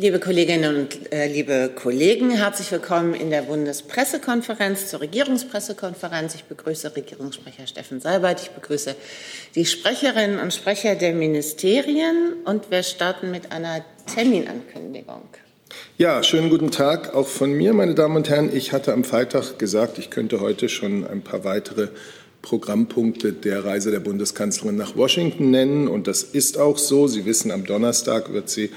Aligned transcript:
Liebe 0.00 0.18
Kolleginnen 0.18 0.76
und 0.76 1.12
äh, 1.12 1.26
liebe 1.30 1.72
Kollegen, 1.74 2.30
herzlich 2.30 2.72
willkommen 2.72 3.12
in 3.12 3.28
der 3.28 3.42
Bundespressekonferenz 3.42 4.88
zur 4.88 5.02
Regierungspressekonferenz. 5.02 6.34
Ich 6.36 6.44
begrüße 6.44 6.96
Regierungssprecher 6.96 7.66
Steffen 7.66 8.00
Seibert, 8.00 8.40
ich 8.40 8.48
begrüße 8.48 8.94
die 9.54 9.66
Sprecherinnen 9.66 10.38
und 10.38 10.54
Sprecher 10.54 10.94
der 10.94 11.12
Ministerien 11.12 12.32
und 12.46 12.70
wir 12.70 12.82
starten 12.82 13.30
mit 13.30 13.52
einer 13.52 13.84
Terminankündigung. 14.06 15.20
Ja, 15.98 16.22
schönen 16.22 16.48
guten 16.48 16.70
Tag 16.70 17.14
auch 17.14 17.28
von 17.28 17.52
mir, 17.52 17.74
meine 17.74 17.94
Damen 17.94 18.16
und 18.16 18.30
Herren. 18.30 18.56
Ich 18.56 18.72
hatte 18.72 18.94
am 18.94 19.04
Freitag 19.04 19.58
gesagt, 19.58 19.98
ich 19.98 20.08
könnte 20.08 20.40
heute 20.40 20.70
schon 20.70 21.06
ein 21.06 21.20
paar 21.20 21.44
weitere 21.44 21.88
Programmpunkte 22.40 23.34
der 23.34 23.66
Reise 23.66 23.90
der 23.90 24.00
Bundeskanzlerin 24.00 24.76
nach 24.76 24.96
Washington 24.96 25.50
nennen. 25.50 25.88
Und 25.88 26.06
das 26.06 26.22
ist 26.22 26.56
auch 26.56 26.78
so. 26.78 27.06
Sie 27.06 27.26
wissen, 27.26 27.50
am 27.50 27.66
Donnerstag 27.66 28.32
wird 28.32 28.48
sie 28.48 28.70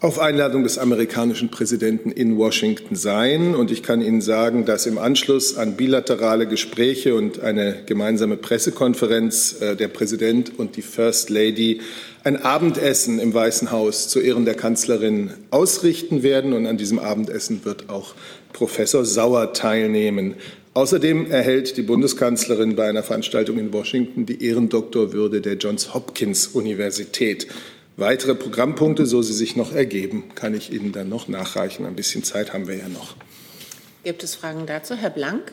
auf 0.00 0.18
Einladung 0.18 0.62
des 0.62 0.76
amerikanischen 0.76 1.50
Präsidenten 1.50 2.10
in 2.10 2.36
Washington 2.36 2.96
sein. 2.96 3.54
Und 3.54 3.70
ich 3.70 3.82
kann 3.82 4.02
Ihnen 4.02 4.20
sagen, 4.20 4.66
dass 4.66 4.84
im 4.84 4.98
Anschluss 4.98 5.56
an 5.56 5.76
bilaterale 5.76 6.46
Gespräche 6.46 7.14
und 7.14 7.40
eine 7.40 7.82
gemeinsame 7.86 8.36
Pressekonferenz 8.36 9.60
äh, 9.60 9.74
der 9.74 9.88
Präsident 9.88 10.58
und 10.58 10.76
die 10.76 10.82
First 10.82 11.30
Lady 11.30 11.80
ein 12.24 12.36
Abendessen 12.36 13.18
im 13.18 13.32
Weißen 13.32 13.70
Haus 13.70 14.08
zu 14.08 14.20
Ehren 14.20 14.44
der 14.44 14.54
Kanzlerin 14.54 15.30
ausrichten 15.50 16.22
werden. 16.22 16.52
Und 16.52 16.66
an 16.66 16.76
diesem 16.76 16.98
Abendessen 16.98 17.64
wird 17.64 17.88
auch 17.88 18.14
Professor 18.52 19.04
Sauer 19.04 19.54
teilnehmen. 19.54 20.34
Außerdem 20.74 21.30
erhält 21.30 21.78
die 21.78 21.82
Bundeskanzlerin 21.82 22.76
bei 22.76 22.86
einer 22.86 23.02
Veranstaltung 23.02 23.58
in 23.58 23.72
Washington 23.72 24.26
die 24.26 24.44
Ehrendoktorwürde 24.44 25.40
der 25.40 25.54
Johns 25.54 25.94
Hopkins 25.94 26.48
Universität. 26.48 27.46
Weitere 27.98 28.34
Programmpunkte, 28.34 29.06
so 29.06 29.22
sie 29.22 29.32
sich 29.32 29.56
noch 29.56 29.72
ergeben, 29.72 30.24
kann 30.34 30.52
ich 30.52 30.70
Ihnen 30.70 30.92
dann 30.92 31.08
noch 31.08 31.28
nachreichen. 31.28 31.86
Ein 31.86 31.96
bisschen 31.96 32.22
Zeit 32.22 32.52
haben 32.52 32.68
wir 32.68 32.76
ja 32.76 32.88
noch. 32.88 33.16
Gibt 34.04 34.22
es 34.22 34.34
Fragen 34.34 34.66
dazu? 34.66 34.94
Herr 34.94 35.08
Blank? 35.08 35.52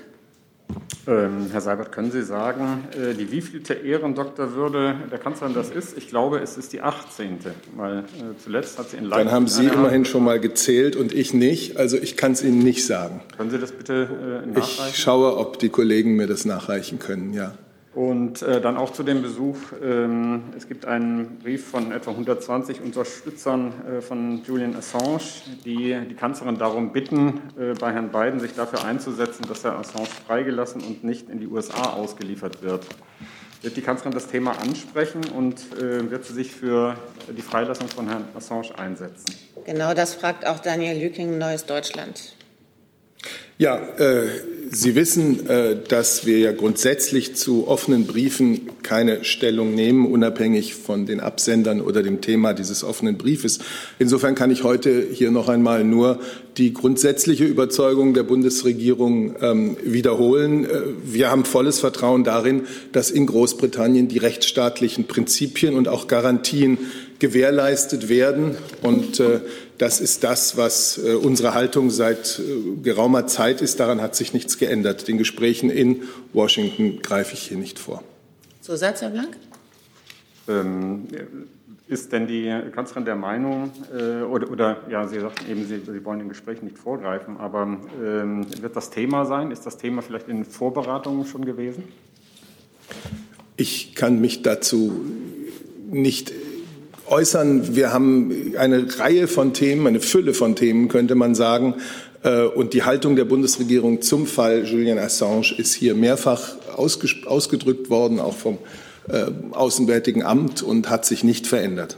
Ähm, 1.07 1.47
Herr 1.51 1.61
Seibert, 1.61 1.93
können 1.93 2.11
Sie 2.11 2.21
sagen, 2.21 2.87
äh, 2.91 3.13
die 3.13 3.31
wievielte 3.31 3.73
Ehrendoktorwürde 3.75 4.95
der 5.09 5.19
Kanzlerin 5.19 5.53
das 5.53 5.69
ist? 5.69 5.97
Ich 5.97 6.09
glaube, 6.09 6.39
es 6.39 6.57
ist 6.57 6.73
die 6.73 6.81
18. 6.81 7.39
Weil 7.77 7.99
äh, 7.99 8.03
zuletzt 8.43 8.77
hat 8.77 8.89
sie 8.89 8.97
in 8.97 9.05
Leipzig. 9.05 9.25
Dann 9.25 9.33
haben 9.33 9.47
Sie 9.47 9.65
immerhin 9.65 10.03
schon 10.03 10.23
mal 10.25 10.39
gezählt 10.39 10.97
und 10.97 11.13
ich 11.13 11.33
nicht. 11.33 11.77
Also 11.77 11.97
ich 11.97 12.17
kann 12.17 12.33
es 12.33 12.43
Ihnen 12.43 12.59
nicht 12.59 12.85
sagen. 12.85 13.21
Können 13.37 13.51
Sie 13.51 13.57
das 13.57 13.71
bitte 13.71 14.43
äh, 14.43 14.47
nachreichen? 14.47 14.89
Ich 14.89 14.97
schaue, 14.97 15.37
ob 15.37 15.59
die 15.59 15.69
Kollegen 15.69 16.15
mir 16.15 16.27
das 16.27 16.43
nachreichen 16.43 16.99
können, 16.99 17.33
ja. 17.33 17.53
Und 17.93 18.41
äh, 18.41 18.59
dann 18.59 18.75
auch 18.75 18.91
zu 18.91 19.03
dem 19.03 19.21
Besuch. 19.21 19.57
Ähm, 19.83 20.45
es 20.57 20.67
gibt 20.67 20.85
einen 20.85 21.37
Brief 21.37 21.67
von 21.67 21.91
etwa 21.91 22.11
120 22.11 22.81
Unterstützern 22.81 23.71
äh, 23.85 24.01
von 24.01 24.41
Julian 24.43 24.75
Assange, 24.75 25.19
die 25.63 25.95
die 26.09 26.15
Kanzlerin 26.15 26.57
darum 26.57 26.91
bitten, 26.91 27.41
äh, 27.59 27.73
bei 27.79 27.93
Herrn 27.93 28.09
Biden 28.09 28.39
sich 28.39 28.55
dafür 28.55 28.83
einzusetzen, 28.83 29.45
dass 29.47 29.63
Herr 29.63 29.77
Assange 29.77 30.07
freigelassen 30.07 30.81
und 30.81 31.03
nicht 31.03 31.29
in 31.29 31.39
die 31.39 31.45
USA 31.45 31.93
ausgeliefert 31.93 32.63
wird. 32.63 32.83
Wird 33.61 33.77
die 33.77 33.81
Kanzlerin 33.81 34.13
das 34.13 34.27
Thema 34.27 34.59
ansprechen 34.59 35.21
und 35.25 35.71
äh, 35.77 36.09
wird 36.09 36.25
sie 36.25 36.33
sich 36.33 36.51
für 36.51 36.97
die 37.29 37.43
Freilassung 37.43 37.87
von 37.89 38.09
Herrn 38.09 38.25
Assange 38.35 38.77
einsetzen? 38.77 39.35
Genau 39.65 39.93
das 39.93 40.15
fragt 40.15 40.47
auch 40.47 40.59
Daniel 40.59 40.99
Lüking, 40.99 41.37
Neues 41.37 41.65
Deutschland. 41.65 42.35
Ja, 43.57 43.77
äh, 43.77 44.27
Sie 44.71 44.95
wissen, 44.95 45.47
äh, 45.47 45.75
dass 45.87 46.25
wir 46.25 46.39
ja 46.39 46.51
grundsätzlich 46.51 47.35
zu 47.35 47.67
offenen 47.67 48.05
Briefen 48.05 48.69
keine 48.81 49.23
Stellung 49.23 49.75
nehmen, 49.75 50.05
unabhängig 50.05 50.75
von 50.75 51.05
den 51.05 51.19
Absendern 51.19 51.81
oder 51.81 52.03
dem 52.03 52.21
Thema 52.21 52.53
dieses 52.53 52.83
offenen 52.83 53.17
Briefes. 53.17 53.59
Insofern 53.99 54.35
kann 54.35 54.51
ich 54.51 54.63
heute 54.63 55.05
hier 55.11 55.31
noch 55.31 55.49
einmal 55.49 55.83
nur 55.83 56.19
die 56.57 56.73
grundsätzliche 56.73 57.45
Überzeugung 57.45 58.13
der 58.13 58.23
Bundesregierung 58.23 59.35
ähm, 59.41 59.77
wiederholen. 59.83 60.65
Äh, 60.65 60.69
wir 61.03 61.29
haben 61.29 61.45
volles 61.45 61.79
Vertrauen 61.79 62.23
darin, 62.23 62.63
dass 62.91 63.11
in 63.11 63.25
Großbritannien 63.25 64.07
die 64.07 64.19
rechtsstaatlichen 64.19 65.05
Prinzipien 65.05 65.75
und 65.75 65.87
auch 65.87 66.07
Garantien 66.07 66.77
gewährleistet 67.19 68.09
werden. 68.09 68.57
Und 68.81 69.19
äh, 69.19 69.39
das 69.77 70.01
ist 70.01 70.23
das, 70.23 70.57
was 70.57 70.97
äh, 70.97 71.13
unsere 71.13 71.53
Haltung 71.53 71.89
seit 71.89 72.39
äh, 72.39 72.81
geraumer 72.81 73.27
Zeit 73.27 73.61
ist. 73.61 73.79
Daran 73.79 74.01
hat 74.01 74.15
sich 74.15 74.33
nichts 74.33 74.57
geändert. 74.57 75.07
Den 75.07 75.17
Gesprächen 75.17 75.69
in 75.69 76.03
Washington 76.33 77.01
greife 77.01 77.33
ich 77.33 77.47
hier 77.47 77.57
nicht 77.57 77.79
vor. 77.79 78.03
Zusatz, 78.61 79.01
Herr 79.01 79.09
Blank? 79.09 79.37
Ähm, 80.47 81.07
ist 81.87 82.11
denn 82.11 82.27
die 82.27 82.51
Kanzlerin 82.73 83.05
der 83.05 83.15
Meinung, 83.15 83.71
äh, 83.93 84.23
oder, 84.23 84.49
oder, 84.49 84.77
ja, 84.89 85.07
Sie 85.07 85.19
sagten 85.19 85.51
eben, 85.51 85.65
Sie, 85.65 85.79
Sie 85.79 86.05
wollen 86.05 86.19
den 86.19 86.29
Gesprächen 86.29 86.65
nicht 86.65 86.77
vorgreifen, 86.77 87.37
aber 87.37 87.77
ähm, 88.03 88.45
wird 88.61 88.75
das 88.75 88.89
Thema 88.89 89.25
sein? 89.25 89.51
Ist 89.51 89.65
das 89.65 89.77
Thema 89.77 90.01
vielleicht 90.01 90.27
in 90.27 90.45
Vorbereitungen 90.45 91.25
schon 91.25 91.45
gewesen? 91.45 91.83
Ich 93.57 93.95
kann 93.95 94.21
mich 94.21 94.41
dazu 94.41 95.05
nicht 95.91 96.33
äußern. 97.07 97.75
Wir 97.75 97.93
haben 97.93 98.53
eine 98.57 98.87
Reihe 98.99 99.27
von 99.27 99.53
Themen, 99.53 99.87
eine 99.87 99.99
Fülle 99.99 100.33
von 100.33 100.55
Themen, 100.55 100.87
könnte 100.87 101.15
man 101.15 101.35
sagen. 101.35 101.75
Äh, 102.23 102.43
und 102.43 102.73
die 102.73 102.83
Haltung 102.83 103.15
der 103.15 103.25
Bundesregierung 103.25 104.01
zum 104.01 104.25
Fall 104.25 104.65
Julian 104.65 104.97
Assange 104.97 105.53
ist 105.57 105.73
hier 105.73 105.95
mehrfach 105.95 106.55
ausgedrückt 106.75 107.89
worden, 107.89 108.19
auch 108.19 108.35
vom 108.35 108.57
äh, 109.07 109.25
Außenwärtigen 109.51 110.23
Amt 110.23 110.63
und 110.63 110.89
hat 110.89 111.05
sich 111.05 111.23
nicht 111.23 111.47
verändert. 111.47 111.97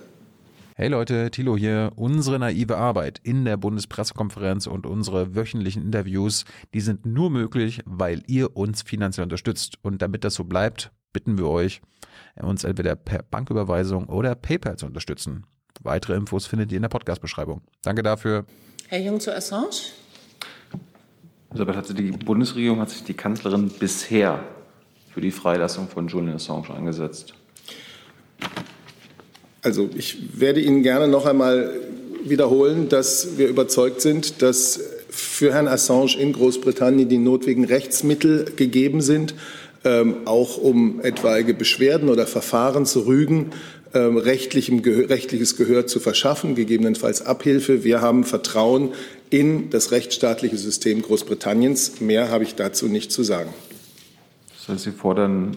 Hey 0.78 0.90
Leute, 0.90 1.32
Thilo 1.32 1.56
hier. 1.56 1.94
Unsere 1.96 2.38
naive 2.38 2.76
Arbeit 2.76 3.22
in 3.24 3.46
der 3.46 3.56
Bundespressekonferenz 3.56 4.68
und 4.68 4.86
unsere 4.86 5.34
wöchentlichen 5.34 5.82
Interviews, 5.82 6.44
die 6.74 6.82
sind 6.82 7.06
nur 7.06 7.30
möglich, 7.30 7.80
weil 7.86 8.24
ihr 8.28 8.58
uns 8.58 8.82
finanziell 8.82 9.24
unterstützt. 9.24 9.76
Und 9.84 10.02
damit 10.02 10.26
das 10.26 10.34
so 10.34 10.44
bleibt, 10.44 10.92
bitten 11.14 11.38
wir 11.38 11.48
euch, 11.48 11.82
uns 12.44 12.64
entweder 12.64 12.96
per 12.96 13.24
Banküberweisung 13.24 14.06
oder 14.08 14.36
PayPal 14.36 14.78
zu 14.78 14.86
unterstützen. 14.86 15.46
Weitere 15.82 16.16
Infos 16.16 16.46
findet 16.46 16.72
ihr 16.72 16.78
in 16.78 16.82
der 16.82 16.90
Podcast-Beschreibung. 16.90 17.62
Danke 17.82 18.04
dafür. 18.04 18.46
Herr 18.88 19.00
Jung 19.00 19.20
zu 19.20 19.36
Assange. 19.36 19.70
Elisabeth, 21.52 21.76
hat 21.76 21.98
die 21.98 22.12
Bundesregierung 22.12 22.80
hat 22.82 22.90
sich 22.90 23.04
die 23.04 23.14
Kanzlerin 23.14 23.70
bisher 23.70 24.44
für 25.14 25.22
die 25.22 25.32
Freilassung 25.32 25.88
von 25.88 26.08
Julian 26.08 26.36
Assange 26.36 26.74
eingesetzt? 26.76 27.34
Also 29.62 29.90
ich 29.96 30.40
werde 30.40 30.60
Ihnen 30.60 30.84
gerne 30.84 31.08
noch 31.08 31.26
einmal 31.26 31.72
wiederholen, 32.26 32.90
dass 32.90 33.38
wir 33.38 33.48
überzeugt 33.48 34.02
sind, 34.02 34.42
dass 34.42 34.80
für 35.10 35.54
Herrn 35.54 35.68
Assange 35.68 36.18
in 36.20 36.34
Großbritannien 36.34 37.08
die 37.08 37.18
notwendigen 37.18 37.66
Rechtsmittel 37.66 38.52
gegeben 38.56 39.02
sind, 39.02 39.34
auch 40.26 40.58
um 40.58 41.00
etwaige 41.02 41.54
Beschwerden 41.54 42.10
oder 42.10 42.26
Verfahren 42.26 42.86
zu 42.86 43.06
rügen, 43.06 43.52
ähm, 43.94 44.18
rechtlichem, 44.18 44.80
rechtliches 44.80 45.56
Gehör 45.56 45.88
zu 45.88 46.00
verschaffen, 46.00 46.56
gegebenenfalls 46.56 47.26
Abhilfe. 47.26 47.84
Wir 47.84 48.02
haben 48.02 48.24
Vertrauen 48.24 48.94
in 49.30 49.70
das 49.70 49.92
rechtsstaatliche 49.92 50.58
System 50.58 51.02
Großbritanniens. 51.02 52.02
Mehr 52.02 52.30
habe 52.30 52.44
ich 52.44 52.56
dazu 52.56 52.88
nicht 52.88 53.12
zu 53.12 53.24
sagen. 53.24 53.54
Das 54.58 54.68
heißt, 54.68 54.84
Sie 54.84 54.92
fordern 54.92 55.56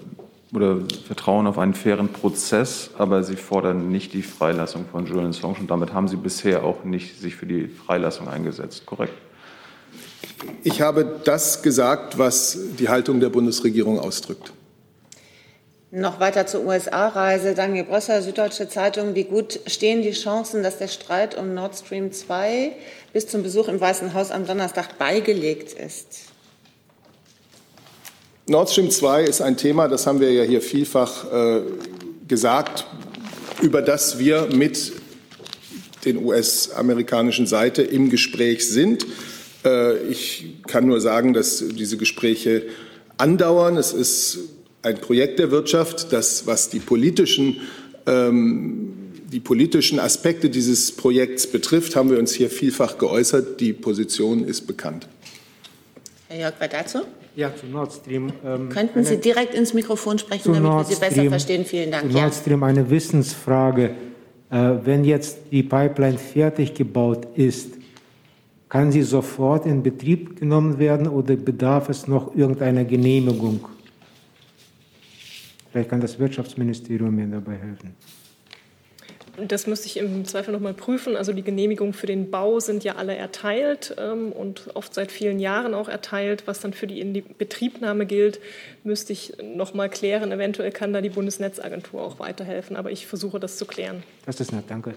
oder 0.54 0.78
vertrauen 1.06 1.46
auf 1.46 1.58
einen 1.58 1.74
fairen 1.74 2.08
Prozess, 2.08 2.90
aber 2.96 3.22
Sie 3.22 3.36
fordern 3.36 3.90
nicht 3.90 4.12
die 4.14 4.22
Freilassung 4.22 4.84
von 4.90 5.06
Julian 5.06 5.30
Assange 5.30 5.56
und 5.60 5.70
damit 5.70 5.92
haben 5.92 6.08
Sie 6.08 6.16
bisher 6.16 6.64
auch 6.64 6.84
nicht 6.84 7.20
sich 7.20 7.34
für 7.34 7.46
die 7.46 7.68
Freilassung 7.68 8.28
eingesetzt, 8.28 8.86
korrekt? 8.86 9.14
Ich 10.64 10.80
habe 10.80 11.20
das 11.24 11.62
gesagt, 11.62 12.18
was 12.18 12.58
die 12.78 12.88
Haltung 12.88 13.20
der 13.20 13.28
Bundesregierung 13.28 13.98
ausdrückt. 13.98 14.52
Noch 15.90 16.20
weiter 16.20 16.46
zur 16.46 16.66
USA-Reise. 16.66 17.54
Daniel 17.54 17.84
Brösser, 17.84 18.20
Süddeutsche 18.20 18.68
Zeitung. 18.68 19.14
Wie 19.14 19.24
gut 19.24 19.60
stehen 19.66 20.02
die 20.02 20.12
Chancen, 20.12 20.62
dass 20.62 20.76
der 20.76 20.88
Streit 20.88 21.38
um 21.38 21.54
Nord 21.54 21.76
Stream 21.76 22.12
2 22.12 22.72
bis 23.14 23.26
zum 23.26 23.42
Besuch 23.42 23.68
im 23.68 23.80
Weißen 23.80 24.12
Haus 24.12 24.30
am 24.30 24.46
Donnerstag 24.46 24.98
beigelegt 24.98 25.72
ist? 25.72 26.26
Nord 28.46 28.70
Stream 28.70 28.90
2 28.90 29.24
ist 29.24 29.40
ein 29.40 29.56
Thema, 29.56 29.88
das 29.88 30.06
haben 30.06 30.20
wir 30.20 30.30
ja 30.30 30.42
hier 30.42 30.60
vielfach 30.60 31.32
äh, 31.32 31.62
gesagt, 32.26 32.86
über 33.62 33.80
das 33.80 34.18
wir 34.18 34.48
mit 34.52 34.92
den 36.04 36.22
US-amerikanischen 36.24 37.46
Seite 37.46 37.82
im 37.82 38.10
Gespräch 38.10 38.68
sind. 38.68 39.06
Äh, 39.64 39.98
ich 40.08 40.56
kann 40.66 40.86
nur 40.86 41.00
sagen, 41.00 41.32
dass 41.32 41.64
diese 41.68 41.96
Gespräche 41.96 42.62
andauern. 43.16 43.76
Es 43.76 43.92
ist 43.92 44.38
ein 44.82 44.98
Projekt 44.98 45.38
der 45.38 45.50
Wirtschaft, 45.50 46.12
das, 46.12 46.46
was 46.46 46.70
die 46.70 46.78
politischen, 46.78 47.60
ähm, 48.06 48.94
die 49.30 49.40
politischen 49.40 49.98
Aspekte 50.00 50.48
dieses 50.48 50.92
Projekts 50.92 51.46
betrifft, 51.46 51.96
haben 51.96 52.10
wir 52.10 52.18
uns 52.18 52.32
hier 52.32 52.48
vielfach 52.48 52.96
geäußert. 52.98 53.60
Die 53.60 53.72
Position 53.72 54.44
ist 54.44 54.66
bekannt. 54.66 55.08
Herr 56.28 56.40
Jörg, 56.40 56.54
was 56.58 56.68
dazu? 56.68 56.98
Ja, 57.36 57.54
zu 57.54 57.66
Nord 57.66 57.92
Stream. 57.92 58.32
Ähm, 58.44 58.68
Könnten 58.68 59.04
Sie 59.04 59.18
direkt 59.18 59.54
ins 59.54 59.72
Mikrofon 59.72 60.18
sprechen, 60.18 60.54
damit 60.54 60.62
Nord 60.62 60.88
wir 60.88 60.96
Sie 60.96 61.00
besser 61.00 61.24
verstehen? 61.28 61.64
Vielen 61.64 61.90
Dank. 61.90 62.10
Zu 62.10 62.18
Nord 62.18 62.34
Stream 62.34 62.62
eine 62.62 62.90
Wissensfrage. 62.90 63.90
Äh, 64.50 64.74
wenn 64.84 65.04
jetzt 65.04 65.38
die 65.52 65.62
Pipeline 65.62 66.18
fertig 66.18 66.74
gebaut 66.74 67.28
ist, 67.36 67.77
kann 68.68 68.92
sie 68.92 69.02
sofort 69.02 69.66
in 69.66 69.82
Betrieb 69.82 70.38
genommen 70.38 70.78
werden 70.78 71.08
oder 71.08 71.36
bedarf 71.36 71.88
es 71.88 72.06
noch 72.06 72.34
irgendeiner 72.34 72.84
Genehmigung? 72.84 73.64
Vielleicht 75.70 75.90
kann 75.90 76.00
das 76.00 76.18
Wirtschaftsministerium 76.18 77.14
mir 77.14 77.26
dabei 77.26 77.56
helfen. 77.56 77.94
Das 79.46 79.68
müsste 79.68 79.86
ich 79.86 79.98
im 79.98 80.24
Zweifel 80.24 80.52
noch 80.52 80.60
mal 80.60 80.74
prüfen. 80.74 81.16
Also 81.16 81.32
die 81.32 81.42
Genehmigungen 81.42 81.92
für 81.92 82.06
den 82.06 82.30
Bau 82.30 82.58
sind 82.58 82.82
ja 82.82 82.96
alle 82.96 83.14
erteilt 83.14 83.94
ähm, 83.96 84.32
und 84.32 84.70
oft 84.74 84.92
seit 84.92 85.12
vielen 85.12 85.38
Jahren 85.38 85.74
auch 85.74 85.88
erteilt. 85.88 86.42
Was 86.46 86.58
dann 86.58 86.72
für 86.72 86.88
die 86.88 87.04
Betriebnahme 87.38 88.04
gilt, 88.04 88.40
müsste 88.82 89.12
ich 89.12 89.34
noch 89.42 89.74
mal 89.74 89.88
klären. 89.88 90.32
Eventuell 90.32 90.72
kann 90.72 90.92
da 90.92 91.00
die 91.00 91.10
Bundesnetzagentur 91.10 92.02
auch 92.02 92.18
weiterhelfen. 92.18 92.74
Aber 92.74 92.90
ich 92.90 93.06
versuche 93.06 93.38
das 93.38 93.58
zu 93.58 93.64
klären. 93.64 94.02
Das 94.26 94.40
ist 94.40 94.52
nett, 94.52 94.64
danke. 94.66 94.94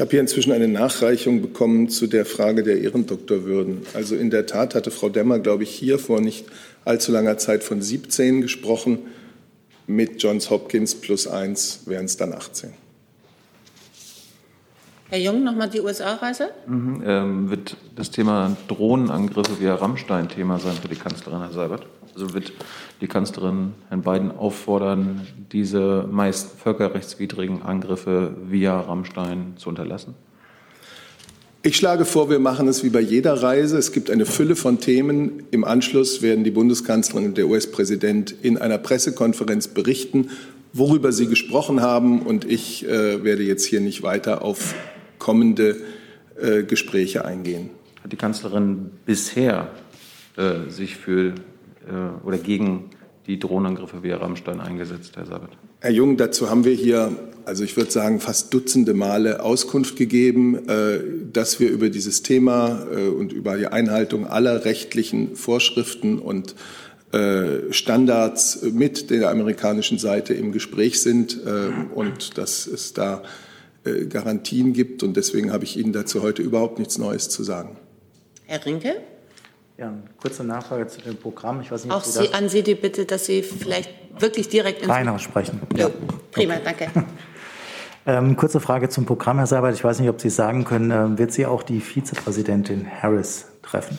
Ich 0.00 0.02
habe 0.02 0.12
hier 0.12 0.20
inzwischen 0.20 0.52
eine 0.52 0.66
Nachreichung 0.66 1.42
bekommen 1.42 1.90
zu 1.90 2.06
der 2.06 2.24
Frage 2.24 2.62
der 2.62 2.80
Ehrendoktorwürden. 2.80 3.82
Also 3.92 4.16
in 4.16 4.30
der 4.30 4.46
Tat 4.46 4.74
hatte 4.74 4.90
Frau 4.90 5.10
Demmer, 5.10 5.40
glaube 5.40 5.64
ich, 5.64 5.68
hier 5.68 5.98
vor 5.98 6.22
nicht 6.22 6.46
allzu 6.86 7.12
langer 7.12 7.36
Zeit 7.36 7.62
von 7.62 7.82
17 7.82 8.40
gesprochen. 8.40 9.00
Mit 9.86 10.22
Johns 10.22 10.48
Hopkins 10.48 10.94
plus 10.94 11.26
1 11.26 11.82
wären 11.84 12.06
es 12.06 12.16
dann 12.16 12.32
18. 12.32 12.72
Herr 15.10 15.18
Jung, 15.18 15.44
nochmal 15.44 15.68
die 15.68 15.82
USA-Reise? 15.82 16.48
Mhm, 16.66 17.02
ähm, 17.04 17.50
wird 17.50 17.76
das 17.94 18.10
Thema 18.10 18.56
Drohnenangriffe 18.68 19.60
via 19.60 19.74
Rammstein 19.74 20.30
Thema 20.30 20.58
sein 20.58 20.76
für 20.80 20.88
die 20.88 20.96
Kanzlerin, 20.96 21.40
Herr 21.40 21.52
Seibert? 21.52 21.84
Also 22.14 22.34
wird 22.34 22.52
die 23.00 23.06
Kanzlerin 23.06 23.74
Herrn 23.88 24.02
Biden 24.02 24.30
auffordern, 24.30 25.26
diese 25.52 26.06
meist 26.10 26.58
völkerrechtswidrigen 26.58 27.62
Angriffe 27.62 28.34
via 28.48 28.78
Rammstein 28.80 29.54
zu 29.56 29.68
unterlassen? 29.68 30.14
Ich 31.62 31.76
schlage 31.76 32.06
vor, 32.06 32.30
wir 32.30 32.38
machen 32.38 32.68
es 32.68 32.82
wie 32.84 32.88
bei 32.88 33.00
jeder 33.00 33.42
Reise. 33.42 33.76
Es 33.76 33.92
gibt 33.92 34.10
eine 34.10 34.24
Fülle 34.24 34.56
von 34.56 34.80
Themen. 34.80 35.42
Im 35.50 35.62
Anschluss 35.62 36.22
werden 36.22 36.42
die 36.42 36.50
Bundeskanzlerin 36.50 37.26
und 37.26 37.36
der 37.36 37.48
US-Präsident 37.48 38.34
in 38.40 38.56
einer 38.56 38.78
Pressekonferenz 38.78 39.68
berichten, 39.68 40.30
worüber 40.72 41.12
sie 41.12 41.26
gesprochen 41.26 41.82
haben. 41.82 42.22
Und 42.22 42.46
ich 42.46 42.88
äh, 42.88 43.22
werde 43.22 43.42
jetzt 43.42 43.66
hier 43.66 43.80
nicht 43.80 44.02
weiter 44.02 44.42
auf 44.42 44.74
kommende 45.18 45.76
äh, 46.40 46.62
Gespräche 46.62 47.26
eingehen. 47.26 47.68
Hat 48.02 48.10
die 48.10 48.16
Kanzlerin 48.16 48.90
bisher 49.04 49.68
äh, 50.38 50.70
sich 50.70 50.96
für 50.96 51.34
äh, 51.86 52.26
oder 52.26 52.38
gegen 52.38 52.90
die 53.26 53.38
Drohnenangriffe 53.38 54.02
via 54.02 54.16
Rammstein 54.16 54.60
eingesetzt, 54.60 55.16
Herr 55.16 55.26
Sabat? 55.26 55.50
Herr 55.80 55.92
Jung, 55.92 56.16
dazu 56.16 56.50
haben 56.50 56.64
wir 56.64 56.74
hier, 56.74 57.12
also 57.44 57.64
ich 57.64 57.76
würde 57.76 57.90
sagen, 57.90 58.20
fast 58.20 58.52
Dutzende 58.52 58.92
Male 58.92 59.42
Auskunft 59.42 59.96
gegeben, 59.96 60.68
äh, 60.68 61.00
dass 61.32 61.60
wir 61.60 61.70
über 61.70 61.88
dieses 61.90 62.22
Thema 62.22 62.86
äh, 62.92 63.08
und 63.08 63.32
über 63.32 63.56
die 63.56 63.66
Einhaltung 63.66 64.26
aller 64.26 64.64
rechtlichen 64.64 65.36
Vorschriften 65.36 66.18
und 66.18 66.54
äh, 67.12 67.72
Standards 67.72 68.62
mit 68.62 69.10
der 69.10 69.30
amerikanischen 69.30 69.98
Seite 69.98 70.34
im 70.34 70.52
Gespräch 70.52 71.00
sind 71.00 71.38
und 71.94 72.38
dass 72.38 72.66
es 72.66 72.92
da 72.92 73.22
Garantien 74.08 74.74
gibt. 74.74 75.02
Und 75.02 75.16
deswegen 75.16 75.52
habe 75.52 75.64
ich 75.64 75.76
Ihnen 75.76 75.92
dazu 75.92 76.22
heute 76.22 76.42
überhaupt 76.42 76.78
nichts 76.78 76.98
Neues 76.98 77.30
zu 77.30 77.42
sagen. 77.42 77.78
Herr 78.46 78.64
Rinke? 78.64 78.96
Ja, 79.80 79.88
eine 79.88 80.02
kurze 80.20 80.44
Nachfrage 80.44 80.88
zu 80.88 81.00
dem 81.00 81.16
Programm. 81.16 81.62
Ich 81.62 81.70
weiß 81.70 81.84
nicht, 81.84 81.94
Auch 81.94 82.04
Sie, 82.04 82.34
an 82.34 82.50
Sie 82.50 82.62
die 82.62 82.74
Bitte, 82.74 83.06
dass 83.06 83.24
Sie 83.24 83.42
vielleicht 83.42 83.90
wirklich 84.18 84.50
direkt 84.50 84.82
ins 84.82 84.88
Keiner 84.90 85.18
sprechen. 85.18 85.62
Ja. 85.74 85.88
Prima, 86.32 86.56
danke. 86.62 86.88
ähm, 88.06 88.36
kurze 88.36 88.60
Frage 88.60 88.90
zum 88.90 89.06
Programm, 89.06 89.38
Herr 89.38 89.46
Seibert. 89.46 89.74
Ich 89.74 89.82
weiß 89.82 90.00
nicht, 90.00 90.10
ob 90.10 90.20
Sie 90.20 90.28
sagen 90.28 90.66
können, 90.66 90.90
äh, 90.90 91.18
wird 91.18 91.32
Sie 91.32 91.46
auch 91.46 91.62
die 91.62 91.80
Vizepräsidentin 91.80 92.86
Harris 93.00 93.46
treffen? 93.62 93.96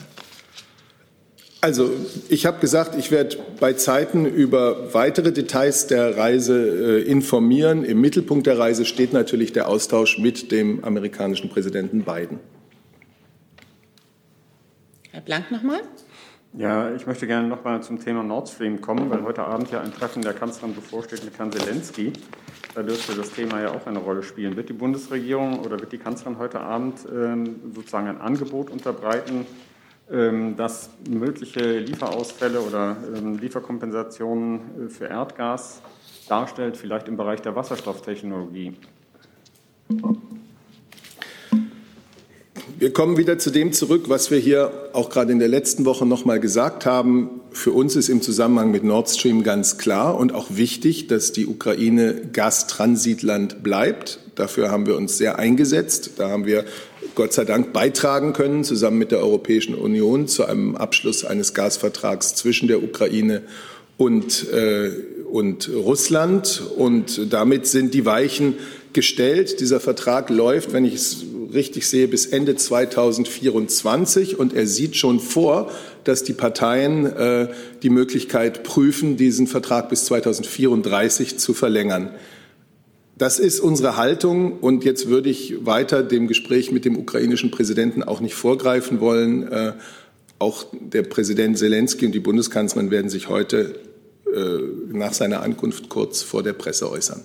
Also, 1.62 1.90
ich 2.28 2.46
habe 2.46 2.60
gesagt, 2.60 2.94
ich 2.96 3.10
werde 3.10 3.38
bei 3.58 3.72
Zeiten 3.72 4.24
über 4.24 4.94
weitere 4.94 5.32
Details 5.32 5.88
der 5.88 6.16
Reise 6.16 7.00
äh, 7.00 7.02
informieren. 7.02 7.84
Im 7.84 8.00
Mittelpunkt 8.00 8.46
der 8.46 8.56
Reise 8.56 8.84
steht 8.84 9.12
natürlich 9.12 9.52
der 9.52 9.66
Austausch 9.66 10.20
mit 10.20 10.52
dem 10.52 10.84
amerikanischen 10.84 11.50
Präsidenten 11.50 12.04
Biden. 12.04 12.38
Herr 15.22 15.38
Blank 15.38 15.52
nochmal. 15.52 15.80
Ja, 16.54 16.92
ich 16.92 17.06
möchte 17.06 17.28
gerne 17.28 17.46
noch 17.46 17.62
mal 17.62 17.80
zum 17.80 18.00
Thema 18.00 18.24
Nord 18.24 18.48
Stream 18.48 18.80
kommen, 18.80 19.08
weil 19.08 19.22
heute 19.22 19.44
Abend 19.44 19.70
ja 19.70 19.80
ein 19.80 19.92
Treffen 19.92 20.20
der 20.20 20.32
Kanzlerin 20.32 20.74
bevorsteht 20.74 21.24
mit 21.24 21.38
Herrn 21.38 21.52
Zelensky. 21.52 22.12
Da 22.74 22.82
dürfte 22.82 23.14
das 23.14 23.30
Thema 23.30 23.60
ja 23.60 23.70
auch 23.70 23.86
eine 23.86 24.00
Rolle 24.00 24.24
spielen. 24.24 24.56
Wird 24.56 24.68
die 24.68 24.72
Bundesregierung 24.72 25.60
oder 25.60 25.78
wird 25.78 25.92
die 25.92 25.98
Kanzlerin 25.98 26.38
heute 26.38 26.60
Abend 26.60 27.06
ähm, 27.08 27.72
sozusagen 27.72 28.08
ein 28.08 28.20
Angebot 28.20 28.68
unterbreiten, 28.68 29.46
ähm, 30.10 30.56
das 30.56 30.90
mögliche 31.08 31.78
Lieferausfälle 31.78 32.60
oder 32.60 32.96
ähm, 33.14 33.38
Lieferkompensationen 33.38 34.86
äh, 34.86 34.88
für 34.88 35.06
Erdgas 35.06 35.82
darstellt, 36.28 36.76
vielleicht 36.76 37.06
im 37.06 37.16
Bereich 37.16 37.40
der 37.42 37.54
Wasserstofftechnologie? 37.54 38.76
Wir 42.78 42.92
kommen 42.92 43.16
wieder 43.16 43.38
zu 43.38 43.50
dem 43.50 43.72
zurück, 43.72 44.04
was 44.08 44.30
wir 44.30 44.38
hier 44.38 44.90
auch 44.92 45.10
gerade 45.10 45.32
in 45.32 45.38
der 45.38 45.48
letzten 45.48 45.84
Woche 45.84 46.06
noch 46.06 46.24
mal 46.24 46.38
gesagt 46.38 46.86
haben. 46.86 47.40
Für 47.50 47.72
uns 47.72 47.96
ist 47.96 48.08
im 48.08 48.22
Zusammenhang 48.22 48.70
mit 48.70 48.84
Nord 48.84 49.10
Stream 49.10 49.42
ganz 49.42 49.78
klar 49.78 50.16
und 50.16 50.32
auch 50.32 50.46
wichtig, 50.50 51.08
dass 51.08 51.32
die 51.32 51.46
Ukraine 51.46 52.14
Gastransitland 52.32 53.62
bleibt. 53.62 54.20
Dafür 54.36 54.70
haben 54.70 54.86
wir 54.86 54.96
uns 54.96 55.18
sehr 55.18 55.38
eingesetzt. 55.38 56.12
Da 56.16 56.28
haben 56.28 56.46
wir 56.46 56.64
Gott 57.14 57.32
sei 57.32 57.44
Dank 57.44 57.72
beitragen 57.72 58.32
können, 58.32 58.64
zusammen 58.64 58.98
mit 58.98 59.10
der 59.10 59.20
Europäischen 59.20 59.74
Union, 59.74 60.28
zu 60.28 60.44
einem 60.44 60.76
Abschluss 60.76 61.24
eines 61.24 61.54
Gasvertrags 61.54 62.36
zwischen 62.36 62.68
der 62.68 62.82
Ukraine 62.82 63.42
und, 63.96 64.50
äh, 64.52 64.90
und 65.30 65.68
Russland. 65.68 66.62
Und 66.76 67.32
damit 67.32 67.66
sind 67.66 67.92
die 67.92 68.06
Weichen 68.06 68.54
gestellt. 68.94 69.60
Dieser 69.60 69.80
Vertrag 69.80 70.30
läuft, 70.30 70.72
wenn 70.72 70.84
ich 70.84 70.94
es 70.94 71.24
richtig 71.52 71.86
sehe, 71.86 72.08
bis 72.08 72.26
Ende 72.26 72.56
2024. 72.56 74.38
Und 74.38 74.54
er 74.54 74.66
sieht 74.66 74.96
schon 74.96 75.20
vor, 75.20 75.70
dass 76.04 76.24
die 76.24 76.32
Parteien 76.32 77.06
äh, 77.06 77.48
die 77.82 77.90
Möglichkeit 77.90 78.62
prüfen, 78.62 79.16
diesen 79.16 79.46
Vertrag 79.46 79.88
bis 79.88 80.04
2034 80.06 81.38
zu 81.38 81.54
verlängern. 81.54 82.10
Das 83.18 83.38
ist 83.38 83.60
unsere 83.60 83.96
Haltung. 83.96 84.58
Und 84.58 84.84
jetzt 84.84 85.08
würde 85.08 85.30
ich 85.30 85.64
weiter 85.64 86.02
dem 86.02 86.26
Gespräch 86.26 86.72
mit 86.72 86.84
dem 86.84 86.98
ukrainischen 86.98 87.50
Präsidenten 87.50 88.02
auch 88.02 88.20
nicht 88.20 88.34
vorgreifen 88.34 89.00
wollen. 89.00 89.50
Äh, 89.50 89.72
auch 90.38 90.66
der 90.72 91.02
Präsident 91.02 91.56
Zelensky 91.56 92.06
und 92.06 92.12
die 92.12 92.20
Bundeskanzlerin 92.20 92.90
werden 92.90 93.10
sich 93.10 93.28
heute 93.28 93.76
äh, 94.34 94.40
nach 94.92 95.12
seiner 95.12 95.42
Ankunft 95.42 95.88
kurz 95.88 96.22
vor 96.22 96.42
der 96.42 96.52
Presse 96.52 96.90
äußern. 96.90 97.22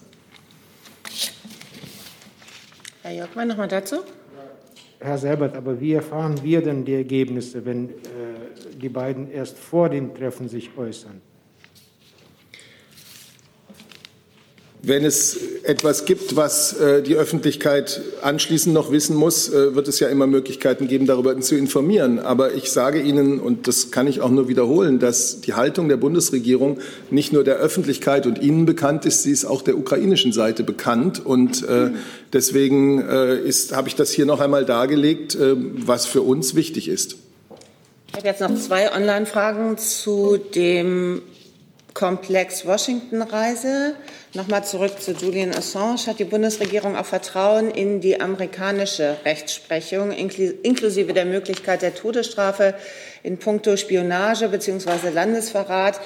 Herr 3.07 3.15
Jörgmann, 3.15 3.47
noch 3.47 3.55
mal 3.55 3.69
dazu. 3.69 3.99
Herr 4.99 5.17
Seibert, 5.17 5.55
aber 5.55 5.79
wie 5.79 5.93
erfahren 5.93 6.43
wir 6.43 6.61
denn 6.61 6.83
die 6.83 6.95
Ergebnisse, 6.95 7.65
wenn 7.65 7.89
äh, 7.89 7.93
die 8.81 8.89
beiden 8.89 9.31
erst 9.31 9.57
vor 9.57 9.87
dem 9.87 10.13
Treffen 10.13 10.49
sich 10.49 10.71
äußern? 10.77 11.21
Wenn 14.87 15.03
es 15.03 15.37
etwas 15.63 16.05
gibt, 16.05 16.37
was 16.37 16.71
äh, 16.71 17.03
die 17.03 17.17
Öffentlichkeit 17.17 17.99
anschließend 18.21 18.73
noch 18.73 18.89
wissen 18.89 19.17
muss, 19.17 19.49
äh, 19.49 19.75
wird 19.75 19.89
es 19.89 19.99
ja 19.99 20.07
immer 20.07 20.27
Möglichkeiten 20.27 20.87
geben, 20.87 21.05
darüber 21.05 21.37
zu 21.41 21.57
informieren. 21.57 22.19
Aber 22.19 22.53
ich 22.53 22.71
sage 22.71 23.01
Ihnen, 23.01 23.41
und 23.41 23.67
das 23.67 23.91
kann 23.91 24.07
ich 24.07 24.21
auch 24.21 24.29
nur 24.29 24.47
wiederholen, 24.47 24.97
dass 24.97 25.41
die 25.41 25.55
Haltung 25.55 25.89
der 25.89 25.97
Bundesregierung 25.97 26.77
nicht 27.11 27.33
nur 27.33 27.43
der 27.43 27.57
Öffentlichkeit 27.57 28.25
und 28.25 28.41
Ihnen 28.41 28.65
bekannt 28.65 29.05
ist, 29.05 29.23
sie 29.23 29.31
ist 29.31 29.43
auch 29.43 29.61
der 29.61 29.77
ukrainischen 29.77 30.31
Seite 30.31 30.63
bekannt. 30.63 31.25
Und 31.25 31.67
äh, 31.67 31.89
deswegen 32.31 33.01
ist, 33.01 33.75
habe 33.75 33.89
ich 33.89 33.95
das 33.95 34.11
hier 34.11 34.25
noch 34.25 34.39
einmal 34.39 34.63
dargelegt, 34.63 35.37
was 35.85 36.05
für 36.05 36.21
uns 36.21 36.55
wichtig 36.55 36.87
ist. 36.87 37.17
Ich 38.11 38.15
habe 38.15 38.27
jetzt 38.27 38.39
noch 38.39 38.55
zwei 38.55 38.93
Online-Fragen 38.93 39.77
zu 39.77 40.37
dem 40.37 41.21
Komplex 41.97 42.63
Washington-Reise. 42.63 43.95
Nochmal 44.35 44.63
zurück 44.63 45.01
zu 45.01 45.13
Julian 45.13 45.51
Assange. 45.51 46.05
Hat 46.05 46.19
die 46.19 46.25
Bundesregierung 46.25 46.95
auch 46.95 47.07
Vertrauen 47.07 47.71
in 47.71 48.01
die 48.01 48.21
amerikanische 48.21 49.17
Rechtsprechung, 49.25 50.11
inklusive 50.11 51.13
der 51.13 51.25
Möglichkeit 51.25 51.81
der 51.81 51.95
Todesstrafe 51.95 52.75
in 53.23 53.39
puncto 53.39 53.75
Spionage 53.77 54.47
bzw. 54.47 55.09
Landesverrat, 55.11 55.99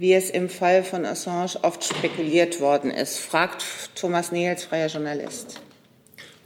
wie 0.00 0.14
es 0.14 0.30
im 0.30 0.48
Fall 0.48 0.82
von 0.82 1.04
Assange 1.04 1.52
oft 1.62 1.84
spekuliert 1.84 2.60
worden 2.60 2.90
ist? 2.90 3.20
Fragt 3.20 3.64
Thomas 3.94 4.32
Nehls, 4.32 4.64
freier 4.64 4.88
Journalist. 4.88 5.60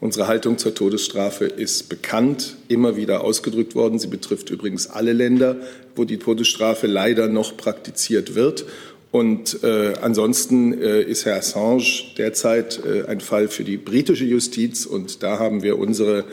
Unsere 0.02 0.28
Haltung 0.28 0.56
zur 0.56 0.74
Todesstrafe 0.74 1.44
ist 1.44 1.90
bekannt, 1.90 2.56
immer 2.68 2.96
wieder 2.96 3.22
ausgedrückt 3.22 3.74
worden. 3.74 3.98
Sie 3.98 4.06
betrifft 4.06 4.48
übrigens 4.48 4.88
alle 4.88 5.12
Länder, 5.12 5.56
wo 5.94 6.04
die 6.06 6.16
Todesstrafe 6.16 6.86
leider 6.86 7.28
noch 7.28 7.58
praktiziert 7.58 8.34
wird. 8.34 8.64
Und 9.10 9.64
äh, 9.64 9.94
ansonsten 10.00 10.72
äh, 10.80 11.02
ist 11.02 11.24
Herr 11.24 11.36
Assange 11.36 12.14
derzeit 12.16 12.80
äh, 12.84 13.06
ein 13.06 13.20
Fall 13.20 13.48
für 13.48 13.64
die 13.64 13.76
britische 13.76 14.24
Justiz 14.24 14.86
und 14.86 15.24
da 15.24 15.40
haben 15.40 15.64
wir 15.64 15.78
unsere, 15.78 16.24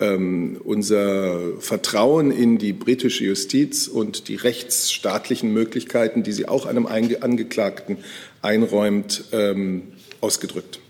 ähm, 0.00 0.58
unser 0.64 1.60
Vertrauen 1.60 2.30
in 2.30 2.56
die 2.56 2.72
britische 2.72 3.24
Justiz 3.24 3.88
und 3.88 4.28
die 4.28 4.36
rechtsstaatlichen 4.36 5.52
Möglichkeiten, 5.52 6.22
die 6.22 6.32
sie 6.32 6.48
auch 6.48 6.64
einem 6.64 6.86
Angeklagten 6.86 7.98
einräumt, 8.40 9.24
ähm, 9.32 9.82
ausgedrückt. 10.22 10.80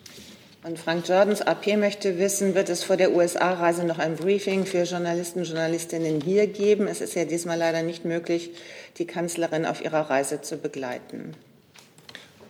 Und 0.67 0.79
Frank 0.79 1.07
Jordans 1.07 1.43
AP 1.43 1.77
möchte 1.77 2.19
wissen, 2.19 2.55
wird 2.55 2.71
es 2.71 2.83
vor 2.83 2.97
der 2.97 3.15
USA-Reise 3.15 3.85
noch 3.85 3.99
ein 3.99 4.17
Briefing 4.17 4.65
für 4.65 4.85
Journalisten 4.85 5.41
und 5.41 5.45
Journalistinnen 5.45 6.23
hier 6.23 6.47
geben? 6.47 6.87
Es 6.87 7.03
ist 7.03 7.15
ja 7.15 7.27
diesmal 7.27 7.59
leider 7.59 7.83
nicht 7.83 8.07
möglich, 8.07 8.51
die 8.97 9.07
Kanzlerin 9.07 9.67
auf 9.67 9.85
ihrer 9.85 10.09
Reise 10.09 10.41
zu 10.41 10.57
begleiten. 10.57 11.35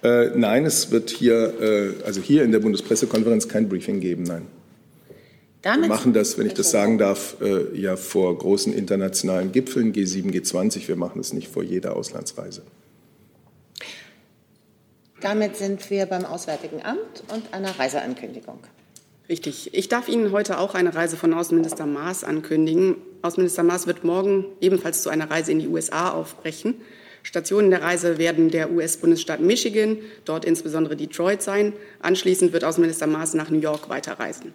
Äh, 0.05 0.27
nein, 0.37 0.65
es 0.65 0.93
wird 0.93 1.11
hier, 1.11 1.61
äh, 1.61 2.05
also 2.05 2.21
hier 2.21 2.45
in 2.45 2.53
der 2.53 2.61
Bundespressekonferenz 2.61 3.49
kein 3.49 3.69
Briefing 3.69 3.99
geben, 3.99 4.23
nein. 4.23 4.47
Damit 5.63 5.85
wir 5.85 5.89
machen 5.89 6.13
das, 6.13 6.39
wenn 6.39 6.47
ich 6.47 6.55
das 6.55 6.71
sagen 6.71 6.99
darf, 6.99 7.39
äh, 7.41 7.77
ja 7.77 7.97
vor 7.97 8.39
großen 8.39 8.73
internationalen 8.73 9.51
Gipfeln, 9.51 9.93
G7, 9.93 10.31
G20. 10.31 10.87
Wir 10.87 10.95
machen 10.95 11.21
es 11.21 11.33
nicht 11.33 11.49
vor 11.49 11.65
jeder 11.65 11.97
Auslandsreise. 11.97 12.63
Damit 15.25 15.57
sind 15.57 15.89
wir 15.89 16.05
beim 16.05 16.27
Auswärtigen 16.27 16.83
Amt 16.85 17.25
und 17.33 17.55
einer 17.55 17.79
Reiseankündigung. 17.79 18.59
Richtig. 19.27 19.73
Ich 19.73 19.89
darf 19.89 20.11
Ihnen 20.11 20.33
heute 20.33 20.59
auch 20.59 20.75
eine 20.75 20.95
Reise 20.95 21.17
von 21.17 21.33
Außenminister 21.33 21.87
Maas 21.87 22.25
ankündigen. 22.25 22.97
Außenminister 23.23 23.63
Maas 23.63 23.87
wird 23.87 24.05
morgen 24.05 24.45
ebenfalls 24.61 25.03
zu 25.03 25.09
einer 25.09 25.31
Reise 25.31 25.53
in 25.53 25.61
die 25.61 25.69
USA 25.69 26.11
aufbrechen. 26.11 26.75
Stationen 27.23 27.71
der 27.71 27.81
Reise 27.81 28.19
werden 28.19 28.51
der 28.51 28.71
US-Bundesstaat 28.71 29.41
Michigan, 29.41 29.97
dort 30.27 30.45
insbesondere 30.45 30.95
Detroit 30.95 31.41
sein. 31.41 31.73
Anschließend 32.01 32.53
wird 32.53 32.65
Außenminister 32.65 33.07
Maas 33.07 33.33
nach 33.33 33.49
New 33.49 33.61
York 33.61 33.89
weiterreisen. 33.89 34.53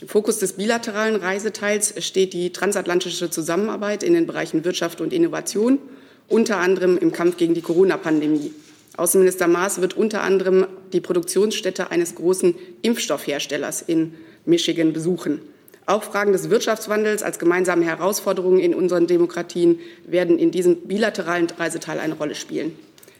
Im 0.00 0.08
Fokus 0.08 0.40
des 0.40 0.54
bilateralen 0.54 1.14
Reiseteils 1.14 1.94
steht 2.04 2.32
die 2.32 2.50
transatlantische 2.50 3.30
Zusammenarbeit 3.30 4.02
in 4.02 4.14
den 4.14 4.26
Bereichen 4.26 4.64
Wirtschaft 4.64 5.00
und 5.00 5.12
Innovation, 5.12 5.78
unter 6.26 6.56
anderem 6.56 6.98
im 6.98 7.12
Kampf 7.12 7.36
gegen 7.36 7.54
die 7.54 7.62
Corona-Pandemie. 7.62 8.52
Außenminister 8.98 9.46
Maas 9.46 9.80
wird 9.80 9.96
unter 9.96 10.22
anderem 10.22 10.66
die 10.92 11.00
Produktionsstätte 11.00 11.92
eines 11.92 12.16
großen 12.16 12.56
Impfstoffherstellers 12.82 13.80
in 13.80 14.14
Michigan 14.44 14.92
besuchen. 14.92 15.40
Auch 15.86 16.02
Fragen 16.02 16.32
des 16.32 16.50
Wirtschaftswandels 16.50 17.22
als 17.22 17.38
gemeinsame 17.38 17.84
Herausforderungen 17.84 18.58
in 18.58 18.74
unseren 18.74 19.06
Demokratien 19.06 19.78
werden 20.04 20.36
in 20.36 20.50
diesem 20.50 20.80
bilateralen 20.88 21.46
Reiseteil 21.46 22.00
eine 22.00 22.14
Rolle 22.14 22.34
spielen. 22.34 22.76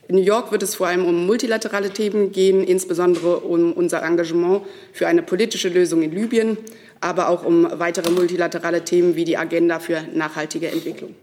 In 0.09 0.15
New 0.15 0.21
York 0.21 0.51
wird 0.51 0.63
es 0.63 0.75
vor 0.75 0.87
allem 0.87 1.05
um 1.05 1.25
multilaterale 1.25 1.91
Themen 1.91 2.33
gehen, 2.33 2.61
insbesondere 2.63 3.37
um 3.37 3.71
unser 3.71 4.03
Engagement 4.03 4.63
für 4.91 5.07
eine 5.07 5.23
politische 5.23 5.69
Lösung 5.69 6.01
in 6.01 6.11
Libyen, 6.11 6.57
aber 6.99 7.29
auch 7.29 7.45
um 7.45 7.67
weitere 7.79 8.11
multilaterale 8.11 8.83
Themen 8.83 9.15
wie 9.15 9.23
die 9.23 9.37
Agenda 9.37 9.79
für 9.79 10.01
nachhaltige 10.13 10.67
Entwicklung. 10.67 11.15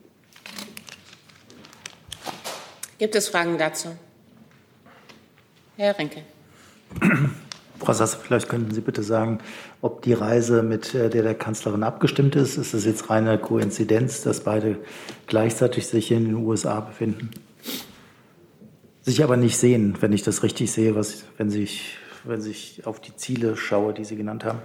Gibt 2.98 3.14
es 3.14 3.28
Fragen 3.28 3.58
dazu? 3.58 3.88
Herr 5.76 5.99
Renke. 5.99 6.23
Frau 7.78 7.92
Sasse, 7.92 8.18
vielleicht 8.23 8.49
könnten 8.49 8.73
Sie 8.73 8.80
bitte 8.80 9.02
sagen, 9.02 9.38
ob 9.83 10.02
die 10.02 10.14
Reise 10.14 10.62
mit 10.62 10.95
der 10.95 11.11
der 11.11 11.35
Kanzlerin 11.35 11.83
abgestimmt 11.83 12.35
ist. 12.35 12.56
Ist 12.56 12.73
es 12.73 12.87
jetzt 12.87 13.11
reine 13.11 13.38
Koinzidenz, 13.38 14.23
dass 14.23 14.40
beide 14.40 14.78
gleichzeitig 15.26 15.87
sich 15.87 16.11
in 16.11 16.25
den 16.25 16.35
USA 16.37 16.80
befinden? 16.80 17.30
Sich 19.02 19.23
aber 19.23 19.37
nicht 19.37 19.59
sehen, 19.59 19.97
wenn 20.00 20.12
ich 20.12 20.23
das 20.23 20.42
richtig 20.42 20.73
sehe, 20.73 20.95
was, 20.95 21.25
wenn, 21.37 21.50
sich, 21.50 21.99
wenn 22.25 22.45
ich 22.45 22.87
auf 22.87 22.99
die 23.00 23.14
Ziele 23.14 23.56
schaue, 23.56 23.92
die 23.92 24.04
Sie 24.04 24.16
genannt 24.16 24.45
haben. 24.45 24.61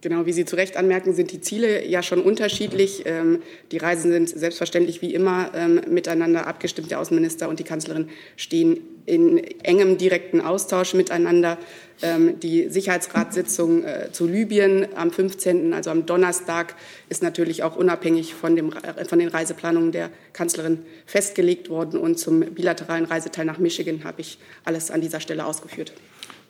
Genau, 0.00 0.26
wie 0.26 0.32
Sie 0.32 0.44
zu 0.44 0.56
Recht 0.56 0.76
anmerken, 0.76 1.14
sind 1.14 1.32
die 1.32 1.40
Ziele 1.40 1.86
ja 1.86 2.02
schon 2.02 2.22
unterschiedlich. 2.22 3.02
Ähm, 3.06 3.40
die 3.70 3.78
Reisen 3.78 4.10
sind 4.10 4.28
selbstverständlich 4.28 5.02
wie 5.02 5.14
immer 5.14 5.50
ähm, 5.54 5.80
miteinander 5.88 6.46
abgestimmt. 6.46 6.90
Der 6.90 6.98
Außenminister 6.98 7.48
und 7.48 7.60
die 7.60 7.64
Kanzlerin 7.64 8.08
stehen 8.36 8.80
in 9.06 9.38
engem 9.62 9.98
direkten 9.98 10.40
Austausch 10.40 10.94
miteinander. 10.94 11.58
Ähm, 12.02 12.40
die 12.40 12.68
Sicherheitsratssitzung 12.68 13.84
äh, 13.84 14.08
zu 14.12 14.26
Libyen 14.26 14.88
am 14.96 15.10
15., 15.10 15.72
also 15.72 15.90
am 15.90 16.06
Donnerstag, 16.06 16.74
ist 17.08 17.22
natürlich 17.22 17.62
auch 17.62 17.76
unabhängig 17.76 18.34
von, 18.34 18.56
dem, 18.56 18.72
von 19.08 19.18
den 19.18 19.28
Reiseplanungen 19.28 19.92
der 19.92 20.10
Kanzlerin 20.32 20.80
festgelegt 21.06 21.70
worden. 21.70 22.00
Und 22.00 22.18
zum 22.18 22.40
bilateralen 22.40 23.04
Reiseteil 23.04 23.44
nach 23.44 23.58
Michigan 23.58 24.04
habe 24.04 24.20
ich 24.20 24.38
alles 24.64 24.90
an 24.90 25.00
dieser 25.00 25.20
Stelle 25.20 25.46
ausgeführt. 25.46 25.92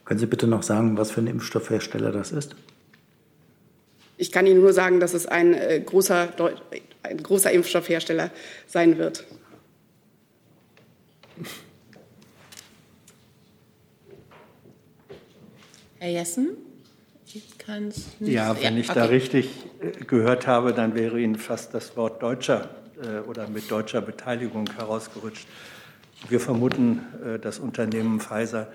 Können 0.05 0.21
Sie 0.21 0.27
bitte 0.27 0.47
noch 0.47 0.63
sagen, 0.63 0.97
was 0.97 1.11
für 1.11 1.21
ein 1.21 1.27
Impfstoffhersteller 1.27 2.13
das 2.13 2.33
ist? 2.33 2.57
Ich 4.17 4.31
kann 4.31 4.47
Ihnen 4.47 4.61
nur 4.61 4.73
sagen, 4.73 5.01
dass 5.01 5.15
es 5.15 5.27
ein, 5.27 5.55
äh, 5.55 5.81
großer, 5.85 6.29
ein 7.03 7.23
großer 7.23 7.51
Impfstoffhersteller 7.51 8.31
sein 8.67 8.99
wird. 8.99 9.25
Herr 16.03 16.11
Jessen? 16.11 16.57
Ja, 18.19 18.61
wenn 18.61 18.77
ich 18.77 18.91
okay. 18.91 18.99
da 18.99 19.05
richtig 19.05 19.51
äh, 19.81 20.05
gehört 20.05 20.49
habe, 20.49 20.73
dann 20.73 20.97
wäre 20.97 21.21
Ihnen 21.21 21.37
fast 21.37 21.75
das 21.75 21.97
Wort 21.97 22.21
deutscher 22.25 22.71
äh, 23.01 23.21
oder 23.21 23.47
mit 23.47 23.71
deutscher 23.71 24.01
Beteiligung 24.01 24.69
herausgerutscht. 24.75 25.47
Wir 26.29 26.41
vermuten, 26.41 27.03
das 27.41 27.61
Unternehmen 27.61 28.19
Pfizer, 28.19 28.73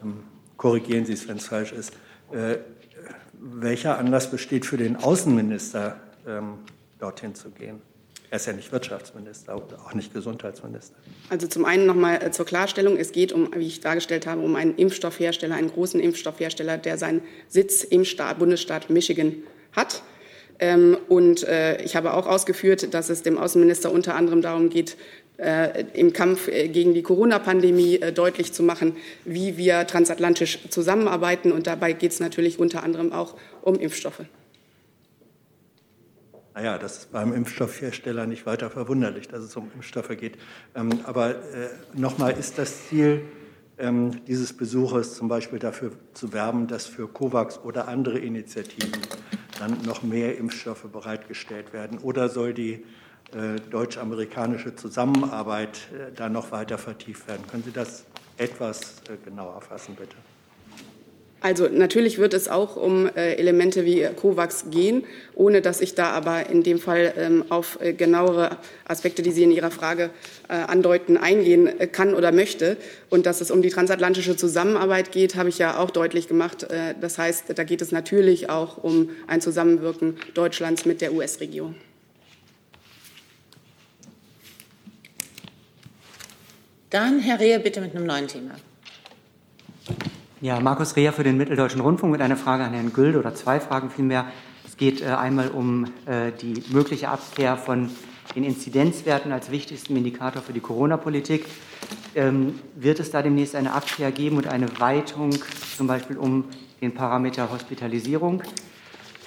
ähm, 0.00 0.22
korrigieren 0.56 1.06
Sie 1.06 1.14
es, 1.14 1.26
wenn 1.26 1.38
es 1.38 1.48
falsch 1.48 1.72
ist, 1.72 1.92
welcher 3.32 3.98
Anlass 3.98 4.30
besteht 4.30 4.64
für 4.64 4.76
den 4.76 4.94
Außenminister, 4.94 5.96
ähm, 6.24 6.58
dorthin 7.00 7.34
zu 7.34 7.50
gehen? 7.50 7.82
Er 8.30 8.36
ist 8.36 8.46
ja 8.46 8.52
nicht 8.52 8.70
Wirtschaftsminister 8.70 9.56
und 9.56 9.74
auch 9.74 9.92
nicht 9.92 10.14
Gesundheitsminister. 10.14 10.94
Also 11.30 11.48
zum 11.48 11.64
einen 11.64 11.84
nochmal 11.84 12.22
äh, 12.22 12.30
zur 12.30 12.46
Klarstellung. 12.46 12.96
Es 12.96 13.10
geht 13.10 13.32
um, 13.32 13.50
wie 13.56 13.66
ich 13.66 13.80
dargestellt 13.80 14.26
habe, 14.26 14.40
um 14.40 14.54
einen 14.54 14.76
Impfstoffhersteller, 14.76 15.56
einen 15.56 15.72
großen 15.72 15.98
Impfstoffhersteller, 15.98 16.78
der 16.78 16.96
seinen 16.96 17.22
Sitz 17.48 17.82
im 17.82 18.04
Staat, 18.04 18.38
Bundesstaat 18.38 18.88
Michigan 18.88 19.34
hat. 19.72 20.02
Ähm, 20.60 20.96
und 21.08 21.42
äh, 21.42 21.82
ich 21.82 21.96
habe 21.96 22.14
auch 22.14 22.28
ausgeführt, 22.28 22.94
dass 22.94 23.10
es 23.10 23.22
dem 23.22 23.36
Außenminister 23.36 23.90
unter 23.90 24.14
anderem 24.14 24.42
darum 24.42 24.70
geht, 24.70 24.96
äh, 25.38 25.84
im 25.94 26.12
Kampf 26.12 26.46
gegen 26.46 26.94
die 26.94 27.02
Corona-Pandemie 27.02 27.98
deutlich 28.14 28.52
zu 28.52 28.62
machen, 28.62 28.96
wie 29.24 29.56
wir 29.56 29.88
transatlantisch 29.88 30.60
zusammenarbeiten. 30.68 31.50
Und 31.50 31.66
dabei 31.66 31.94
geht 31.94 32.12
es 32.12 32.20
natürlich 32.20 32.60
unter 32.60 32.84
anderem 32.84 33.12
auch 33.12 33.34
um 33.62 33.74
Impfstoffe. 33.74 34.22
Naja, 36.60 36.76
das 36.76 36.98
ist 36.98 37.12
beim 37.12 37.32
Impfstoffhersteller 37.32 38.26
nicht 38.26 38.44
weiter 38.44 38.68
verwunderlich, 38.68 39.28
dass 39.28 39.42
es 39.42 39.56
um 39.56 39.70
Impfstoffe 39.74 40.14
geht. 40.18 40.36
Ähm, 40.74 40.90
aber 41.04 41.36
nochmal, 41.94 42.32
ist 42.32 42.58
das 42.58 42.86
Ziel 42.86 43.22
ähm, 43.78 44.22
dieses 44.26 44.54
Besuches 44.54 45.14
zum 45.14 45.28
Beispiel 45.28 45.58
dafür 45.58 45.92
zu 46.12 46.34
werben, 46.34 46.66
dass 46.66 46.84
für 46.84 47.08
COVAX 47.08 47.60
oder 47.64 47.88
andere 47.88 48.18
Initiativen 48.18 49.00
dann 49.58 49.80
noch 49.86 50.02
mehr 50.02 50.36
Impfstoffe 50.36 50.84
bereitgestellt 50.84 51.72
werden? 51.72 51.96
Oder 51.96 52.28
soll 52.28 52.52
die 52.52 52.84
äh, 53.32 53.56
deutsch-amerikanische 53.70 54.76
Zusammenarbeit 54.76 55.88
äh, 55.94 56.12
da 56.14 56.28
noch 56.28 56.52
weiter 56.52 56.76
vertieft 56.76 57.26
werden. 57.26 57.46
Können 57.50 57.62
Sie 57.62 57.72
das 57.72 58.04
etwas 58.36 59.00
äh, 59.08 59.16
genauer 59.24 59.62
fassen, 59.62 59.94
bitte? 59.94 60.16
Also 61.40 61.68
natürlich 61.68 62.18
wird 62.18 62.34
es 62.34 62.48
auch 62.48 62.76
um 62.76 63.08
Elemente 63.14 63.86
wie 63.86 64.06
COVAX 64.14 64.66
gehen, 64.70 65.04
ohne 65.34 65.62
dass 65.62 65.80
ich 65.80 65.94
da 65.94 66.10
aber 66.10 66.50
in 66.50 66.62
dem 66.62 66.78
Fall 66.78 67.14
ähm, 67.16 67.44
auf 67.48 67.78
genauere 67.96 68.58
Aspekte, 68.86 69.22
die 69.22 69.30
Sie 69.30 69.42
in 69.44 69.50
Ihrer 69.50 69.70
Frage 69.70 70.10
andeuten, 70.48 71.16
eingehen 71.16 71.70
kann 71.92 72.14
oder 72.14 72.32
möchte. 72.32 72.76
Und 73.08 73.24
dass 73.24 73.40
es 73.40 73.50
um 73.50 73.62
die 73.62 73.70
transatlantische 73.70 74.36
Zusammenarbeit 74.36 75.12
geht, 75.12 75.36
habe 75.36 75.48
ich 75.48 75.58
ja 75.58 75.78
auch 75.78 75.90
deutlich 75.90 76.28
gemacht. 76.28 76.66
Das 77.00 77.18
heißt, 77.18 77.44
da 77.54 77.64
geht 77.64 77.80
es 77.80 77.92
natürlich 77.92 78.50
auch 78.50 78.82
um 78.82 79.10
ein 79.26 79.40
Zusammenwirken 79.40 80.16
Deutschlands 80.34 80.84
mit 80.84 81.00
der 81.00 81.14
US-Regierung. 81.14 81.74
Dann 86.90 87.20
Herr 87.20 87.38
Rehe 87.38 87.60
bitte 87.60 87.80
mit 87.80 87.94
einem 87.94 88.04
neuen 88.04 88.26
Thema. 88.26 88.56
Ja, 90.42 90.58
Markus 90.58 90.96
Reher 90.96 91.12
für 91.12 91.22
den 91.22 91.36
Mitteldeutschen 91.36 91.82
Rundfunk 91.82 92.12
mit 92.12 92.22
einer 92.22 92.38
Frage 92.38 92.64
an 92.64 92.72
Herrn 92.72 92.94
Güld 92.94 93.14
oder 93.14 93.34
zwei 93.34 93.60
Fragen 93.60 93.90
vielmehr. 93.90 94.24
Es 94.66 94.78
geht 94.78 95.02
äh, 95.02 95.08
einmal 95.08 95.48
um 95.48 95.84
äh, 96.06 96.32
die 96.32 96.62
mögliche 96.70 97.10
Abkehr 97.10 97.58
von 97.58 97.90
den 98.34 98.44
Inzidenzwerten 98.44 99.32
als 99.32 99.50
wichtigsten 99.50 99.96
Indikator 99.96 100.40
für 100.40 100.54
die 100.54 100.60
Corona-Politik. 100.60 101.44
Ähm, 102.14 102.58
wird 102.74 103.00
es 103.00 103.10
da 103.10 103.20
demnächst 103.20 103.54
eine 103.54 103.74
Abkehr 103.74 104.12
geben 104.12 104.38
und 104.38 104.46
eine 104.46 104.80
Weitung 104.80 105.34
zum 105.76 105.86
Beispiel 105.86 106.16
um 106.16 106.44
den 106.80 106.94
Parameter 106.94 107.50
Hospitalisierung? 107.50 108.42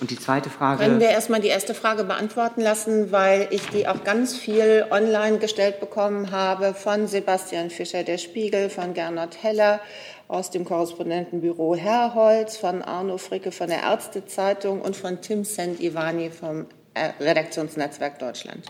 Und 0.03 0.11
die 0.11 0.19
zweite 0.19 0.49
Frage. 0.49 0.83
Können 0.83 0.99
wir 0.99 1.11
erstmal 1.11 1.39
die 1.39 1.47
erste 1.47 1.73
Frage 1.73 2.03
beantworten 2.03 2.59
lassen, 2.59 3.13
weil 3.13 3.47
ich 3.51 3.69
die 3.69 3.87
auch 3.87 4.03
ganz 4.03 4.35
viel 4.35 4.85
online 4.91 5.37
gestellt 5.37 5.79
bekommen 5.79 6.31
habe 6.31 6.73
von 6.73 7.07
Sebastian 7.07 7.69
Fischer, 7.69 8.03
der 8.03 8.17
Spiegel, 8.17 8.69
von 8.69 8.93
Gernot 8.93 9.41
Heller 9.41 9.79
aus 10.27 10.51
dem 10.51 10.65
Korrespondentenbüro 10.65 11.75
Herrholz, 11.75 12.57
von 12.57 12.81
Arno 12.81 13.17
Fricke 13.17 13.53
von 13.53 13.69
der 13.69 13.83
Ärztezeitung 13.83 14.81
und 14.81 14.97
von 14.97 15.21
Tim 15.21 15.45
Sent-Ivani 15.45 16.31
vom 16.31 16.65
äh, 16.95 17.11
Redaktionsnetzwerk 17.23 18.19
Deutschland. 18.19 18.65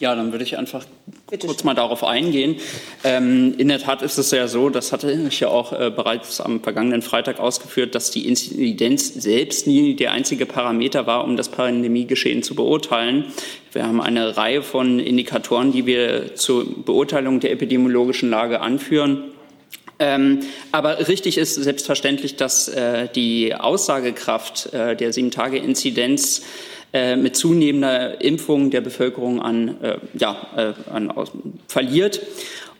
Ja, 0.00 0.14
dann 0.14 0.32
würde 0.32 0.44
ich 0.44 0.56
einfach 0.56 0.86
Bitte 1.30 1.46
kurz 1.46 1.60
schön. 1.60 1.66
mal 1.66 1.74
darauf 1.74 2.04
eingehen. 2.04 2.56
Ähm, 3.04 3.54
in 3.58 3.68
der 3.68 3.78
Tat 3.80 4.00
ist 4.00 4.16
es 4.16 4.30
ja 4.30 4.48
so, 4.48 4.70
das 4.70 4.92
hatte 4.92 5.12
ich 5.12 5.40
ja 5.40 5.48
auch 5.48 5.74
äh, 5.74 5.92
bereits 5.94 6.40
am 6.40 6.62
vergangenen 6.62 7.02
Freitag 7.02 7.38
ausgeführt, 7.38 7.94
dass 7.94 8.10
die 8.10 8.26
Inzidenz 8.26 9.12
selbst 9.12 9.66
nie 9.66 9.94
der 9.94 10.12
einzige 10.12 10.46
Parameter 10.46 11.06
war, 11.06 11.24
um 11.24 11.36
das 11.36 11.50
Pandemiegeschehen 11.50 12.42
zu 12.42 12.54
beurteilen. 12.54 13.26
Wir 13.72 13.86
haben 13.86 14.00
eine 14.00 14.38
Reihe 14.38 14.62
von 14.62 14.98
Indikatoren, 14.98 15.70
die 15.70 15.84
wir 15.84 16.34
zur 16.34 16.64
Beurteilung 16.82 17.40
der 17.40 17.52
epidemiologischen 17.52 18.30
Lage 18.30 18.62
anführen. 18.62 19.24
Ähm, 19.98 20.40
aber 20.72 21.08
richtig 21.08 21.36
ist 21.36 21.56
selbstverständlich, 21.56 22.36
dass 22.36 22.68
äh, 22.68 23.06
die 23.14 23.54
Aussagekraft 23.54 24.72
äh, 24.72 24.96
der 24.96 25.12
Sieben-Tage-Inzidenz 25.12 26.42
äh, 26.92 27.16
mit 27.16 27.36
zunehmender 27.36 28.20
Impfung 28.20 28.70
der 28.70 28.80
Bevölkerung 28.80 29.40
an, 29.40 29.80
äh, 29.82 29.98
ja, 30.14 30.36
äh, 30.56 30.90
an 30.90 31.10
aus, 31.10 31.30
verliert. 31.68 32.20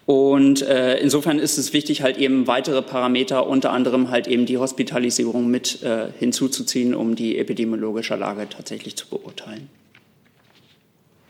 Und 0.07 0.62
äh, 0.62 0.99
insofern 0.99 1.38
ist 1.38 1.57
es 1.59 1.73
wichtig, 1.73 2.02
halt 2.02 2.19
eben 2.19 2.49
weitere 2.49 2.83
Parameter, 2.83 3.47
unter 3.47 3.73
anderem 3.73 4.11
halt 4.11 4.26
eben 4.26 4.47
die 4.47 4.59
Hospitalisierung 4.59 5.49
mit 5.49 5.85
äh, 5.85 6.09
hinzuzuziehen, 6.19 6.95
um 6.95 7.14
die 7.14 7.38
epidemiologische 7.38 8.17
Lage 8.17 8.49
tatsächlich 8.49 8.97
zu 8.97 9.09
beurteilen. 9.09 9.69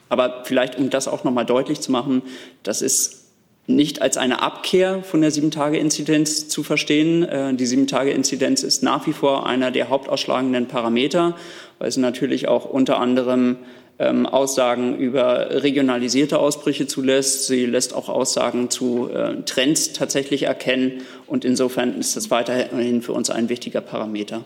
Aber 0.09 0.45
vielleicht, 0.45 0.79
um 0.79 0.89
das 0.89 1.09
auch 1.09 1.25
nochmal 1.25 1.45
deutlich 1.45 1.81
zu 1.81 1.93
machen, 1.93 2.23
das 2.63 2.81
ist 2.81 3.21
nicht 3.67 4.03
als 4.03 4.17
eine 4.17 4.43
Abkehr 4.43 5.03
von 5.03 5.21
der 5.21 5.31
Sieben-Tage-Inzidenz 5.31 6.49
zu 6.49 6.63
verstehen. 6.63 7.23
Äh, 7.23 7.55
die 7.55 7.67
Sieben-Tage-Inzidenz 7.67 8.63
ist 8.63 8.83
nach 8.83 9.07
wie 9.07 9.13
vor 9.13 9.47
einer 9.47 9.71
der 9.71 9.89
hauptausschlagenden 9.89 10.67
Parameter, 10.67 11.37
weil 11.81 11.89
es 11.89 11.97
natürlich 11.97 12.47
auch 12.47 12.67
unter 12.67 13.01
anderem 13.01 13.57
ähm, 13.99 14.27
Aussagen 14.27 14.97
über 14.97 15.63
regionalisierte 15.63 16.39
Ausbrüche 16.39 16.87
zulässt. 16.87 17.47
Sie 17.47 17.67
lässt 17.67 17.95
auch 17.95 18.09
Aussagen 18.09 18.71
zu 18.71 19.09
äh, 19.11 19.43
Trends 19.47 19.93
tatsächlich 19.93 20.45
erkennen. 20.45 21.01
Und 21.27 21.45
insofern 21.45 21.99
ist 21.99 22.17
das 22.17 22.31
weiterhin 22.31 23.03
für 23.03 23.13
uns 23.13 23.31
ein 23.31 23.49
wichtiger 23.49 23.81
Parameter. 23.81 24.45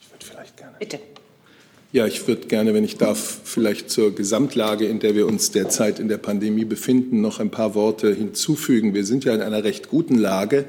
Ich 0.00 0.10
würde 0.10 0.24
vielleicht 0.24 0.56
gerne. 0.56 0.74
Bitte. 0.78 0.98
Ja, 1.92 2.06
ich 2.06 2.26
würde 2.26 2.48
gerne, 2.48 2.74
wenn 2.74 2.84
ich 2.84 2.96
darf, 2.96 3.40
vielleicht 3.44 3.90
zur 3.90 4.14
Gesamtlage, 4.14 4.86
in 4.86 5.00
der 5.00 5.14
wir 5.14 5.26
uns 5.26 5.50
derzeit 5.50 5.98
in 5.98 6.08
der 6.08 6.18
Pandemie 6.18 6.64
befinden, 6.66 7.20
noch 7.20 7.40
ein 7.40 7.50
paar 7.50 7.74
Worte 7.74 8.12
hinzufügen. 8.14 8.92
Wir 8.92 9.04
sind 9.04 9.24
ja 9.24 9.34
in 9.34 9.40
einer 9.40 9.64
recht 9.64 9.88
guten 9.88 10.16
Lage, 10.16 10.66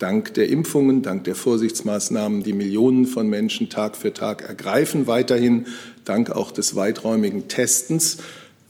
dank 0.00 0.32
der 0.34 0.48
Impfungen, 0.48 1.02
dank 1.02 1.24
der 1.24 1.34
Vorsichtsmaßnahmen, 1.34 2.42
die 2.42 2.54
Millionen 2.54 3.06
von 3.06 3.28
Menschen 3.28 3.68
Tag 3.68 3.96
für 3.96 4.12
Tag 4.12 4.42
ergreifen, 4.48 5.06
weiterhin 5.06 5.66
dank 6.04 6.30
auch 6.30 6.50
des 6.50 6.74
weiträumigen 6.74 7.48
Testens. 7.48 8.16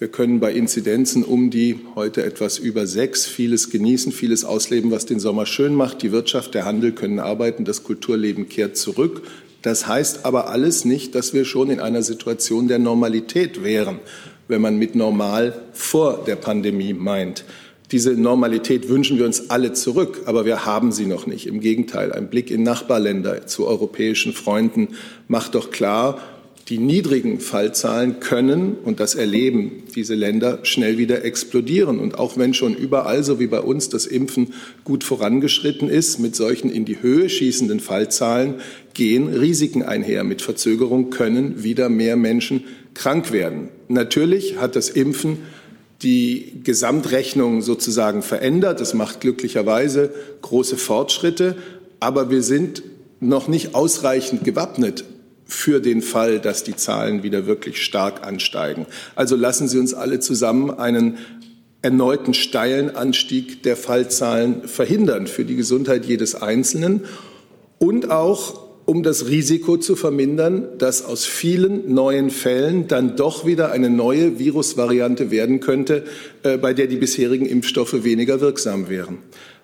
Wir 0.01 0.09
können 0.09 0.41
bei 0.41 0.53
Inzidenzen 0.53 1.23
um 1.23 1.51
die 1.51 1.79
heute 1.95 2.25
etwas 2.25 2.59
über 2.59 2.87
sechs 2.87 3.27
vieles 3.27 3.71
genießen, 3.71 4.13
vieles 4.13 4.45
ausleben, 4.45 4.91
was 4.91 5.07
den 5.07 5.21
Sommer 5.21 5.47
schön 5.47 5.75
macht. 5.75 6.03
Die 6.03 6.11
Wirtschaft, 6.11 6.55
der 6.55 6.65
Handel 6.65 6.93
können 6.93 7.21
arbeiten, 7.21 7.65
das 7.65 7.85
Kulturleben 7.85 8.49
kehrt 8.49 8.77
zurück. 8.77 9.23
Das 9.63 9.87
heißt 9.87 10.25
aber 10.25 10.49
alles 10.49 10.85
nicht, 10.85 11.15
dass 11.15 11.33
wir 11.33 11.45
schon 11.45 11.71
in 11.71 11.81
einer 11.81 12.03
Situation 12.03 12.67
der 12.67 12.79
Normalität 12.79 13.63
wären, 13.63 14.01
wenn 14.49 14.63
man 14.63 14.79
mit 14.79 14.97
normal 14.97 15.61
vor 15.73 16.25
der 16.27 16.37
Pandemie 16.37 16.95
meint. 16.95 17.45
Diese 17.93 18.13
Normalität 18.13 18.89
wünschen 18.89 19.19
wir 19.19 19.27
uns 19.27 19.51
alle 19.51 19.73
zurück, 19.73 20.23
aber 20.27 20.45
wir 20.45 20.65
haben 20.65 20.93
sie 20.93 21.07
noch 21.07 21.27
nicht. 21.27 21.47
Im 21.47 21.61
Gegenteil, 21.61 22.13
ein 22.13 22.31
Blick 22.31 22.51
in 22.51 22.63
Nachbarländer 22.63 23.49
zu 23.49 23.67
europäischen 23.67 24.33
Freunden 24.33 24.89
macht 25.27 25.57
doch 25.57 25.73
klar, 25.73 26.21
die 26.69 26.79
niedrigen 26.79 27.41
Fallzahlen 27.41 28.21
können, 28.21 28.77
und 28.85 29.01
das 29.01 29.17
erleben 29.17 29.83
diese 29.97 30.15
Länder, 30.15 30.61
schnell 30.63 30.99
wieder 30.99 31.25
explodieren. 31.25 31.99
Und 31.99 32.17
auch 32.17 32.37
wenn 32.39 32.55
schon 32.55 32.77
überall, 32.77 33.25
so 33.25 33.41
wie 33.41 33.49
bei 33.49 33.61
uns, 33.61 33.89
das 33.89 34.07
Impfen 34.07 34.55
gut 34.85 35.03
vorangeschritten 35.03 35.89
ist, 35.89 36.21
mit 36.21 36.37
solchen 36.37 36.71
in 36.71 36.85
die 36.85 37.03
Höhe 37.03 37.29
schießenden 37.29 37.81
Fallzahlen 37.81 38.55
gehen 38.95 39.35
Risiken 39.35 39.83
einher. 39.83 40.23
Mit 40.23 40.43
Verzögerung 40.43 41.11
können 41.11 41.65
wieder 41.65 41.89
mehr 41.89 42.15
Menschen 42.15 42.63
krank 42.95 43.33
werden. 43.33 43.69
Natürlich 43.89 44.59
hat 44.59 44.77
das 44.77 44.91
Impfen 44.91 45.39
die 46.03 46.61
Gesamtrechnung 46.65 47.63
sozusagen 47.63 48.23
verändert. 48.23 48.81
Es 48.81 48.95
macht 48.95 49.21
glücklicherweise 49.21 50.11
große 50.43 50.77
Fortschritte, 50.77 51.57
aber 52.01 52.31
wir 52.31 52.43
sind 52.43 52.83
noch 53.21 53.49
nicht 53.49 53.75
ausreichend 53.75 54.45
gewappnet 54.45 55.05
für 55.45 55.81
den 55.81 56.01
Fall, 56.01 56.39
dass 56.39 56.65
die 56.65 56.77
Zahlen 56.77 57.23
wieder 57.23 57.47
wirklich 57.47 57.83
stark 57.83 58.27
ansteigen. 58.27 58.87
Also 59.15 59.37
lassen 59.37 59.69
Sie 59.69 59.79
uns 59.79 59.93
alle 59.95 60.21
zusammen 60.21 60.71
einen 60.71 61.19
erneuten 61.83 62.35
steilen 62.35 62.95
Anstieg 62.95 63.63
der 63.63 63.77
Fallzahlen 63.77 64.69
verhindern 64.69 65.27
für 65.27 65.45
die 65.45 65.57
Gesundheit 65.57 66.05
jedes 66.07 66.35
Einzelnen 66.35 67.05
und 67.79 68.11
auch 68.11 68.60
um 68.91 69.05
das 69.05 69.29
Risiko 69.29 69.77
zu 69.77 69.95
vermindern, 69.95 70.67
dass 70.79 71.05
aus 71.05 71.25
vielen 71.25 71.95
neuen 71.95 72.29
Fällen 72.29 72.89
dann 72.89 73.15
doch 73.15 73.47
wieder 73.47 73.71
eine 73.71 73.89
neue 73.89 74.41
Virusvariante 74.41 75.31
werden 75.31 75.61
könnte, 75.61 76.03
äh, 76.43 76.59
bei 76.59 76.75
der 76.75 76.89
die 76.89 76.97
bisherigen 76.97 77.47
Impfstoffe 77.47 78.03
weniger 78.03 78.41
wirksam 78.41 78.89
wären. 78.89 79.19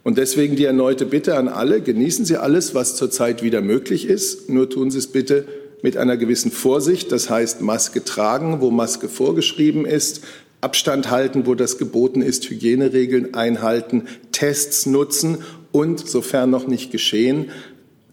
Und 0.04 0.16
deswegen 0.16 0.54
die 0.54 0.64
erneute 0.64 1.06
Bitte 1.06 1.36
an 1.36 1.48
alle, 1.48 1.80
genießen 1.80 2.24
Sie 2.24 2.36
alles, 2.36 2.76
was 2.76 2.94
zurzeit 2.94 3.42
wieder 3.42 3.62
möglich 3.62 4.06
ist, 4.06 4.48
nur 4.48 4.70
tun 4.70 4.92
Sie 4.92 4.98
es 4.98 5.08
bitte 5.08 5.44
mit 5.82 5.96
einer 5.96 6.16
gewissen 6.16 6.52
Vorsicht, 6.52 7.10
das 7.10 7.28
heißt 7.28 7.62
Maske 7.62 8.04
tragen, 8.04 8.60
wo 8.60 8.70
Maske 8.70 9.08
vorgeschrieben 9.08 9.86
ist, 9.86 10.20
Abstand 10.60 11.10
halten, 11.10 11.46
wo 11.46 11.56
das 11.56 11.78
geboten 11.78 12.22
ist, 12.22 12.48
Hygieneregeln 12.48 13.34
einhalten, 13.34 14.04
Tests 14.30 14.86
nutzen 14.86 15.38
und, 15.72 16.08
sofern 16.08 16.48
noch 16.48 16.68
nicht 16.68 16.92
geschehen, 16.92 17.50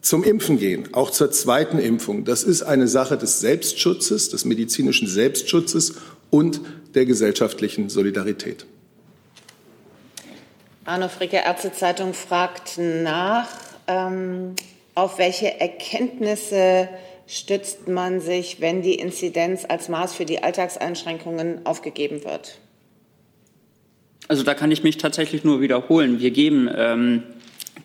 zum 0.04 0.24
Impfen 0.24 0.60
gehen, 0.60 0.94
auch 0.94 1.10
zur 1.10 1.32
zweiten 1.32 1.80
Impfung. 1.80 2.26
Das 2.26 2.44
ist 2.44 2.62
eine 2.62 2.88
Sache 2.88 3.18
des 3.18 3.40
Selbstschutzes, 3.40 4.30
des 4.30 4.46
medizinischen 4.46 5.08
Selbstschutzes 5.08 5.96
und 6.30 6.60
der 6.94 7.06
gesellschaftlichen 7.06 7.90
Solidarität. 7.90 8.66
Arno 10.84 11.08
Fricke, 11.08 11.38
Ärztezeitung, 11.38 12.14
fragt 12.14 12.78
nach, 12.78 13.48
ähm, 13.88 14.56
auf 14.94 15.18
welche 15.18 15.62
Erkenntnisse 15.62 16.90
stützt 17.26 17.88
man 17.88 18.20
sich, 18.20 18.60
wenn 18.60 18.82
die 18.82 18.96
Inzidenz 18.96 19.64
als 19.68 19.88
Maß 19.88 20.14
für 20.14 20.26
die 20.26 20.44
Alltagseinschränkungen 20.44 21.66
aufgegeben 21.66 22.26
wird? 22.26 22.58
Also 24.28 24.44
da 24.44 24.54
kann 24.54 24.70
ich 24.72 24.84
mich 24.84 24.98
tatsächlich 24.98 25.46
nur 25.46 25.62
wiederholen. 25.62 26.20
Wir 26.20 26.32
geben 26.32 26.70
ähm, 26.76 27.24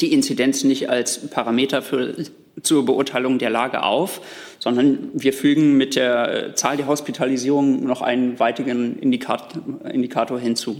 die 0.00 0.12
Inzidenz 0.12 0.64
nicht 0.64 0.88
als 0.88 1.28
Parameter 1.28 1.82
für, 1.82 2.14
zur 2.62 2.84
Beurteilung 2.84 3.38
der 3.38 3.50
Lage 3.50 3.82
auf, 3.82 4.20
sondern 4.58 5.11
wir 5.14 5.32
fügen 5.32 5.76
mit 5.76 5.96
der 5.96 6.54
Zahl 6.54 6.76
der 6.76 6.87
Hospitalisierungen 6.87 7.84
noch 7.84 8.02
einen 8.02 8.38
weiteren 8.38 8.98
Indikator, 8.98 9.62
Indikator 9.90 10.38
hinzu. 10.38 10.76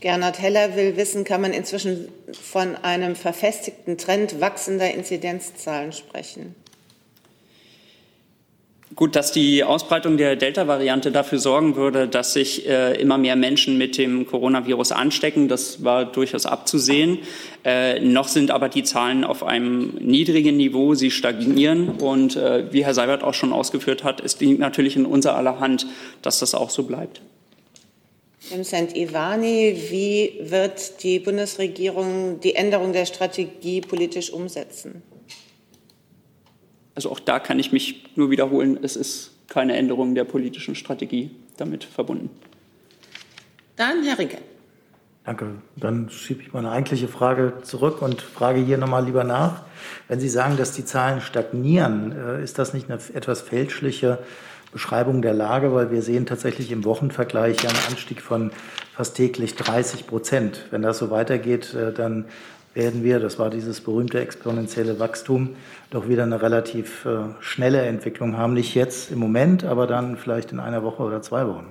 Gernot 0.00 0.38
Heller 0.38 0.76
will 0.76 0.96
wissen, 0.96 1.24
kann 1.24 1.40
man 1.40 1.52
inzwischen 1.52 2.08
von 2.32 2.76
einem 2.76 3.16
verfestigten 3.16 3.98
Trend 3.98 4.40
wachsender 4.40 4.92
Inzidenzzahlen 4.94 5.92
sprechen? 5.92 6.54
Gut, 8.98 9.14
dass 9.14 9.30
die 9.30 9.62
Ausbreitung 9.62 10.16
der 10.16 10.34
Delta-Variante 10.34 11.12
dafür 11.12 11.38
sorgen 11.38 11.76
würde, 11.76 12.08
dass 12.08 12.32
sich 12.32 12.68
äh, 12.68 13.00
immer 13.00 13.16
mehr 13.16 13.36
Menschen 13.36 13.78
mit 13.78 13.96
dem 13.96 14.26
Coronavirus 14.26 14.90
anstecken, 14.90 15.46
das 15.46 15.84
war 15.84 16.04
durchaus 16.04 16.46
abzusehen. 16.46 17.18
Äh, 17.64 18.00
noch 18.00 18.26
sind 18.26 18.50
aber 18.50 18.68
die 18.68 18.82
Zahlen 18.82 19.22
auf 19.22 19.44
einem 19.44 19.94
niedrigen 20.00 20.56
Niveau, 20.56 20.94
sie 20.94 21.12
stagnieren. 21.12 21.90
Und 21.90 22.34
äh, 22.34 22.72
wie 22.72 22.84
Herr 22.84 22.92
Seibert 22.92 23.22
auch 23.22 23.34
schon 23.34 23.52
ausgeführt 23.52 24.02
hat, 24.02 24.20
es 24.20 24.40
liegt 24.40 24.58
natürlich 24.58 24.96
in 24.96 25.06
unser 25.06 25.36
aller 25.36 25.60
Hand, 25.60 25.86
dass 26.22 26.40
das 26.40 26.56
auch 26.56 26.70
so 26.70 26.82
bleibt. 26.82 27.20
Vincent 28.50 28.96
Ivani, 28.96 29.80
wie 29.90 30.40
wird 30.40 31.04
die 31.04 31.20
Bundesregierung 31.20 32.40
die 32.40 32.56
Änderung 32.56 32.92
der 32.92 33.06
Strategie 33.06 33.80
politisch 33.80 34.32
umsetzen? 34.32 35.04
Also 36.98 37.12
auch 37.12 37.20
da 37.20 37.38
kann 37.38 37.60
ich 37.60 37.70
mich 37.70 38.06
nur 38.16 38.32
wiederholen, 38.32 38.76
es 38.82 38.96
ist 38.96 39.30
keine 39.46 39.76
Änderung 39.76 40.16
der 40.16 40.24
politischen 40.24 40.74
Strategie 40.74 41.30
damit 41.56 41.84
verbunden. 41.84 42.28
Dann 43.76 44.02
Herr 44.02 44.18
Rinke. 44.18 44.38
Danke. 45.24 45.46
Dann 45.76 46.10
schiebe 46.10 46.42
ich 46.42 46.52
meine 46.52 46.72
eigentliche 46.72 47.06
Frage 47.06 47.52
zurück 47.62 48.02
und 48.02 48.20
frage 48.20 48.58
hier 48.58 48.78
nochmal 48.78 49.04
lieber 49.04 49.22
nach. 49.22 49.62
Wenn 50.08 50.18
Sie 50.18 50.28
sagen, 50.28 50.56
dass 50.56 50.72
die 50.72 50.84
Zahlen 50.84 51.20
stagnieren, 51.20 52.10
äh, 52.10 52.42
ist 52.42 52.58
das 52.58 52.74
nicht 52.74 52.90
eine 52.90 52.98
etwas 53.14 53.42
fälschliche 53.42 54.18
Beschreibung 54.72 55.22
der 55.22 55.34
Lage? 55.34 55.72
Weil 55.72 55.92
wir 55.92 56.02
sehen 56.02 56.26
tatsächlich 56.26 56.72
im 56.72 56.84
Wochenvergleich 56.84 57.62
ja 57.62 57.68
einen 57.68 57.78
Anstieg 57.90 58.22
von 58.22 58.50
fast 58.96 59.14
täglich 59.14 59.54
30 59.54 60.08
Prozent. 60.08 60.64
Wenn 60.72 60.82
das 60.82 60.98
so 60.98 61.12
weitergeht, 61.12 61.74
äh, 61.74 61.92
dann 61.92 62.24
werden 62.78 63.04
wir, 63.04 63.20
das 63.20 63.38
war 63.38 63.50
dieses 63.50 63.82
berühmte 63.82 64.18
exponentielle 64.20 64.98
Wachstum, 64.98 65.56
doch 65.90 66.08
wieder 66.08 66.22
eine 66.22 66.40
relativ 66.40 67.04
äh, 67.04 67.24
schnelle 67.40 67.82
Entwicklung 67.82 68.38
haben. 68.38 68.54
Nicht 68.54 68.74
jetzt 68.74 69.10
im 69.10 69.18
Moment, 69.18 69.64
aber 69.64 69.86
dann 69.86 70.16
vielleicht 70.16 70.52
in 70.52 70.60
einer 70.60 70.82
Woche 70.82 71.02
oder 71.02 71.20
zwei 71.20 71.46
Wochen. 71.46 71.66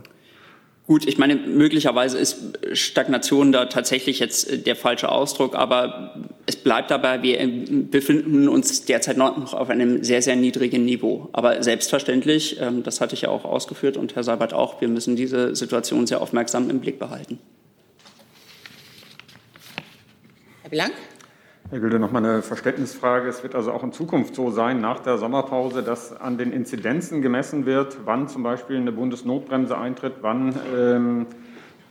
Gut, 0.87 1.05
ich 1.05 1.17
meine, 1.17 1.35
möglicherweise 1.35 2.17
ist 2.17 2.59
Stagnation 2.71 3.51
da 3.51 3.65
tatsächlich 3.65 4.19
jetzt 4.19 4.49
äh, 4.49 4.57
der 4.57 4.75
falsche 4.77 5.09
Ausdruck, 5.09 5.53
aber 5.53 6.13
es 6.45 6.55
bleibt 6.55 6.91
dabei, 6.91 7.23
wir 7.23 7.41
äh, 7.41 7.47
befinden 7.47 8.47
uns 8.47 8.85
derzeit 8.85 9.17
noch 9.17 9.53
auf 9.53 9.69
einem 9.69 10.03
sehr, 10.03 10.21
sehr 10.21 10.37
niedrigen 10.37 10.85
Niveau. 10.85 11.29
Aber 11.33 11.61
selbstverständlich, 11.61 12.57
ähm, 12.61 12.83
das 12.83 13.01
hatte 13.01 13.15
ich 13.15 13.23
ja 13.23 13.29
auch 13.29 13.43
ausgeführt 13.43 13.97
und 13.97 14.15
Herr 14.15 14.23
Seibert 14.23 14.53
auch, 14.53 14.79
wir 14.79 14.87
müssen 14.87 15.17
diese 15.17 15.55
Situation 15.55 16.07
sehr 16.07 16.21
aufmerksam 16.21 16.69
im 16.69 16.79
Blick 16.79 16.99
behalten. 16.99 17.39
Herr 20.67 20.71
Blank? 20.71 20.93
Herr 21.69 21.79
Gülde, 21.79 21.97
noch 21.97 22.11
mal 22.11 22.25
eine 22.25 22.41
Verständnisfrage. 22.41 23.29
Es 23.29 23.41
wird 23.41 23.55
also 23.55 23.71
auch 23.71 23.83
in 23.83 23.93
Zukunft 23.93 24.35
so 24.35 24.51
sein, 24.51 24.81
nach 24.81 24.99
der 24.99 25.17
Sommerpause, 25.17 25.81
dass 25.81 26.11
an 26.11 26.37
den 26.37 26.51
Inzidenzen 26.51 27.21
gemessen 27.21 27.65
wird, 27.65 27.99
wann 28.03 28.27
zum 28.27 28.43
Beispiel 28.43 28.75
eine 28.75 28.91
Bundesnotbremse 28.91 29.77
eintritt, 29.77 30.15
wann 30.19 30.53
ähm, 30.75 31.27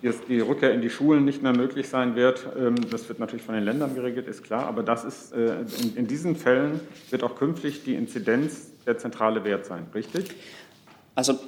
die 0.03 0.41
Rückkehr 0.41 0.75
in 0.75 0.83
die 0.83 0.91
Schulen 0.91 1.25
nicht 1.25 1.43
mehr 1.43 1.55
möglich 1.57 1.89
sein 1.89 2.17
wird. 2.17 2.47
Ähm, 2.59 2.75
das 2.91 3.09
wird 3.09 3.19
natürlich 3.19 3.47
von 3.47 3.55
den 3.55 3.65
Ländern 3.65 3.95
geregelt, 3.95 4.29
ist 4.29 4.45
klar. 4.45 4.67
Aber 4.67 4.83
das 4.83 5.07
ist, 5.07 5.33
äh, 5.33 5.61
in, 5.83 5.97
in 5.97 6.07
diesen 6.07 6.37
Fällen 6.37 6.79
wird 7.09 7.23
auch 7.23 7.35
künftig 7.35 7.83
die 7.83 7.95
Inzidenz 7.95 8.73
der 8.85 8.99
zentrale 8.99 9.43
Wert 9.45 9.65
sein, 9.65 9.87
richtig? 9.95 10.35
Also 11.15 11.39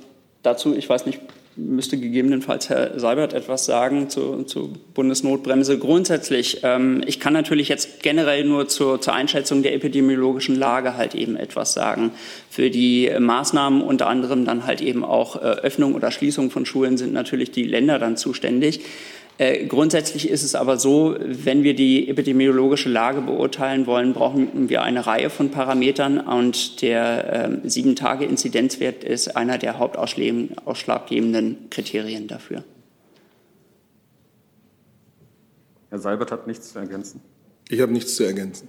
dazu, 0.43 0.75
ich 0.75 0.88
weiß 0.88 1.05
nicht, 1.05 1.21
müsste 1.59 1.99
gegebenenfalls 1.99 2.68
Herr 2.68 2.99
Seibert 2.99 3.35
etwas 3.35 3.64
sagen 3.66 4.09
zur, 4.09 4.47
zur 4.47 4.71
Bundesnotbremse. 4.94 5.79
Grundsätzlich, 5.79 6.61
ähm, 6.62 7.03
ich 7.07 7.21
kann 7.21 7.33
natürlich 7.33 7.68
jetzt 7.68 8.03
generell 8.03 8.44
nur 8.44 8.68
zur, 8.68 9.01
zur 9.01 9.12
Einschätzung 9.12 9.62
der 9.62 9.75
epidemiologischen 9.75 10.57
Lage 10.57 10.97
halt 10.97 11.14
eben 11.14 11.37
etwas 11.37 11.73
sagen. 11.73 12.12
Für 12.49 12.71
die 12.71 13.11
Maßnahmen 13.18 13.83
unter 13.83 14.07
anderem 14.07 14.44
dann 14.44 14.66
halt 14.66 14.81
eben 14.81 15.05
auch 15.05 15.37
äh, 15.37 15.40
Öffnung 15.40 15.94
oder 15.94 16.11
Schließung 16.11 16.51
von 16.51 16.64
Schulen 16.64 16.97
sind 16.97 17.12
natürlich 17.12 17.51
die 17.51 17.64
Länder 17.64 17.99
dann 17.99 18.16
zuständig. 18.16 18.81
Äh, 19.38 19.66
grundsätzlich 19.66 20.29
ist 20.29 20.42
es 20.42 20.57
aber 20.57 20.79
so, 20.79 21.16
wenn 21.20 21.62
wir 21.62 21.74
die 21.74 22.09
epidemiologische 22.09 22.88
Lage 22.88 23.20
beurteilen 23.20 23.87
wollen, 23.87 24.12
brauchen 24.12 24.68
wir 24.68 24.83
eine 24.83 25.07
Reihe 25.07 25.31
von 25.31 25.53
Parametern 25.53 26.18
und 26.18 26.83
der 26.83 27.62
äh, 27.64 27.68
Sieben-Tage-Inzidenzwert 27.68 29.05
ist 29.05 29.37
einer 29.37 29.57
der 29.57 29.79
hauptausschlaggebenden 29.79 31.70
Kriterien 31.70 32.27
dafür. 32.27 32.64
Herr 35.90 36.01
Seibert 36.01 36.33
hat 36.33 36.48
nichts 36.48 36.72
zu 36.72 36.81
ergänzen. 36.81 37.20
Ich 37.68 37.81
habe 37.81 37.92
nichts 37.92 38.16
zu 38.16 38.24
ergänzen. 38.24 38.68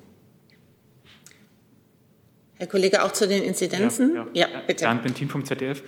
Herr 2.59 2.67
Kollege, 2.67 3.03
auch 3.03 3.13
zu 3.13 3.25
den 3.25 3.41
Inzidenzen? 3.41 4.15
Ja, 4.15 4.27
ja. 4.33 4.47
ja 4.49 4.61
bitte. 4.67 4.83
Bernd 4.83 5.01
Bentin 5.01 5.29
vom 5.29 5.45
ZDF. 5.45 5.81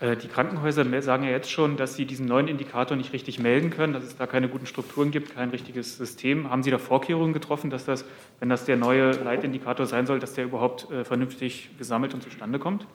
Äh, 0.00 0.16
die 0.16 0.26
Krankenhäuser 0.26 0.84
sagen 1.00 1.22
ja 1.22 1.30
jetzt 1.30 1.52
schon, 1.52 1.76
dass 1.76 1.94
sie 1.94 2.04
diesen 2.04 2.26
neuen 2.26 2.48
Indikator 2.48 2.96
nicht 2.96 3.12
richtig 3.12 3.38
melden 3.38 3.70
können, 3.70 3.92
dass 3.92 4.02
es 4.02 4.16
da 4.16 4.26
keine 4.26 4.48
guten 4.48 4.66
Strukturen 4.66 5.12
gibt, 5.12 5.36
kein 5.36 5.50
richtiges 5.50 5.96
System. 5.96 6.50
Haben 6.50 6.64
Sie 6.64 6.72
da 6.72 6.78
Vorkehrungen 6.78 7.32
getroffen, 7.32 7.70
dass 7.70 7.84
das, 7.84 8.04
wenn 8.40 8.48
das 8.48 8.64
der 8.64 8.76
neue 8.76 9.12
Leitindikator 9.12 9.86
sein 9.86 10.04
soll, 10.06 10.18
dass 10.18 10.34
der 10.34 10.44
überhaupt 10.44 10.90
äh, 10.90 11.04
vernünftig 11.04 11.70
gesammelt 11.78 12.12
und 12.12 12.24
zustande 12.24 12.58
kommt? 12.58 12.88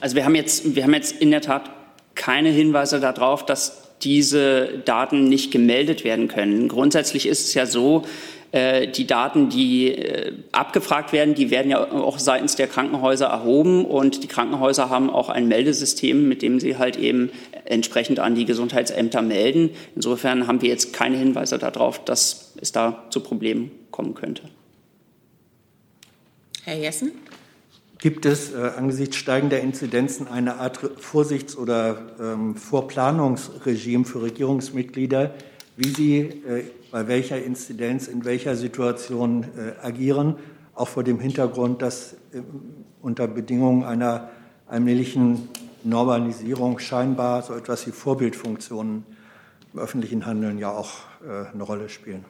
Also 0.00 0.14
wir 0.14 0.24
haben 0.24 0.36
jetzt, 0.36 0.76
wir 0.76 0.84
haben 0.84 0.94
jetzt 0.94 1.20
in 1.20 1.32
der 1.32 1.40
Tat 1.40 1.72
keine 2.14 2.50
Hinweise 2.50 3.00
darauf, 3.00 3.44
dass 3.44 3.98
diese 4.00 4.78
Daten 4.84 5.28
nicht 5.28 5.50
gemeldet 5.50 6.04
werden 6.04 6.28
können. 6.28 6.68
Grundsätzlich 6.68 7.26
ist 7.26 7.48
es 7.48 7.54
ja 7.54 7.66
so, 7.66 8.04
die 8.52 9.06
Daten, 9.06 9.48
die 9.48 9.88
äh, 9.88 10.34
abgefragt 10.52 11.14
werden, 11.14 11.34
die 11.34 11.50
werden 11.50 11.70
ja 11.70 11.90
auch 11.90 12.18
seitens 12.18 12.54
der 12.54 12.66
Krankenhäuser 12.66 13.26
erhoben 13.26 13.86
und 13.86 14.22
die 14.22 14.28
Krankenhäuser 14.28 14.90
haben 14.90 15.08
auch 15.08 15.30
ein 15.30 15.48
Meldesystem, 15.48 16.28
mit 16.28 16.42
dem 16.42 16.60
sie 16.60 16.76
halt 16.76 16.98
eben 16.98 17.30
entsprechend 17.64 18.18
an 18.18 18.34
die 18.34 18.44
Gesundheitsämter 18.44 19.22
melden. 19.22 19.70
Insofern 19.94 20.46
haben 20.46 20.60
wir 20.60 20.68
jetzt 20.68 20.92
keine 20.92 21.16
Hinweise 21.16 21.58
darauf, 21.58 22.04
dass 22.04 22.52
es 22.60 22.72
da 22.72 23.06
zu 23.08 23.20
Problemen 23.20 23.70
kommen 23.90 24.12
könnte. 24.12 24.42
Herr 26.64 26.76
Jessen? 26.76 27.12
Gibt 27.98 28.26
es 28.26 28.52
äh, 28.52 28.72
angesichts 28.76 29.16
steigender 29.16 29.60
Inzidenzen 29.60 30.28
eine 30.28 30.56
Art 30.56 30.78
Vorsichts- 30.98 31.56
oder 31.56 32.14
ähm, 32.20 32.56
Vorplanungsregime 32.56 34.04
für 34.04 34.22
Regierungsmitglieder, 34.22 35.34
wie 35.76 35.88
sie 35.88 36.18
äh, 36.18 36.64
bei 36.92 37.08
welcher 37.08 37.42
Inzidenz, 37.42 38.06
in 38.06 38.24
welcher 38.24 38.54
Situation 38.54 39.44
äh, 39.44 39.84
agieren, 39.84 40.36
auch 40.74 40.88
vor 40.88 41.02
dem 41.02 41.18
Hintergrund, 41.18 41.82
dass 41.82 42.12
äh, 42.32 42.42
unter 43.00 43.26
Bedingungen 43.26 43.82
einer 43.82 44.28
allmählichen 44.68 45.48
Normalisierung 45.84 46.78
scheinbar 46.78 47.42
so 47.42 47.54
etwas 47.54 47.86
wie 47.86 47.90
Vorbildfunktionen 47.90 49.04
im 49.72 49.78
öffentlichen 49.78 50.26
Handeln 50.26 50.58
ja 50.58 50.70
auch 50.70 50.90
äh, 51.26 51.52
eine 51.52 51.62
Rolle 51.62 51.88
spielen. 51.88 52.24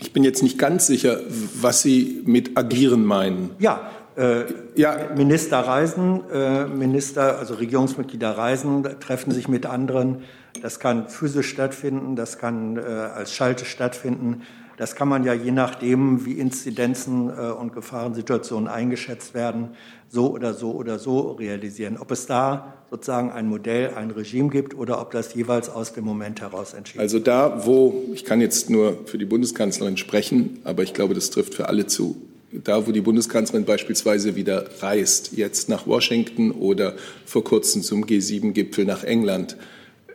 Ich 0.00 0.12
bin 0.12 0.22
jetzt 0.22 0.42
nicht 0.42 0.58
ganz 0.58 0.86
sicher, 0.86 1.20
was 1.60 1.82
Sie 1.82 2.22
mit 2.24 2.56
agieren 2.56 3.04
meinen. 3.04 3.50
Ja, 3.58 3.90
äh, 4.16 4.44
ja. 4.76 5.08
Minister 5.16 5.58
reisen, 5.60 6.22
äh, 6.30 6.66
Minister, 6.66 7.38
also 7.38 7.54
Regierungsmitglieder 7.54 8.30
reisen, 8.30 8.84
treffen 9.00 9.32
sich 9.32 9.48
mit 9.48 9.64
anderen 9.64 10.22
das 10.62 10.80
kann 10.80 11.08
physisch 11.08 11.48
stattfinden, 11.48 12.16
das 12.16 12.38
kann 12.38 12.76
äh, 12.76 12.80
als 12.80 13.32
Schalte 13.32 13.64
stattfinden. 13.64 14.42
Das 14.78 14.94
kann 14.94 15.08
man 15.08 15.24
ja 15.24 15.34
je 15.34 15.50
nachdem, 15.50 16.24
wie 16.24 16.34
Inzidenzen 16.34 17.30
äh, 17.30 17.50
und 17.50 17.72
Gefahrensituationen 17.72 18.68
eingeschätzt 18.68 19.34
werden, 19.34 19.70
so 20.08 20.30
oder 20.30 20.54
so 20.54 20.70
oder 20.70 21.00
so 21.00 21.32
realisieren. 21.32 21.96
Ob 21.98 22.12
es 22.12 22.26
da 22.26 22.74
sozusagen 22.90 23.32
ein 23.32 23.48
Modell, 23.48 23.94
ein 23.96 24.12
Regime 24.12 24.50
gibt 24.50 24.74
oder 24.76 25.00
ob 25.00 25.10
das 25.10 25.34
jeweils 25.34 25.68
aus 25.68 25.92
dem 25.92 26.04
Moment 26.04 26.40
heraus 26.40 26.74
entschieden 26.74 27.00
Also 27.00 27.18
da, 27.18 27.66
wo, 27.66 28.04
ich 28.14 28.24
kann 28.24 28.40
jetzt 28.40 28.70
nur 28.70 28.98
für 29.06 29.18
die 29.18 29.24
Bundeskanzlerin 29.24 29.96
sprechen, 29.96 30.60
aber 30.62 30.84
ich 30.84 30.94
glaube, 30.94 31.12
das 31.12 31.30
trifft 31.30 31.54
für 31.54 31.68
alle 31.68 31.86
zu. 31.86 32.16
Da, 32.52 32.86
wo 32.86 32.92
die 32.92 33.02
Bundeskanzlerin 33.02 33.66
beispielsweise 33.66 34.36
wieder 34.36 34.64
reist, 34.80 35.32
jetzt 35.36 35.68
nach 35.68 35.86
Washington 35.86 36.50
oder 36.52 36.94
vor 37.26 37.44
kurzem 37.44 37.82
zum 37.82 38.04
G7-Gipfel 38.04 38.86
nach 38.86 39.04
England, 39.04 39.56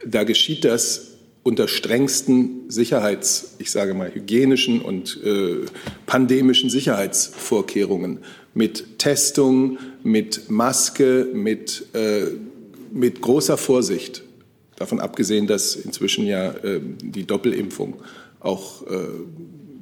da 0.06 0.24
geschieht 0.24 0.66
das 0.66 1.13
unter 1.44 1.68
strengsten 1.68 2.70
Sicherheits, 2.70 3.56
ich 3.60 3.70
sage 3.70 3.94
mal 3.94 4.13
hygienischen 4.13 4.82
und 4.82 5.20
äh, 5.24 5.66
pandemischen 6.06 6.70
Sicherheitsvorkehrungen 6.70 8.20
mit 8.54 9.00
Testung, 9.00 9.78
mit 10.04 10.50
Maske, 10.50 11.28
mit, 11.34 11.86
äh, 11.94 12.28
mit 12.92 13.22
großer 13.22 13.58
Vorsicht. 13.58 14.24
Davon 14.78 15.00
abgesehen, 15.00 15.46
dass 15.48 15.76
inzwischen 15.76 16.26
ja 16.26 16.52
äh, 16.52 16.80
die 16.82 17.26
Doppelimpfung 17.26 17.96
auch 18.39 18.88
äh, 18.88 19.08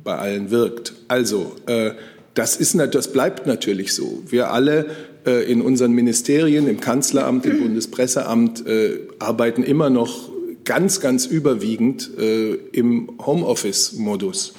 bei 0.04 0.18
allen 0.18 0.50
wirkt. 0.50 0.94
Also 1.08 1.56
äh, 1.68 1.92
das, 2.34 2.58
ist, 2.58 2.76
das 2.76 3.12
bleibt 3.12 3.46
natürlich 3.46 3.94
so. 3.94 4.24
Wir 4.28 4.52
alle 4.52 4.90
in 5.26 5.62
unseren 5.62 5.92
Ministerien, 5.92 6.68
im 6.68 6.80
Kanzleramt, 6.80 7.46
im 7.46 7.60
Bundespresseamt 7.60 8.66
äh, 8.66 9.00
arbeiten 9.20 9.64
immer 9.64 9.90
noch 9.90 10.30
ganz, 10.64 11.00
ganz 11.00 11.26
überwiegend 11.26 12.10
äh, 12.18 12.56
im 12.72 13.12
Homeoffice-Modus. 13.26 14.54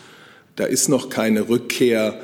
Da 0.57 0.65
ist 0.65 0.89
noch 0.89 1.09
keine 1.09 1.49
Rückkehr 1.49 2.21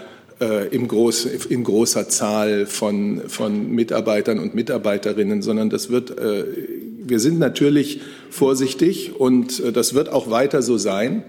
in 0.70 0.86
großer 0.86 2.08
Zahl 2.08 2.66
von, 2.66 3.22
von 3.26 3.72
Mitarbeitern 3.72 4.38
und 4.38 4.54
Mitarbeiterinnen, 4.54 5.42
sondern 5.42 5.68
das 5.68 5.90
wird, 5.90 6.14
wir 6.16 7.18
sind 7.18 7.40
natürlich 7.40 8.02
vorsichtig 8.30 9.18
und 9.18 9.60
das 9.74 9.94
wird 9.94 10.10
auch 10.10 10.30
weiter 10.30 10.62
so 10.62 10.78
sein. 10.78 11.24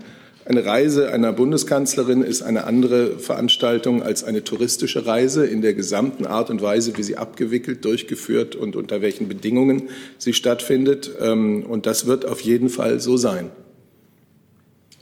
Eine 0.49 0.65
Reise 0.65 1.11
einer 1.11 1.31
Bundeskanzlerin 1.31 2.23
ist 2.23 2.41
eine 2.41 2.63
andere 2.63 3.19
Veranstaltung 3.19 4.01
als 4.01 4.23
eine 4.23 4.43
touristische 4.43 5.05
Reise 5.05 5.45
in 5.45 5.61
der 5.61 5.75
gesamten 5.75 6.25
Art 6.25 6.49
und 6.49 6.59
Weise, 6.63 6.97
wie 6.97 7.03
sie 7.03 7.17
abgewickelt, 7.17 7.85
durchgeführt 7.85 8.55
und 8.55 8.75
unter 8.75 9.03
welchen 9.03 9.27
Bedingungen 9.27 9.89
sie 10.17 10.33
stattfindet. 10.33 11.11
Ähm, 11.21 11.63
und 11.69 11.85
das 11.85 12.07
wird 12.07 12.25
auf 12.25 12.41
jeden 12.41 12.69
Fall 12.69 12.99
so 12.99 13.15
sein. 13.15 13.51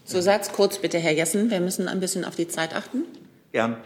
So 0.04 0.20
Satz 0.20 0.52
kurz 0.52 0.80
bitte, 0.80 0.98
Herr 0.98 1.14
Jessen. 1.14 1.50
Wir 1.50 1.62
müssen 1.62 1.88
ein 1.88 2.02
bisschen 2.02 2.26
auf 2.26 2.36
die 2.36 2.50
Zeit 2.50 2.76
achten. 2.76 3.04
Ja. 3.54 3.78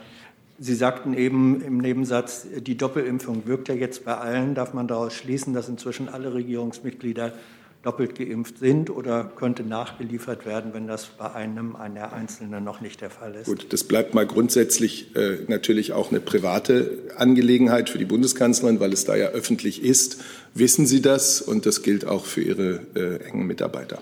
Sie 0.58 0.74
sagten 0.74 1.14
eben 1.14 1.62
im 1.62 1.78
Nebensatz, 1.78 2.46
die 2.56 2.76
Doppelimpfung 2.76 3.46
wirkt 3.46 3.68
ja 3.68 3.76
jetzt 3.76 4.04
bei 4.04 4.16
allen. 4.16 4.56
Darf 4.56 4.74
man 4.74 4.88
daraus 4.88 5.14
schließen, 5.14 5.54
dass 5.54 5.68
inzwischen 5.68 6.08
alle 6.08 6.34
Regierungsmitglieder 6.34 7.32
doppelt 7.82 8.14
geimpft 8.14 8.58
sind 8.58 8.90
oder 8.90 9.30
könnte 9.36 9.64
nachgeliefert 9.64 10.46
werden, 10.46 10.72
wenn 10.72 10.86
das 10.86 11.06
bei 11.06 11.32
einem 11.32 11.74
einer 11.74 12.12
Einzelnen 12.12 12.62
noch 12.62 12.80
nicht 12.80 13.00
der 13.00 13.10
Fall 13.10 13.34
ist? 13.34 13.46
Gut, 13.46 13.72
das 13.72 13.84
bleibt 13.84 14.14
mal 14.14 14.26
grundsätzlich 14.26 15.16
äh, 15.16 15.38
natürlich 15.48 15.92
auch 15.92 16.10
eine 16.10 16.20
private 16.20 16.98
Angelegenheit 17.16 17.90
für 17.90 17.98
die 17.98 18.04
Bundeskanzlerin, 18.04 18.78
weil 18.78 18.92
es 18.92 19.04
da 19.04 19.16
ja 19.16 19.28
öffentlich 19.28 19.82
ist. 19.82 20.22
Wissen 20.54 20.86
Sie 20.86 21.02
das? 21.02 21.42
Und 21.42 21.66
das 21.66 21.82
gilt 21.82 22.06
auch 22.06 22.24
für 22.24 22.42
Ihre 22.42 22.80
äh, 22.94 23.24
engen 23.24 23.46
Mitarbeiter. 23.46 23.98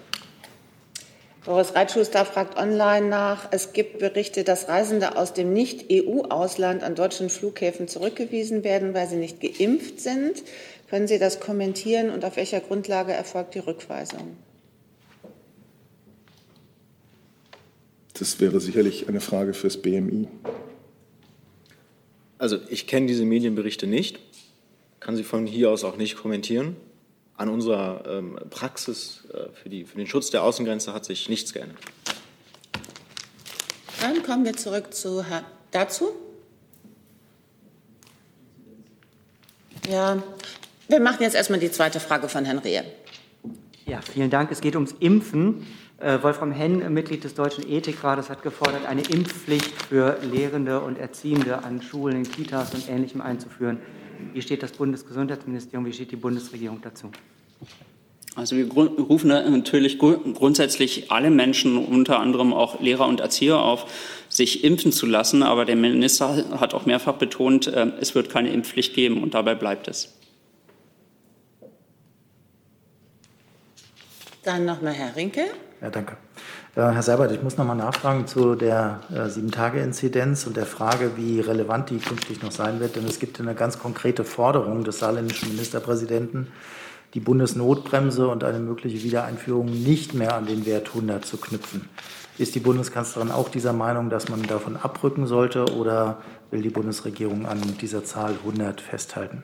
Boris 1.46 1.74
Reitschuster 1.74 2.26
fragt 2.26 2.58
online 2.58 3.08
nach. 3.08 3.48
Es 3.50 3.72
gibt 3.72 3.98
Berichte, 3.98 4.44
dass 4.44 4.68
Reisende 4.68 5.16
aus 5.16 5.32
dem 5.32 5.54
Nicht-EU-Ausland 5.54 6.82
an 6.82 6.94
deutschen 6.94 7.30
Flughäfen 7.30 7.88
zurückgewiesen 7.88 8.62
werden, 8.62 8.92
weil 8.92 9.08
sie 9.08 9.16
nicht 9.16 9.40
geimpft 9.40 10.00
sind. 10.00 10.42
Können 10.90 11.07
Sie 11.07 11.20
das 11.20 11.38
kommentieren 11.38 12.11
und 12.11 12.24
auf 12.24 12.35
welcher 12.35 12.61
Grundlage 12.61 13.12
erfolgt 13.12 13.55
die 13.55 13.61
Rückweisung? 13.61 14.37
Das 18.14 18.40
wäre 18.40 18.59
sicherlich 18.59 19.09
eine 19.09 19.20
Frage 19.20 19.55
fürs 19.55 19.81
BMI. 19.81 20.26
Also 22.38 22.59
ich 22.68 22.88
kenne 22.88 23.07
diese 23.07 23.24
Medienberichte 23.24 23.87
nicht, 23.87 24.18
kann 24.98 25.14
sie 25.14 25.22
von 25.22 25.46
hier 25.46 25.70
aus 25.70 25.85
auch 25.85 25.96
nicht 25.96 26.16
kommentieren. 26.16 26.74
An 27.37 27.48
unserer 27.48 28.05
ähm, 28.09 28.38
Praxis 28.50 29.29
äh, 29.33 29.48
für, 29.55 29.68
die, 29.68 29.85
für 29.85 29.96
den 29.96 30.09
Schutz 30.09 30.31
der 30.31 30.42
Außengrenze 30.42 30.92
hat 30.92 31.05
sich 31.05 31.29
nichts 31.29 31.53
geändert. 31.53 31.79
Dann 34.00 34.22
kommen 34.24 34.44
wir 34.44 34.57
zurück 34.57 34.92
zu 34.92 35.22
Herrn 35.22 35.44
dazu. 35.70 36.11
Ja, 39.88 40.22
wir 40.90 41.00
machen 41.00 41.22
jetzt 41.22 41.37
erstmal 41.37 41.61
die 41.61 41.70
zweite 41.70 42.00
Frage 42.00 42.29
von 42.29 42.44
Herrn 42.44 42.59
Rehe. 42.59 42.85
Ja, 43.87 44.00
vielen 44.03 44.31
Dank. 44.31 44.50
Es 44.50 44.61
geht 44.61 44.74
ums 44.74 44.94
Impfen. 45.00 45.66
Äh, 45.98 46.22
Wolfram 46.22 46.53
Henn, 46.53 46.92
Mitglied 46.92 47.24
des 47.24 47.35
Deutschen 47.35 47.68
Ethikrates, 47.68 48.31
hat 48.31 48.42
gefordert, 48.42 48.87
eine 48.87 49.03
Impfpflicht 49.03 49.70
für 49.88 50.18
Lehrende 50.33 50.81
und 50.81 50.98
Erziehende 50.98 51.62
an 51.64 51.83
Schulen, 51.83 52.22
Kitas 52.22 52.74
und 52.74 52.88
Ähnlichem 52.88 53.20
einzuführen. 53.20 53.79
Wie 54.33 54.42
steht 54.42 54.62
das 54.62 54.72
Bundesgesundheitsministerium, 54.72 55.87
wie 55.87 55.92
steht 55.92 56.11
die 56.11 56.16
Bundesregierung 56.16 56.81
dazu? 56.83 57.11
Also 58.37 58.57
wir 58.57 58.70
rufen 58.70 59.29
natürlich 59.29 59.98
grundsätzlich 59.98 61.11
alle 61.11 61.31
Menschen, 61.31 61.76
unter 61.76 62.20
anderem 62.20 62.53
auch 62.53 62.81
Lehrer 62.81 63.09
und 63.09 63.20
Erzieher, 63.20 63.59
auf, 63.59 63.87
sich 64.29 64.62
impfen 64.62 64.92
zu 64.92 65.07
lassen. 65.07 65.42
Aber 65.42 65.64
der 65.64 65.76
Minister 65.76 66.61
hat 66.61 66.74
auch 66.74 66.87
mehrfach 66.87 67.14
betont, 67.14 67.66
äh, 67.66 67.92
es 68.00 68.14
wird 68.14 68.31
keine 68.31 68.53
Impfpflicht 68.53 68.94
geben 68.94 69.22
und 69.22 69.35
dabei 69.35 69.55
bleibt 69.55 69.88
es. 69.88 70.14
Dann 74.42 74.64
nochmal 74.64 74.92
Herr 74.94 75.14
Rinke. 75.16 75.42
Ja, 75.81 75.90
danke. 75.90 76.16
Äh, 76.74 76.81
Herr 76.81 77.03
Seibert, 77.03 77.33
ich 77.33 77.42
muss 77.42 77.57
noch 77.57 77.64
mal 77.66 77.74
nachfragen 77.74 78.26
zu 78.26 78.55
der 78.55 79.00
äh, 79.14 79.29
Sieben-Tage-Inzidenz 79.29 80.46
und 80.46 80.57
der 80.57 80.66
Frage, 80.66 81.12
wie 81.16 81.40
relevant 81.40 81.90
die 81.90 81.98
künftig 81.98 82.42
noch 82.42 82.53
sein 82.53 82.81
wird. 82.81 82.96
Denn 82.96 83.05
es 83.07 83.18
gibt 83.18 83.40
eine 83.40 83.55
ganz 83.55 83.79
konkrete 83.79 84.24
Forderung 84.24 84.85
des 84.85 84.98
saarländischen 84.98 85.50
Ministerpräsidenten, 85.50 86.48
die 87.14 87.20
Bundesnotbremse 87.20 88.29
und 88.29 88.44
eine 88.44 88.61
mögliche 88.61 89.03
Wiedereinführung 89.03 89.66
nicht 89.66 90.14
mehr 90.14 90.35
an 90.35 90.46
den 90.46 90.64
Wert 90.64 90.88
100 90.88 91.24
zu 91.24 91.38
knüpfen. 91.38 91.88
Ist 92.38 92.55
die 92.55 92.61
Bundeskanzlerin 92.61 93.31
auch 93.31 93.48
dieser 93.48 93.72
Meinung, 93.72 94.09
dass 94.09 94.29
man 94.29 94.42
davon 94.44 94.76
abrücken 94.76 95.26
sollte 95.26 95.66
oder 95.74 96.18
will 96.50 96.62
die 96.62 96.70
Bundesregierung 96.70 97.46
an 97.46 97.61
dieser 97.81 98.05
Zahl 98.05 98.35
100 98.44 98.81
festhalten? 98.81 99.42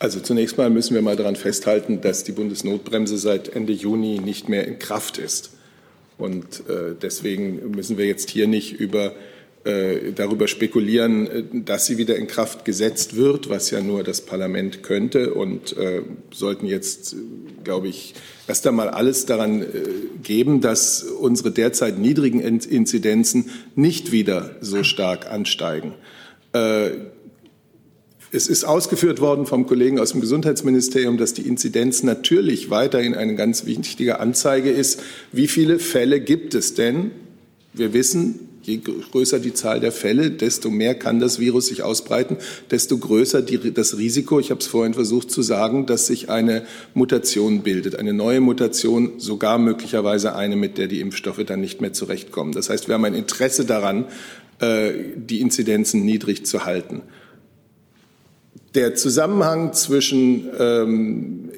Also 0.00 0.18
zunächst 0.18 0.56
mal 0.56 0.70
müssen 0.70 0.94
wir 0.94 1.02
mal 1.02 1.14
daran 1.14 1.36
festhalten, 1.36 2.00
dass 2.00 2.24
die 2.24 2.32
Bundesnotbremse 2.32 3.18
seit 3.18 3.50
Ende 3.50 3.74
Juni 3.74 4.18
nicht 4.18 4.48
mehr 4.48 4.66
in 4.66 4.78
Kraft 4.78 5.18
ist. 5.18 5.50
Und 6.16 6.60
äh, 6.70 6.94
deswegen 7.00 7.70
müssen 7.72 7.98
wir 7.98 8.06
jetzt 8.06 8.30
hier 8.30 8.46
nicht 8.46 8.72
über, 8.72 9.12
äh, 9.64 10.12
darüber 10.14 10.48
spekulieren, 10.48 11.26
äh, 11.26 11.42
dass 11.52 11.84
sie 11.84 11.98
wieder 11.98 12.16
in 12.16 12.28
Kraft 12.28 12.64
gesetzt 12.64 13.16
wird, 13.16 13.50
was 13.50 13.70
ja 13.70 13.82
nur 13.82 14.02
das 14.02 14.22
Parlament 14.22 14.82
könnte. 14.82 15.34
Und 15.34 15.76
äh, 15.76 16.00
sollten 16.32 16.64
jetzt, 16.64 17.14
glaube 17.62 17.88
ich, 17.88 18.14
erst 18.48 18.66
einmal 18.66 18.88
alles 18.88 19.26
daran 19.26 19.60
äh, 19.60 19.66
geben, 20.22 20.62
dass 20.62 21.02
unsere 21.02 21.50
derzeit 21.50 21.98
niedrigen 21.98 22.40
Inzidenzen 22.40 23.50
nicht 23.74 24.12
wieder 24.12 24.56
so 24.62 24.82
stark 24.82 25.30
ansteigen. 25.30 25.92
Es 28.32 28.46
ist 28.46 28.62
ausgeführt 28.62 29.20
worden 29.20 29.44
vom 29.44 29.66
Kollegen 29.66 29.98
aus 29.98 30.12
dem 30.12 30.20
Gesundheitsministerium, 30.20 31.18
dass 31.18 31.34
die 31.34 31.48
Inzidenz 31.48 32.04
natürlich 32.04 32.70
weiterhin 32.70 33.16
eine 33.16 33.34
ganz 33.34 33.66
wichtige 33.66 34.20
Anzeige 34.20 34.70
ist. 34.70 35.02
Wie 35.32 35.48
viele 35.48 35.80
Fälle 35.80 36.20
gibt 36.20 36.54
es 36.54 36.74
denn? 36.74 37.10
Wir 37.72 37.92
wissen, 37.92 38.48
je 38.62 38.76
größer 39.10 39.40
die 39.40 39.52
Zahl 39.52 39.80
der 39.80 39.90
Fälle, 39.90 40.30
desto 40.30 40.70
mehr 40.70 40.94
kann 40.94 41.18
das 41.18 41.40
Virus 41.40 41.66
sich 41.66 41.82
ausbreiten, 41.82 42.36
desto 42.70 42.98
größer 42.98 43.42
die, 43.42 43.74
das 43.74 43.98
Risiko, 43.98 44.38
ich 44.38 44.52
habe 44.52 44.60
es 44.60 44.68
vorhin 44.68 44.94
versucht 44.94 45.32
zu 45.32 45.42
sagen, 45.42 45.86
dass 45.86 46.06
sich 46.06 46.30
eine 46.30 46.62
Mutation 46.94 47.62
bildet, 47.62 47.96
eine 47.96 48.12
neue 48.12 48.40
Mutation, 48.40 49.14
sogar 49.18 49.58
möglicherweise 49.58 50.36
eine, 50.36 50.54
mit 50.54 50.78
der 50.78 50.86
die 50.86 51.00
Impfstoffe 51.00 51.42
dann 51.44 51.60
nicht 51.60 51.80
mehr 51.80 51.92
zurechtkommen. 51.92 52.52
Das 52.52 52.70
heißt, 52.70 52.86
wir 52.86 52.94
haben 52.94 53.04
ein 53.04 53.14
Interesse 53.14 53.64
daran, 53.64 54.04
äh, 54.60 54.92
die 55.16 55.40
Inzidenzen 55.40 56.04
niedrig 56.04 56.46
zu 56.46 56.64
halten 56.64 57.02
der 58.74 58.94
Zusammenhang 58.94 59.72
zwischen 59.72 60.48
ähm, 60.58 61.50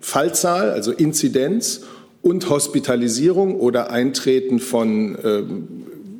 Fallzahl, 0.00 0.70
also 0.70 0.92
Inzidenz 0.92 1.82
und 2.22 2.48
Hospitalisierung 2.48 3.56
oder 3.56 3.90
Eintreten 3.90 4.58
von 4.58 5.18
ähm, 5.22 5.68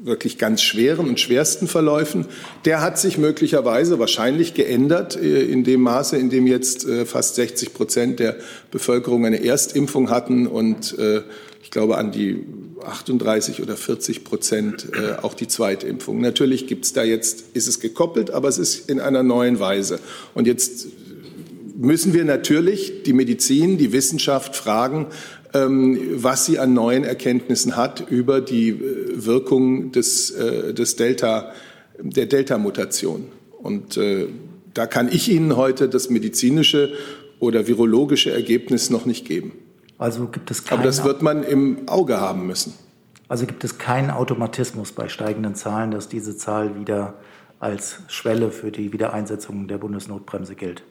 wirklich 0.05 0.39
ganz 0.39 0.63
schweren 0.63 1.09
und 1.09 1.21
schwersten 1.21 1.69
Verläufen, 1.69 2.27
der 2.65 2.81
hat 2.81 2.99
sich 2.99 3.19
möglicherweise 3.19 3.99
wahrscheinlich 3.99 4.55
geändert 4.55 5.17
äh, 5.17 5.43
in 5.45 5.65
dem 5.65 5.83
Maße, 5.83 6.17
in 6.17 6.31
dem 6.31 6.47
jetzt 6.47 6.87
äh, 6.87 7.05
fast 7.07 7.37
60 7.37 7.75
Prozent 7.75 8.19
der 8.19 8.37
Bevölkerung 8.71 9.25
eine 9.27 9.45
Erstimpfung 9.45 10.11
hatten 10.11 10.47
und 10.47 10.99
äh, 10.99 11.23
ich 11.63 11.71
glaube 11.71 11.99
an 11.99 12.13
die 12.13 12.45
38 12.83 13.63
oder 13.63 13.77
40 13.77 14.25
Prozent 14.25 14.89
äh, 14.93 15.23
auch 15.23 15.35
die 15.35 15.49
Zweitimpfung. 15.49 16.21
Natürlich 16.21 16.67
gibt 16.67 16.85
es 16.85 16.93
da 16.93 17.03
jetzt, 17.03 17.45
ist 17.55 17.69
es 17.69 17.81
gekoppelt, 17.81 18.31
aber 18.31 18.49
es 18.49 18.59
ist 18.59 18.89
in 18.89 19.01
einer 19.01 19.23
neuen 19.23 19.61
Weise. 19.61 20.01
Und 20.35 20.47
jetzt 20.47 20.87
müssen 21.77 22.13
wir 22.13 22.25
natürlich 22.25 23.05
die 23.05 23.13
Medizin, 23.13 23.79
die 23.79 23.93
Wissenschaft 23.93 24.57
fragen, 24.57 25.07
ähm, 25.55 25.99
was 26.15 26.45
sie 26.45 26.59
an 26.59 26.75
neuen 26.75 27.05
Erkenntnissen 27.05 27.77
hat 27.77 28.11
über 28.11 28.41
die 28.41 28.71
äh, 28.71 29.25
Wirkung 29.25 29.93
des, 29.93 30.31
äh, 30.31 30.75
des 30.75 30.97
Delta, 30.97 31.53
der 31.99 32.27
Delta-Mutation. 32.27 33.27
Und 33.59 33.97
äh, 33.97 34.27
da 34.75 34.87
kann 34.87 35.09
ich 35.11 35.29
Ihnen 35.29 35.57
heute 35.57 35.89
das 35.89 36.11
medizinische 36.11 36.93
oder 37.41 37.67
virologische 37.67 38.31
Ergebnis 38.31 38.91
noch 38.91 39.07
nicht 39.07 39.27
geben. 39.27 39.53
Also 39.99 40.27
gibt 40.29 40.51
es 40.51 40.63
Aber 40.71 40.83
das 40.83 41.05
wird 41.05 41.23
man 41.23 41.43
im 41.43 41.89
Auge 41.89 42.21
haben 42.21 42.47
müssen. 42.47 42.73
Also 43.29 43.45
gibt 43.45 43.63
es 43.65 43.79
keinen 43.79 44.11
Automatismus 44.11 44.93
bei 44.93 45.09
steigenden 45.09 45.55
Zahlen, 45.55 45.91
dass 45.91 46.09
diese 46.09 46.37
Zahl 46.37 46.79
wieder 46.79 47.15
als 47.61 47.99
Schwelle 48.07 48.51
für 48.51 48.71
die 48.71 48.93
Wiedereinsetzung 48.93 49.69
der 49.69 49.79
Bundesnotbremse 49.79 50.55
gilt? 50.55 50.83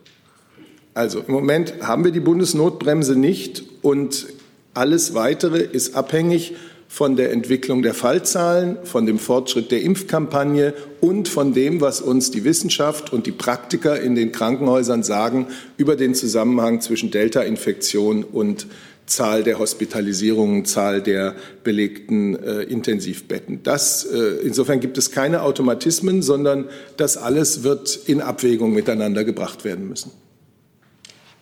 Also 0.93 1.19
im 1.19 1.33
Moment 1.33 1.75
haben 1.81 2.03
wir 2.03 2.11
die 2.11 2.19
Bundesnotbremse 2.19 3.15
nicht 3.15 3.63
und 3.81 4.27
alles 4.73 5.13
Weitere 5.13 5.59
ist 5.59 5.95
abhängig 5.95 6.55
von 6.87 7.15
der 7.15 7.31
Entwicklung 7.31 7.81
der 7.81 7.93
Fallzahlen, 7.93 8.77
von 8.83 9.05
dem 9.05 9.19
Fortschritt 9.19 9.71
der 9.71 9.81
Impfkampagne 9.81 10.73
und 11.01 11.27
von 11.27 11.53
dem, 11.53 11.81
was 11.81 12.01
uns 12.01 12.31
die 12.31 12.43
Wissenschaft 12.43 13.11
und 13.11 13.25
die 13.25 13.31
Praktiker 13.31 13.99
in 13.99 14.15
den 14.15 14.31
Krankenhäusern 14.31 15.03
sagen 15.03 15.47
über 15.75 15.95
den 15.95 16.15
Zusammenhang 16.15 16.81
zwischen 16.81 17.11
Delta-Infektion 17.11 18.23
und 18.23 18.67
Zahl 19.07 19.43
der 19.43 19.57
Hospitalisierungen, 19.57 20.65
Zahl 20.65 21.01
der 21.01 21.35
belegten 21.63 22.35
äh, 22.35 22.61
Intensivbetten. 22.63 23.63
Das, 23.63 24.05
äh, 24.05 24.17
insofern 24.43 24.79
gibt 24.79 24.97
es 24.97 25.11
keine 25.11 25.41
Automatismen, 25.41 26.21
sondern 26.21 26.69
das 26.97 27.17
alles 27.17 27.63
wird 27.63 27.97
in 28.05 28.21
Abwägung 28.21 28.73
miteinander 28.73 29.23
gebracht 29.23 29.65
werden 29.65 29.87
müssen. 29.87 30.11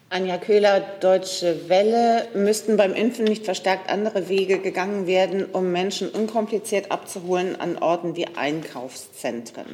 Anja 0.10 0.38
Köhler, 0.38 0.82
Deutsche 1.02 1.68
Welle. 1.68 2.28
Müssten 2.36 2.78
beim 2.78 2.94
Impfen 2.94 3.26
nicht 3.26 3.44
verstärkt 3.44 3.90
andere 3.90 4.30
Wege 4.30 4.60
gegangen 4.60 5.08
werden, 5.08 5.46
um 5.46 5.72
Menschen 5.72 6.10
unkompliziert 6.10 6.92
abzuholen 6.92 7.60
an 7.60 7.78
Orten 7.80 8.16
wie 8.16 8.28
Einkaufszentren? 8.28 9.66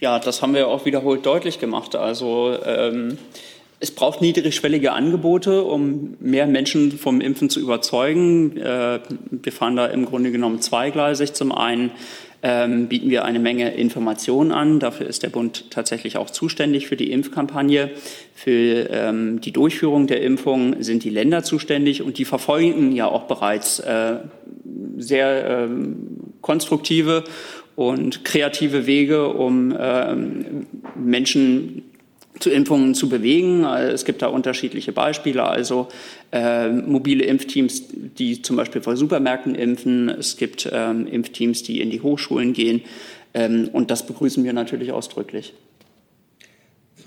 Ja, 0.00 0.20
das 0.20 0.40
haben 0.40 0.54
wir 0.54 0.68
auch 0.68 0.84
wiederholt 0.84 1.26
deutlich 1.26 1.58
gemacht. 1.58 1.96
Also 1.96 2.56
ähm, 2.64 3.18
es 3.80 3.92
braucht 3.92 4.20
niedrigschwellige 4.20 4.92
Angebote, 4.92 5.62
um 5.62 6.16
mehr 6.20 6.46
Menschen 6.46 6.92
vom 6.92 7.20
Impfen 7.20 7.48
zu 7.48 7.60
überzeugen. 7.60 8.56
Äh, 8.56 9.00
wir 9.30 9.52
fahren 9.52 9.76
da 9.76 9.86
im 9.86 10.04
Grunde 10.04 10.32
genommen 10.32 10.60
zweigleisig. 10.60 11.34
Zum 11.34 11.52
einen 11.52 11.92
ähm, 12.42 12.88
bieten 12.88 13.08
wir 13.10 13.24
eine 13.24 13.38
Menge 13.38 13.74
Informationen 13.74 14.50
an. 14.50 14.80
Dafür 14.80 15.06
ist 15.06 15.22
der 15.22 15.28
Bund 15.28 15.70
tatsächlich 15.70 16.16
auch 16.16 16.30
zuständig 16.30 16.88
für 16.88 16.96
die 16.96 17.12
Impfkampagne. 17.12 17.90
Für 18.34 18.88
ähm, 18.90 19.40
die 19.40 19.52
Durchführung 19.52 20.08
der 20.08 20.22
Impfung 20.22 20.82
sind 20.82 21.04
die 21.04 21.10
Länder 21.10 21.44
zuständig 21.44 22.02
und 22.02 22.18
die 22.18 22.24
verfolgen 22.24 22.92
ja 22.92 23.06
auch 23.06 23.24
bereits 23.24 23.78
äh, 23.78 24.16
sehr 24.96 25.46
ähm, 25.46 25.96
konstruktive 26.40 27.22
und 27.76 28.24
kreative 28.24 28.88
Wege, 28.88 29.28
um 29.28 29.72
Menschen 30.96 31.84
zu 32.40 32.50
Impfungen 32.50 32.94
zu 32.94 33.08
bewegen. 33.08 33.64
Es 33.64 34.04
gibt 34.04 34.22
da 34.22 34.28
unterschiedliche 34.28 34.92
Beispiele, 34.92 35.44
also 35.44 35.88
äh, 36.32 36.68
mobile 36.68 37.24
Impfteams, 37.24 37.82
die 37.92 38.42
zum 38.42 38.56
Beispiel 38.56 38.82
vor 38.82 38.96
Supermärkten 38.96 39.54
impfen. 39.54 40.08
Es 40.08 40.36
gibt 40.36 40.68
ähm, 40.72 41.06
Impfteams, 41.06 41.62
die 41.62 41.80
in 41.80 41.90
die 41.90 42.00
Hochschulen 42.00 42.52
gehen. 42.52 42.82
Ähm, 43.34 43.68
und 43.72 43.90
das 43.90 44.06
begrüßen 44.06 44.44
wir 44.44 44.52
natürlich 44.52 44.92
ausdrücklich. 44.92 45.54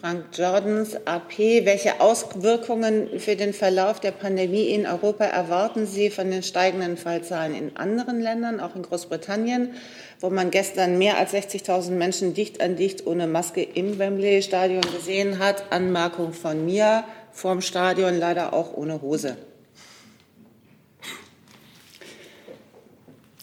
Frank 0.01 0.35
Jordans, 0.35 0.95
AP, 1.05 1.37
welche 1.37 2.01
Auswirkungen 2.01 3.19
für 3.19 3.35
den 3.35 3.53
Verlauf 3.53 3.99
der 3.99 4.09
Pandemie 4.09 4.69
in 4.69 4.87
Europa 4.87 5.25
erwarten 5.25 5.85
Sie 5.85 6.09
von 6.09 6.31
den 6.31 6.41
steigenden 6.41 6.97
Fallzahlen 6.97 7.53
in 7.53 7.77
anderen 7.77 8.19
Ländern, 8.19 8.59
auch 8.59 8.75
in 8.75 8.81
Großbritannien, 8.81 9.75
wo 10.21 10.29
man 10.29 10.51
gestern 10.51 10.99
mehr 10.99 11.17
als 11.17 11.33
60.000 11.33 11.91
Menschen 11.91 12.35
dicht 12.35 12.61
an 12.61 12.75
dicht 12.75 13.07
ohne 13.07 13.25
Maske 13.25 13.63
im 13.63 13.97
Wembley-Stadion 13.97 14.83
gesehen 14.95 15.39
hat? 15.39 15.71
Anmerkung 15.71 16.33
von 16.33 16.63
mir, 16.63 17.03
vorm 17.31 17.61
Stadion 17.61 18.17
leider 18.17 18.53
auch 18.53 18.73
ohne 18.73 19.01
Hose. 19.01 19.35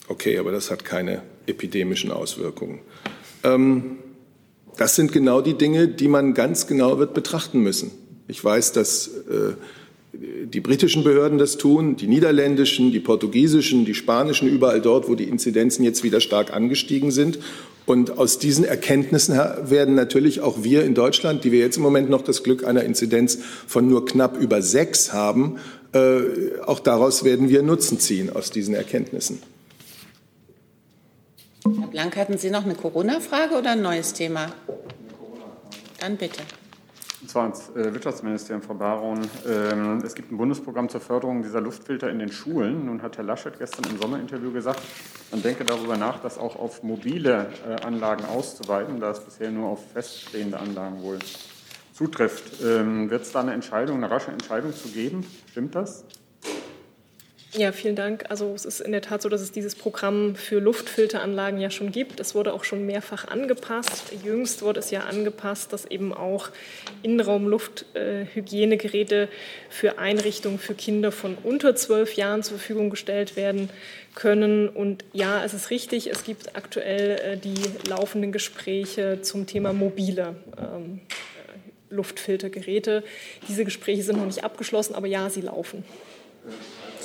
Okay, 0.06 0.38
aber 0.38 0.52
das 0.52 0.70
hat 0.70 0.84
keine 0.84 1.22
epidemischen 1.46 2.12
Auswirkungen. 2.12 2.80
Ähm, 3.42 3.98
das 4.76 4.94
sind 4.94 5.12
genau 5.12 5.40
die 5.40 5.58
Dinge, 5.58 5.88
die 5.88 6.08
man 6.08 6.32
ganz 6.32 6.68
genau 6.68 6.98
wird 6.98 7.12
betrachten 7.12 7.60
müssen. 7.60 7.90
Ich 8.28 8.42
weiß, 8.42 8.72
dass 8.72 9.08
äh, 9.08 9.54
die 10.20 10.60
britischen 10.60 11.04
Behörden 11.04 11.38
das 11.38 11.58
tun, 11.58 11.96
die 11.96 12.08
niederländischen, 12.08 12.90
die 12.90 13.00
portugiesischen, 13.00 13.84
die 13.84 13.94
spanischen, 13.94 14.48
überall 14.48 14.80
dort, 14.80 15.08
wo 15.08 15.14
die 15.14 15.28
Inzidenzen 15.28 15.84
jetzt 15.84 16.02
wieder 16.02 16.20
stark 16.20 16.52
angestiegen 16.52 17.10
sind. 17.10 17.38
Und 17.86 18.18
aus 18.18 18.38
diesen 18.38 18.64
Erkenntnissen 18.64 19.36
werden 19.36 19.94
natürlich 19.94 20.40
auch 20.40 20.62
wir 20.62 20.84
in 20.84 20.94
Deutschland, 20.94 21.44
die 21.44 21.52
wir 21.52 21.60
jetzt 21.60 21.76
im 21.76 21.82
Moment 21.82 22.10
noch 22.10 22.22
das 22.22 22.42
Glück 22.42 22.66
einer 22.66 22.82
Inzidenz 22.82 23.38
von 23.66 23.88
nur 23.88 24.04
knapp 24.04 24.36
über 24.36 24.60
sechs 24.60 25.12
haben, 25.12 25.58
äh, 25.92 26.60
auch 26.66 26.80
daraus 26.80 27.24
werden 27.24 27.48
wir 27.48 27.62
Nutzen 27.62 27.98
ziehen 27.98 28.34
aus 28.34 28.50
diesen 28.50 28.74
Erkenntnissen. 28.74 29.40
Herr 31.64 31.88
Blank, 31.88 32.16
hatten 32.16 32.38
Sie 32.38 32.50
noch 32.50 32.64
eine 32.64 32.74
Corona-Frage 32.74 33.54
oder 33.54 33.70
ein 33.72 33.82
neues 33.82 34.12
Thema? 34.12 34.52
Dann 36.00 36.16
bitte. 36.16 36.40
Und 37.20 37.28
zwar 37.28 37.42
ans 37.44 37.70
äh, 37.70 37.92
Wirtschaftsministerium, 37.92 38.62
Frau 38.62 38.74
Baron. 38.74 39.20
Ähm, 39.46 40.00
es 40.04 40.14
gibt 40.14 40.30
ein 40.30 40.36
Bundesprogramm 40.36 40.88
zur 40.88 41.00
Förderung 41.00 41.42
dieser 41.42 41.60
Luftfilter 41.60 42.08
in 42.10 42.20
den 42.20 42.30
Schulen. 42.30 42.86
Nun 42.86 43.02
hat 43.02 43.16
Herr 43.16 43.24
Laschet 43.24 43.58
gestern 43.58 43.90
im 43.90 43.98
Sommerinterview 43.98 44.52
gesagt, 44.52 44.80
man 45.32 45.42
denke 45.42 45.64
darüber 45.64 45.96
nach, 45.96 46.20
das 46.20 46.38
auch 46.38 46.56
auf 46.56 46.84
mobile 46.84 47.48
äh, 47.68 47.84
Anlagen 47.84 48.24
auszuweiten, 48.24 49.00
da 49.00 49.10
es 49.10 49.20
bisher 49.20 49.50
nur 49.50 49.68
auf 49.68 49.80
feststehende 49.92 50.60
Anlagen 50.60 51.02
wohl 51.02 51.18
zutrifft. 51.92 52.62
Ähm, 52.62 53.10
Wird 53.10 53.22
es 53.22 53.32
da 53.32 53.40
eine 53.40 53.52
Entscheidung, 53.52 53.96
eine 53.96 54.10
rasche 54.10 54.30
Entscheidung 54.30 54.72
zu 54.72 54.88
geben? 54.88 55.26
Stimmt 55.50 55.74
das? 55.74 56.04
Ja, 57.56 57.72
vielen 57.72 57.96
Dank. 57.96 58.26
Also 58.28 58.52
es 58.54 58.66
ist 58.66 58.80
in 58.80 58.92
der 58.92 59.00
Tat 59.00 59.22
so, 59.22 59.30
dass 59.30 59.40
es 59.40 59.50
dieses 59.50 59.74
Programm 59.74 60.36
für 60.36 60.58
Luftfilteranlagen 60.58 61.58
ja 61.58 61.70
schon 61.70 61.92
gibt. 61.92 62.20
Es 62.20 62.34
wurde 62.34 62.52
auch 62.52 62.62
schon 62.62 62.84
mehrfach 62.84 63.26
angepasst. 63.26 64.12
Jüngst 64.22 64.60
wurde 64.60 64.80
es 64.80 64.90
ja 64.90 65.04
angepasst, 65.04 65.72
dass 65.72 65.86
eben 65.86 66.12
auch 66.12 66.50
Innenraumlufthygienegeräte 67.02 69.30
für 69.70 69.98
Einrichtungen 69.98 70.58
für 70.58 70.74
Kinder 70.74 71.10
von 71.10 71.38
unter 71.42 71.74
zwölf 71.74 72.12
Jahren 72.14 72.42
zur 72.42 72.58
Verfügung 72.58 72.90
gestellt 72.90 73.34
werden 73.34 73.70
können. 74.14 74.68
Und 74.68 75.06
ja, 75.14 75.42
es 75.42 75.54
ist 75.54 75.70
richtig, 75.70 76.10
es 76.10 76.24
gibt 76.24 76.54
aktuell 76.54 77.18
äh, 77.18 77.38
die 77.38 77.54
laufenden 77.88 78.30
Gespräche 78.30 79.22
zum 79.22 79.46
Thema 79.46 79.72
mobile 79.72 80.36
ähm, 80.58 81.00
äh, 81.08 81.94
Luftfiltergeräte. 81.94 83.04
Diese 83.48 83.64
Gespräche 83.64 84.02
sind 84.02 84.18
noch 84.18 84.26
nicht 84.26 84.44
abgeschlossen, 84.44 84.94
aber 84.94 85.06
ja, 85.06 85.30
sie 85.30 85.40
laufen. 85.40 85.82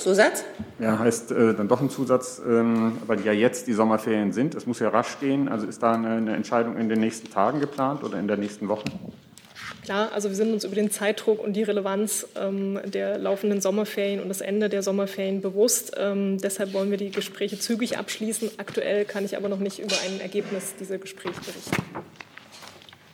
Zusatz? 0.04 0.44
Ja, 0.78 0.98
heißt 0.98 1.32
äh, 1.32 1.54
dann 1.54 1.66
doch 1.66 1.80
ein 1.80 1.88
Zusatz, 1.88 2.40
ähm, 2.46 2.98
weil 3.06 3.24
ja 3.24 3.32
jetzt 3.32 3.66
die 3.66 3.72
Sommerferien 3.72 4.32
sind. 4.32 4.54
Es 4.54 4.66
muss 4.66 4.78
ja 4.78 4.90
rasch 4.90 5.18
gehen. 5.18 5.48
Also 5.48 5.66
ist 5.66 5.82
da 5.82 5.94
eine, 5.94 6.10
eine, 6.10 6.36
Entscheidung 6.36 6.76
in 6.76 6.90
den 6.90 7.00
nächsten 7.00 7.30
Tagen 7.30 7.58
geplant 7.58 8.04
oder 8.04 8.18
in 8.18 8.28
der 8.28 8.36
nächsten 8.36 8.68
Woche? 8.68 8.84
Klar, 9.82 10.10
also 10.12 10.28
wir 10.28 10.36
sind 10.36 10.52
uns 10.52 10.64
über 10.64 10.74
den 10.74 10.90
Zeitdruck 10.90 11.42
und 11.42 11.54
die 11.54 11.62
Relevanz 11.62 12.26
ähm, 12.36 12.78
der 12.84 13.16
laufenden 13.16 13.62
Sommerferien 13.62 14.20
und 14.20 14.28
das 14.28 14.42
Ende 14.42 14.68
der 14.68 14.82
Sommerferien 14.82 15.40
bewusst. 15.40 15.92
Ähm, 15.96 16.36
deshalb 16.36 16.74
wollen 16.74 16.90
wir 16.90 16.98
die 16.98 17.10
Gespräche 17.10 17.58
zügig 17.58 17.96
abschließen. 17.96 18.50
Aktuell 18.58 19.06
kann 19.06 19.24
ich 19.24 19.38
aber 19.38 19.48
noch 19.48 19.58
nicht 19.58 19.78
über 19.78 19.94
ein 20.06 20.20
Ergebnis 20.20 20.74
dieser 20.78 20.98
Gespräche 20.98 21.40
berichten. 21.40 21.82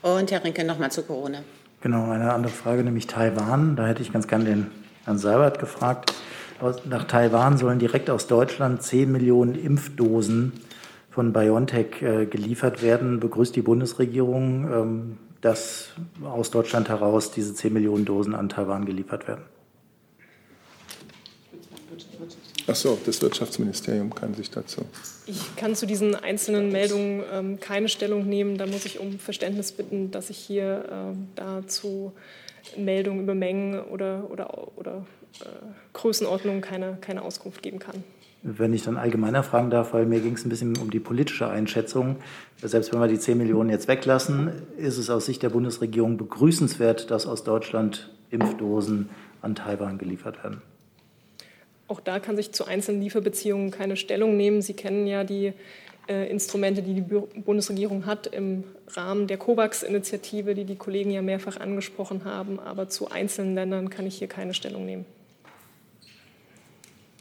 Und 0.03 0.33
Herr 0.33 0.43
Rinke, 0.43 0.65
nochmal 0.65 0.91
zu 0.91 1.05
Corona. 1.05 1.45
Genau, 1.83 2.11
eine 2.11 2.33
andere 2.33 2.53
Frage, 2.53 2.83
nämlich 2.83 3.07
Taiwan. 3.07 3.77
Da 3.77 3.87
hätte 3.87 4.03
ich 4.03 4.13
ganz 4.13 4.27
gerne 4.27 4.45
den 4.45 4.67
Herrn 5.05 5.19
Seibert 5.19 5.61
gefragt 5.61 6.15
nach 6.85 7.05
Taiwan 7.05 7.59
sollen 7.59 7.79
direkt 7.79 8.11
aus 8.11 8.27
Deutschland 8.27 8.83
10 8.83 9.11
Millionen 9.11 9.55
Impfdosen 9.55 10.53
von 11.11 11.33
BioNTech 11.33 12.03
äh, 12.03 12.27
geliefert 12.27 12.83
werden. 12.83 13.21
Begrüßt 13.21 13.55
die 13.57 13.63
Bundesregierung, 13.63 14.73
ähm, 14.73 15.19
dass 15.41 15.89
aus 16.23 16.51
Deutschland 16.51 16.89
heraus 16.89 17.33
diese 17.33 17.55
10 17.55 17.73
Millionen 17.73 18.05
Dosen 18.05 18.35
an 18.35 18.49
Taiwan 18.49 18.85
geliefert 18.85 19.27
werden? 19.27 19.43
Ach 22.67 22.77
so, 22.77 22.99
das 23.05 23.21
Wirtschaftsministerium 23.21 24.15
kann 24.15 24.35
sich 24.35 24.51
dazu. 24.51 24.83
Ich 25.27 25.57
kann 25.57 25.75
zu 25.75 25.87
diesen 25.87 26.15
einzelnen 26.15 26.71
Meldungen 26.71 27.23
ähm, 27.33 27.59
keine 27.59 27.89
Stellung 27.89 28.29
nehmen. 28.29 28.59
Da 28.59 28.67
muss 28.67 28.85
ich 28.85 29.01
um 29.01 29.19
Verständnis 29.19 29.73
bitten, 29.73 30.11
dass 30.13 30.31
ich 30.31 30.39
hier 30.39 30.85
äh, 30.85 31.17
dazu 31.35 32.13
Meldungen 32.77 33.23
über 33.23 33.35
Mengen 33.35 33.81
oder, 33.81 34.31
oder, 34.31 34.77
oder 34.77 35.07
Größenordnung 35.93 36.61
keine, 36.61 36.99
keine 37.01 37.23
Auskunft 37.23 37.63
geben 37.63 37.79
kann. 37.79 38.05
Wenn 38.43 38.73
ich 38.73 38.85
dann 38.85 38.97
allgemeiner 38.97 39.43
fragen 39.43 39.69
darf, 39.69 39.93
weil 39.93 40.07
mir 40.07 40.21
ging 40.21 40.33
es 40.33 40.47
ein 40.47 40.49
bisschen 40.49 40.77
um 40.79 40.91
die 40.91 41.01
politische 41.01 41.49
Einschätzung. 41.49 42.17
Selbst 42.63 42.93
wenn 42.93 43.01
wir 43.01 43.09
die 43.09 43.19
10 43.19 43.37
Millionen 43.37 43.69
jetzt 43.69 43.87
weglassen, 43.87 44.51
ist 44.79 44.97
es 44.97 45.11
aus 45.11 45.27
Sicht 45.27 45.43
der 45.43 45.51
Bundesregierung 45.51 46.17
begrüßenswert, 46.17 47.11
dass 47.11 47.27
aus 47.27 47.45
Deutschland 47.45 48.11
Impfdosen 48.31 49.11
an 49.43 49.55
Taiwan 49.55 49.99
geliefert 49.99 50.43
werden. 50.43 50.63
Auch 51.87 52.01
da 52.01 52.19
kann 52.21 52.37
sich 52.37 52.53
zu 52.53 52.67
einzelnen 52.67 53.03
Lieferbeziehungen 53.03 53.73
keine 53.73 53.97
Stellung 53.97 54.37
nehmen. 54.37 54.63
Sie 54.63 54.75
kennen 54.75 55.07
ja 55.07 55.25
die 55.25 55.53
äh, 56.09 56.31
Instrumente, 56.31 56.83
die 56.83 56.95
die 56.95 57.01
Bundesregierung 57.03 58.07
hat 58.07 58.27
im 58.29 58.65
Rahmen 58.89 59.27
der 59.27 59.39
COVAX-Initiative, 59.39 60.55
die 60.55 60.65
die 60.65 60.77
Kollegen 60.77 61.11
ja 61.11 61.21
mehrfach 61.21 61.59
angesprochen 61.59 62.25
haben. 62.25 62.59
Aber 62.59 62.89
zu 62.89 63.11
einzelnen 63.11 63.55
Ländern 63.55 63.91
kann 63.91 64.07
ich 64.07 64.17
hier 64.17 64.29
keine 64.29 64.55
Stellung 64.55 64.87
nehmen. 64.87 65.05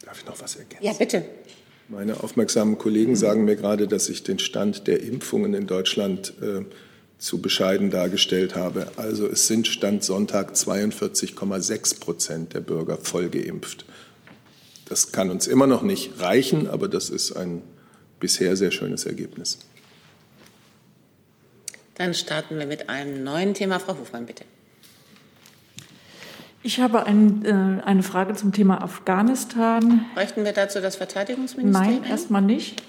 Darf 0.09 0.21
ich 0.21 0.25
noch 0.25 0.41
was 0.41 0.55
ergänzen? 0.55 0.83
Ja, 0.83 0.93
bitte. 0.93 1.23
Meine 1.87 2.23
aufmerksamen 2.23 2.79
Kollegen 2.79 3.15
sagen 3.15 3.45
mir 3.45 3.55
gerade, 3.55 3.87
dass 3.87 4.09
ich 4.09 4.23
den 4.23 4.39
Stand 4.39 4.87
der 4.87 5.03
Impfungen 5.03 5.53
in 5.53 5.67
Deutschland 5.67 6.33
äh, 6.41 6.65
zu 7.19 7.43
bescheiden 7.43 7.91
dargestellt 7.91 8.55
habe. 8.55 8.87
Also 8.95 9.27
es 9.27 9.45
sind 9.45 9.67
Stand 9.67 10.03
Sonntag 10.03 10.53
42,6 10.53 11.99
Prozent 11.99 12.55
der 12.55 12.61
Bürger 12.61 12.97
voll 12.97 13.29
geimpft. 13.29 13.85
Das 14.85 15.11
kann 15.11 15.29
uns 15.29 15.45
immer 15.45 15.67
noch 15.67 15.83
nicht 15.83 16.19
reichen, 16.19 16.67
aber 16.67 16.87
das 16.87 17.11
ist 17.11 17.33
ein 17.33 17.61
bisher 18.19 18.55
sehr 18.57 18.71
schönes 18.71 19.05
Ergebnis. 19.05 19.59
Dann 21.93 22.15
starten 22.15 22.57
wir 22.57 22.65
mit 22.65 22.89
einem 22.89 23.23
neuen 23.23 23.53
Thema. 23.53 23.79
Frau 23.79 23.95
Hofmann, 23.95 24.25
bitte. 24.25 24.43
Ich 26.61 26.79
habe 26.79 27.05
ein, 27.05 27.45
äh, 27.45 27.81
eine 27.83 28.03
Frage 28.03 28.33
zum 28.35 28.51
Thema 28.51 28.83
Afghanistan. 28.83 30.05
Bräuchten 30.13 30.43
wir 30.43 30.51
dazu 30.51 30.81
das 30.81 30.97
Verteidigungsministerium? 30.97 32.01
Nein, 32.01 32.09
erstmal 32.09 32.41
nicht. 32.41 32.83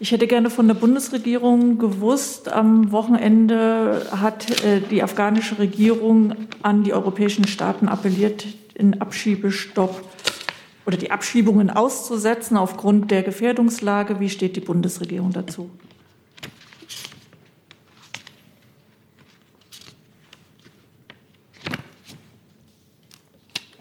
Ich 0.00 0.12
hätte 0.12 0.26
gerne 0.26 0.50
von 0.50 0.66
der 0.66 0.74
Bundesregierung 0.74 1.78
gewusst, 1.78 2.52
am 2.52 2.92
Wochenende 2.92 4.06
hat 4.10 4.64
äh, 4.64 4.80
die 4.80 5.02
afghanische 5.02 5.58
Regierung 5.58 6.34
an 6.62 6.82
die 6.82 6.92
europäischen 6.92 7.46
Staaten 7.46 7.88
appelliert, 7.88 8.44
den 8.76 9.00
Abschiebestopp 9.00 10.02
oder 10.84 10.96
die 10.96 11.10
Abschiebungen 11.10 11.70
auszusetzen 11.70 12.56
aufgrund 12.56 13.10
der 13.10 13.22
Gefährdungslage. 13.22 14.20
Wie 14.20 14.28
steht 14.28 14.56
die 14.56 14.60
Bundesregierung 14.60 15.32
dazu? 15.32 15.70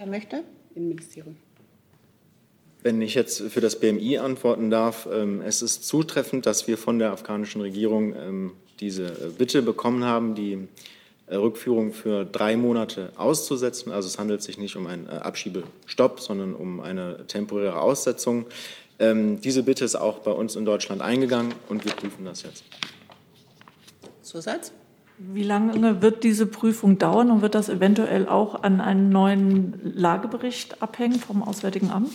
Wer 0.04 0.12
möchte? 0.12 0.44
Innenministerium. 0.76 1.38
Wenn 2.82 3.02
ich 3.02 3.16
jetzt 3.16 3.42
für 3.42 3.62
das 3.62 3.80
BMI 3.80 4.18
antworten 4.18 4.70
darf, 4.70 5.08
ähm, 5.10 5.42
es 5.42 5.62
ist 5.62 5.86
zutreffend, 5.86 6.46
dass 6.46 6.68
wir 6.68 6.78
von 6.78 7.00
der 7.00 7.14
afghanischen 7.14 7.62
Regierung 7.62 8.14
ähm, 8.14 8.52
diese 8.82 9.06
äh, 9.06 9.30
Bitte 9.38 9.62
bekommen 9.62 10.04
haben, 10.04 10.36
die 10.36 10.68
äh, 11.28 11.36
Rückführung 11.36 11.94
für 11.94 12.26
drei 12.26 12.58
Monate 12.58 13.14
auszusetzen. 13.16 13.94
Also 13.94 14.10
es 14.10 14.20
handelt 14.20 14.44
sich 14.44 14.58
nicht 14.58 14.76
um 14.76 14.88
einen 14.88 15.08
äh, 15.08 15.12
Abschiebestopp, 15.12 16.20
sondern 16.20 16.54
um 16.54 16.82
eine 16.82 17.26
temporäre 17.28 17.80
Aussetzung. 17.80 18.46
Ähm, 19.00 19.40
diese 19.40 19.64
Bitte 19.64 19.86
ist 19.86 19.96
auch 19.96 20.20
bei 20.20 20.32
uns 20.32 20.58
in 20.58 20.66
Deutschland 20.66 21.02
eingegangen 21.02 21.54
und 21.70 21.86
wir 21.86 21.94
prüfen 21.94 22.26
das 22.26 22.44
jetzt. 22.44 22.66
Zusatz? 24.22 24.74
Wie 25.32 25.44
lange 25.44 26.02
wird 26.02 26.24
diese 26.24 26.46
Prüfung 26.46 26.98
dauern 26.98 27.32
und 27.32 27.42
wird 27.42 27.56
das 27.56 27.70
eventuell 27.70 28.28
auch 28.28 28.64
an 28.64 28.82
einen 28.82 29.10
neuen 29.10 29.80
Lagebericht 29.96 30.82
abhängen 30.82 31.20
vom 31.20 31.44
Auswärtigen 31.44 31.92
Amt? 31.92 32.12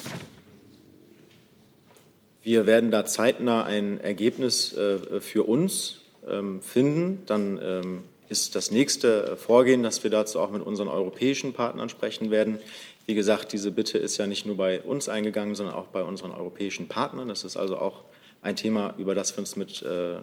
Wir 2.42 2.66
werden 2.66 2.90
da 2.90 3.06
zeitnah 3.06 3.64
ein 3.64 3.98
Ergebnis 4.00 4.76
äh, 4.76 5.20
für 5.20 5.44
uns 5.44 6.02
ähm, 6.28 6.60
finden. 6.60 7.22
Dann 7.24 7.58
ähm, 7.62 8.02
ist 8.28 8.54
das 8.54 8.70
nächste 8.70 9.36
Vorgehen, 9.38 9.82
dass 9.82 10.02
wir 10.04 10.10
dazu 10.10 10.38
auch 10.38 10.50
mit 10.50 10.62
unseren 10.62 10.88
europäischen 10.88 11.54
Partnern 11.54 11.88
sprechen 11.88 12.30
werden. 12.30 12.58
Wie 13.06 13.14
gesagt, 13.14 13.54
diese 13.54 13.70
Bitte 13.70 13.96
ist 13.96 14.18
ja 14.18 14.26
nicht 14.26 14.44
nur 14.44 14.58
bei 14.58 14.82
uns 14.82 15.08
eingegangen, 15.08 15.54
sondern 15.54 15.74
auch 15.74 15.86
bei 15.86 16.02
unseren 16.02 16.32
europäischen 16.32 16.88
Partnern. 16.88 17.28
Das 17.28 17.44
ist 17.44 17.56
also 17.56 17.78
auch 17.78 18.04
ein 18.42 18.56
Thema, 18.56 18.94
über 18.98 19.14
das 19.14 19.34
wir 19.34 19.40
uns 19.40 19.56
mit 19.56 19.82
äh, 19.82 20.16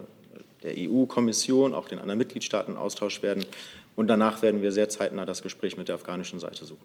der 0.66 0.74
EU-Kommission, 0.76 1.74
auch 1.74 1.88
den 1.88 1.98
anderen 1.98 2.18
Mitgliedstaaten 2.18 2.76
austauschen 2.76 3.22
werden. 3.22 3.44
Und 3.94 4.08
danach 4.08 4.42
werden 4.42 4.60
wir 4.60 4.72
sehr 4.72 4.88
zeitnah 4.88 5.24
das 5.24 5.42
Gespräch 5.42 5.78
mit 5.78 5.88
der 5.88 5.94
afghanischen 5.94 6.38
Seite 6.38 6.64
suchen. 6.66 6.84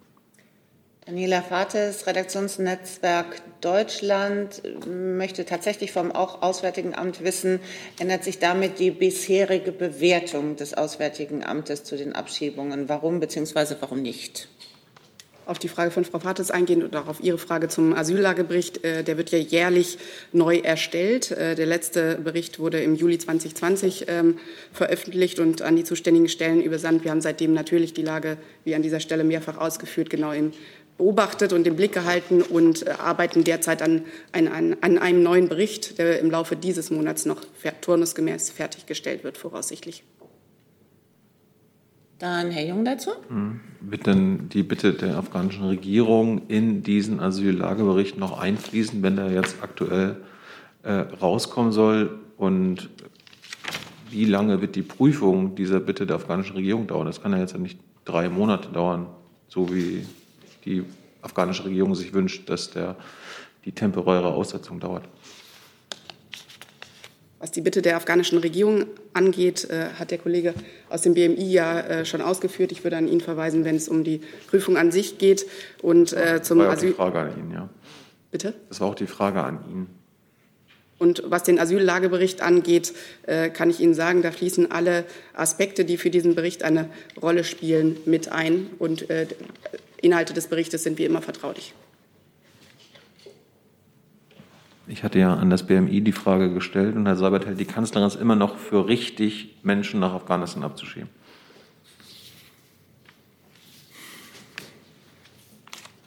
Daniela 1.04 1.42
Fates, 1.42 2.06
Redaktionsnetzwerk 2.06 3.42
Deutschland, 3.60 4.62
möchte 4.86 5.44
tatsächlich 5.44 5.90
vom 5.90 6.12
auch 6.12 6.42
Auswärtigen 6.42 6.94
Amt 6.94 7.24
wissen, 7.24 7.58
ändert 7.98 8.22
sich 8.22 8.38
damit 8.38 8.78
die 8.78 8.92
bisherige 8.92 9.72
Bewertung 9.72 10.54
des 10.54 10.74
Auswärtigen 10.74 11.42
Amtes 11.42 11.82
zu 11.82 11.96
den 11.96 12.14
Abschiebungen? 12.14 12.88
Warum 12.88 13.18
bzw. 13.18 13.74
warum 13.80 14.00
nicht? 14.00 14.48
Auf 15.46 15.58
die 15.58 15.68
Frage 15.68 15.90
von 15.90 16.04
Frau 16.04 16.18
Fates 16.18 16.50
eingehen 16.50 16.82
und 16.82 16.94
auch 16.96 17.08
auf 17.08 17.20
Ihre 17.20 17.38
Frage 17.38 17.68
zum 17.68 17.94
Asyllagebericht. 17.94 18.84
Äh, 18.84 19.04
der 19.04 19.16
wird 19.16 19.30
ja 19.30 19.38
jährlich 19.38 19.98
neu 20.32 20.58
erstellt. 20.58 21.30
Äh, 21.30 21.54
der 21.54 21.66
letzte 21.66 22.16
Bericht 22.16 22.58
wurde 22.58 22.80
im 22.80 22.94
Juli 22.94 23.18
2020 23.18 24.06
ähm, 24.08 24.38
veröffentlicht 24.72 25.38
und 25.38 25.62
an 25.62 25.76
die 25.76 25.84
zuständigen 25.84 26.28
Stellen 26.28 26.62
übersandt. 26.62 27.04
Wir 27.04 27.10
haben 27.10 27.20
seitdem 27.20 27.52
natürlich 27.54 27.94
die 27.94 28.02
Lage, 28.02 28.36
wie 28.64 28.74
an 28.74 28.82
dieser 28.82 29.00
Stelle 29.00 29.24
mehrfach 29.24 29.58
ausgeführt, 29.58 30.10
genau 30.10 30.32
im 30.32 30.52
beobachtet 30.98 31.52
und 31.52 31.66
im 31.66 31.74
Blick 31.74 31.92
gehalten 31.92 32.42
und 32.42 32.86
äh, 32.86 32.90
arbeiten 32.90 33.44
derzeit 33.44 33.82
an, 33.82 34.04
an, 34.32 34.76
an, 34.80 34.98
einem 34.98 35.22
neuen 35.22 35.48
Bericht, 35.48 35.98
der 35.98 36.20
im 36.20 36.30
Laufe 36.30 36.54
dieses 36.54 36.90
Monats 36.90 37.24
noch 37.24 37.42
turnusgemäß 37.80 38.50
fertiggestellt 38.50 39.24
wird, 39.24 39.38
voraussichtlich. 39.38 40.04
Dann 42.22 42.52
Herr 42.52 42.64
Jung 42.64 42.84
dazu. 42.84 43.10
Mhm. 43.28 43.58
Wird 43.80 44.06
denn 44.06 44.48
die 44.48 44.62
Bitte 44.62 44.92
der 44.92 45.16
afghanischen 45.16 45.64
Regierung 45.64 46.46
in 46.46 46.84
diesen 46.84 47.18
Asyllagebericht 47.18 48.16
noch 48.16 48.38
einfließen, 48.38 49.02
wenn 49.02 49.16
der 49.16 49.32
jetzt 49.32 49.56
aktuell 49.60 50.18
äh, 50.84 50.92
rauskommen 50.92 51.72
soll? 51.72 52.20
Und 52.36 52.90
wie 54.08 54.24
lange 54.24 54.60
wird 54.60 54.76
die 54.76 54.82
Prüfung 54.82 55.56
dieser 55.56 55.80
Bitte 55.80 56.06
der 56.06 56.14
afghanischen 56.14 56.54
Regierung 56.54 56.86
dauern? 56.86 57.06
Das 57.06 57.20
kann 57.20 57.32
ja 57.32 57.38
jetzt 57.38 57.58
nicht 57.58 57.80
drei 58.04 58.28
Monate 58.28 58.68
dauern, 58.68 59.08
so 59.48 59.74
wie 59.74 60.06
die 60.64 60.84
afghanische 61.22 61.64
Regierung 61.64 61.96
sich 61.96 62.14
wünscht, 62.14 62.48
dass 62.48 62.70
der, 62.70 62.94
die 63.64 63.72
temporäre 63.72 64.28
Aussetzung 64.28 64.78
dauert. 64.78 65.08
Was 67.42 67.50
die 67.50 67.60
Bitte 67.60 67.82
der 67.82 67.96
afghanischen 67.96 68.38
Regierung 68.38 68.86
angeht, 69.14 69.68
äh, 69.68 69.88
hat 69.98 70.12
der 70.12 70.18
Kollege 70.18 70.54
aus 70.88 71.02
dem 71.02 71.14
BMI 71.14 71.50
ja 71.50 71.80
äh, 71.80 72.04
schon 72.04 72.20
ausgeführt. 72.20 72.70
Ich 72.70 72.84
würde 72.84 72.96
an 72.96 73.08
ihn 73.08 73.20
verweisen, 73.20 73.64
wenn 73.64 73.74
es 73.74 73.88
um 73.88 74.04
die 74.04 74.20
Prüfung 74.46 74.76
an 74.76 74.92
sich 74.92 75.18
geht 75.18 75.46
und 75.82 76.12
äh, 76.12 76.40
zum 76.40 76.60
das 76.60 76.68
war 76.68 76.74
Asyl. 76.74 76.90
Die 76.90 76.94
Frage 76.94 77.18
an 77.18 77.30
ihn, 77.36 77.50
ja. 77.50 77.68
Bitte? 78.30 78.54
Das 78.68 78.80
war 78.80 78.86
auch 78.86 78.94
die 78.94 79.08
Frage 79.08 79.42
an 79.42 79.58
ihn. 79.68 79.86
Und 81.00 81.24
was 81.26 81.42
den 81.42 81.58
Asyllagebericht 81.58 82.42
angeht, 82.42 82.92
äh, 83.24 83.50
kann 83.50 83.70
ich 83.70 83.80
Ihnen 83.80 83.94
sagen, 83.94 84.22
da 84.22 84.30
fließen 84.30 84.70
alle 84.70 85.04
Aspekte, 85.34 85.84
die 85.84 85.96
für 85.96 86.10
diesen 86.10 86.36
Bericht 86.36 86.62
eine 86.62 86.90
Rolle 87.20 87.42
spielen, 87.42 87.96
mit 88.04 88.30
ein. 88.30 88.68
Und 88.78 89.10
äh, 89.10 89.26
Inhalte 90.00 90.32
des 90.32 90.46
Berichtes 90.46 90.84
sind 90.84 90.96
wie 90.96 91.04
immer 91.06 91.22
vertraulich. 91.22 91.74
Ich 94.92 95.02
hatte 95.02 95.18
ja 95.18 95.32
an 95.32 95.48
das 95.48 95.66
BMI 95.66 96.02
die 96.02 96.12
Frage 96.12 96.52
gestellt 96.52 96.96
und 96.96 97.06
Herr 97.06 97.16
Seibert 97.16 97.46
hält 97.46 97.58
die 97.58 97.64
Kanzlerin 97.64 98.06
es 98.06 98.14
immer 98.14 98.36
noch 98.36 98.58
für 98.58 98.88
richtig, 98.88 99.54
Menschen 99.62 100.00
nach 100.00 100.12
Afghanistan 100.12 100.62
abzuschieben. 100.64 101.08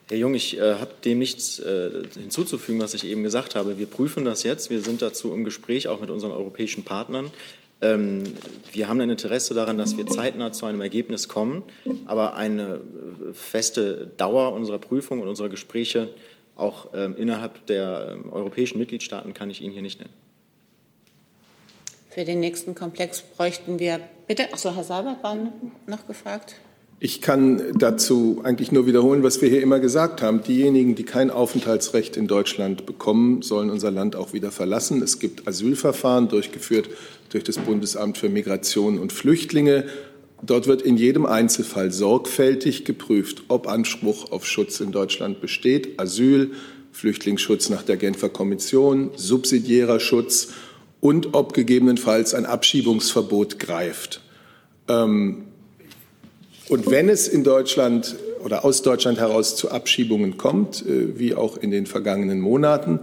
Herr 0.07 0.17
Jung, 0.17 0.35
ich 0.35 0.59
äh, 0.59 0.75
habe 0.75 0.91
dem 1.03 1.17
nichts 1.17 1.57
äh, 1.57 2.03
hinzuzufügen, 2.13 2.79
was 2.79 2.93
ich 2.93 3.07
eben 3.07 3.23
gesagt 3.23 3.55
habe. 3.55 3.79
Wir 3.79 3.87
prüfen 3.87 4.23
das 4.23 4.43
jetzt. 4.43 4.69
Wir 4.69 4.81
sind 4.81 5.01
dazu 5.01 5.33
im 5.33 5.45
Gespräch, 5.45 5.87
auch 5.87 5.99
mit 5.99 6.11
unseren 6.11 6.31
europäischen 6.31 6.83
Partnern. 6.83 7.31
Ähm, 7.81 8.21
wir 8.71 8.87
haben 8.87 9.01
ein 9.01 9.09
Interesse 9.09 9.55
daran, 9.55 9.79
dass 9.79 9.97
wir 9.97 10.05
zeitnah 10.05 10.51
zu 10.51 10.67
einem 10.67 10.81
Ergebnis 10.81 11.27
kommen, 11.27 11.63
aber 12.05 12.35
eine 12.35 12.75
äh, 12.75 13.33
feste 13.33 14.11
Dauer 14.17 14.53
unserer 14.53 14.77
Prüfung 14.77 15.21
und 15.21 15.27
unserer 15.27 15.49
Gespräche 15.49 16.09
auch 16.55 16.89
ähm, 16.93 17.15
innerhalb 17.17 17.65
der 17.67 18.13
ähm, 18.13 18.31
europäischen 18.31 18.79
Mitgliedstaaten 18.79 19.33
kann 19.33 19.49
ich 19.49 19.61
Ihnen 19.61 19.73
hier 19.73 19.81
nicht 19.81 19.99
nennen. 19.99 20.13
Für 22.09 22.23
den 22.23 22.39
nächsten 22.39 22.75
Komplex 22.75 23.21
bräuchten 23.21 23.77
wir 23.77 23.99
bitte. 24.27 24.53
Achso, 24.53 24.73
Herr 24.73 24.85
Seibert 24.85 25.21
war 25.21 25.37
noch 25.85 26.07
gefragt. 26.07 26.55
Ich 26.97 27.21
kann 27.21 27.61
dazu 27.77 28.39
eigentlich 28.45 28.71
nur 28.71 28.87
wiederholen, 28.87 29.21
was 29.21 29.41
wir 29.41 29.49
hier 29.49 29.61
immer 29.61 29.81
gesagt 29.81 30.21
haben. 30.21 30.41
Diejenigen, 30.41 30.95
die 30.95 31.03
kein 31.03 31.29
Aufenthaltsrecht 31.29 32.15
in 32.15 32.27
Deutschland 32.27 32.85
bekommen, 32.85 33.41
sollen 33.41 33.69
unser 33.69 33.91
Land 33.91 34.15
auch 34.15 34.31
wieder 34.31 34.49
verlassen. 34.49 35.01
Es 35.01 35.19
gibt 35.19 35.45
Asylverfahren 35.45 36.29
durchgeführt 36.29 36.89
durch 37.31 37.43
das 37.43 37.57
Bundesamt 37.57 38.17
für 38.17 38.29
Migration 38.29 38.97
und 38.97 39.11
Flüchtlinge. 39.11 39.83
Dort 40.41 40.67
wird 40.67 40.81
in 40.81 40.97
jedem 40.97 41.25
Einzelfall 41.25 41.91
sorgfältig 41.91 42.85
geprüft, 42.85 43.43
ob 43.47 43.67
Anspruch 43.67 44.31
auf 44.31 44.45
Schutz 44.45 44.79
in 44.79 44.91
Deutschland 44.91 45.41
besteht, 45.41 45.99
Asyl, 45.99 46.51
Flüchtlingsschutz 46.91 47.69
nach 47.69 47.83
der 47.83 47.97
Genfer 47.97 48.29
Kommission, 48.29 49.11
subsidiärer 49.15 49.99
Schutz 49.99 50.49
und 51.01 51.33
ob 51.33 51.53
gegebenenfalls 51.53 52.33
ein 52.33 52.45
Abschiebungsverbot 52.45 53.59
greift. 53.59 54.21
Ähm, 54.87 55.43
und 56.69 56.89
wenn 56.89 57.09
es 57.09 57.27
in 57.27 57.43
Deutschland 57.43 58.15
oder 58.43 58.65
aus 58.65 58.81
Deutschland 58.81 59.19
heraus 59.19 59.55
zu 59.55 59.71
Abschiebungen 59.71 60.37
kommt, 60.37 60.85
äh, 60.85 61.19
wie 61.19 61.35
auch 61.35 61.57
in 61.57 61.71
den 61.71 61.85
vergangenen 61.85 62.39
Monaten, 62.39 62.99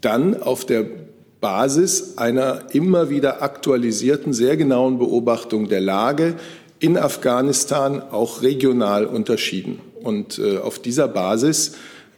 dann 0.00 0.40
auf 0.40 0.64
der 0.64 0.86
Basis 1.40 2.16
einer 2.16 2.62
immer 2.72 3.10
wieder 3.10 3.42
aktualisierten, 3.42 4.32
sehr 4.32 4.56
genauen 4.56 4.98
Beobachtung 4.98 5.68
der 5.68 5.80
Lage 5.80 6.34
in 6.78 6.96
Afghanistan 6.96 8.02
auch 8.02 8.42
regional 8.42 9.06
unterschieden. 9.06 9.80
Und 10.02 10.38
äh, 10.38 10.58
auf 10.58 10.78
dieser 10.78 11.08
Basis 11.08 11.72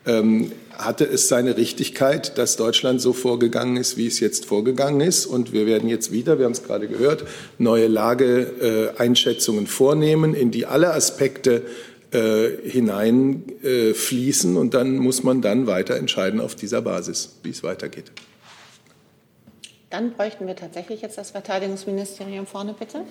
ähm, 0.07 0.53
hatte 0.79 1.05
es 1.05 1.29
seine 1.29 1.57
Richtigkeit, 1.57 2.39
dass 2.39 2.57
Deutschland 2.57 3.01
so 3.01 3.13
vorgegangen 3.13 3.77
ist, 3.77 3.97
wie 3.97 4.07
es 4.07 4.21
jetzt 4.21 4.45
vorgegangen 4.47 5.01
ist. 5.01 5.27
Und 5.27 5.53
wir 5.53 5.67
werden 5.67 5.89
jetzt 5.89 6.13
wieder, 6.13 6.39
wir 6.39 6.45
haben 6.45 6.53
es 6.53 6.63
gerade 6.63 6.87
gehört, 6.87 7.25
neue 7.59 7.89
Lageeinschätzungen 7.89 9.65
äh, 9.65 9.69
vornehmen, 9.69 10.35
in 10.35 10.51
die 10.51 10.67
alle 10.67 10.93
Aspekte 10.95 11.63
äh, 12.13 12.49
hineinfließen. 12.65 14.55
Äh, 14.55 14.59
und 14.59 14.75
dann 14.75 14.99
muss 14.99 15.25
man 15.25 15.43
dann 15.43 15.67
weiter 15.67 15.97
entscheiden 15.97 16.41
auf 16.41 16.55
dieser 16.55 16.81
Basis, 16.81 17.37
wie 17.43 17.51
es 17.51 17.63
weitergeht. 17.63 18.13
Dann 19.91 20.13
bräuchten 20.13 20.47
wir 20.47 20.55
tatsächlich 20.55 21.01
jetzt 21.01 21.17
das 21.17 21.31
Verteidigungsministerium 21.31 22.47
vorne, 22.47 22.75
bitte. 22.75 23.05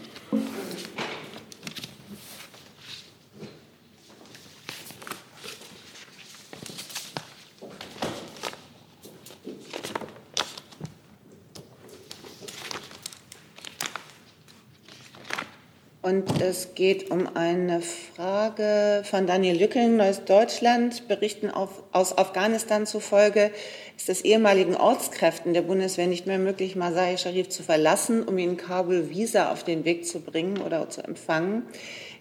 Und 16.07 16.41
es 16.41 16.73
geht 16.73 17.11
um 17.11 17.35
eine 17.35 17.81
Frage 17.81 19.03
von 19.03 19.27
Daniel 19.27 19.59
Lücking, 19.59 19.97
Neues 19.97 20.23
Deutschland. 20.23 21.05
Berichten 21.09 21.51
auf, 21.51 21.83
aus 21.91 22.17
Afghanistan 22.17 22.85
zufolge 22.85 23.51
ist 23.97 24.09
es 24.09 24.21
ehemaligen 24.21 24.75
Ortskräften 24.75 25.53
der 25.53 25.63
Bundeswehr 25.63 26.07
nicht 26.07 26.27
mehr 26.27 26.37
möglich, 26.37 26.75
Masai 26.75 27.17
Sharif 27.17 27.49
zu 27.49 27.63
verlassen, 27.63 28.23
um 28.23 28.37
in 28.37 28.55
Kabul 28.55 29.09
Visa 29.09 29.51
auf 29.51 29.63
den 29.63 29.85
Weg 29.85 30.05
zu 30.05 30.19
bringen 30.19 30.59
oder 30.59 30.89
zu 30.89 31.03
empfangen. 31.03 31.63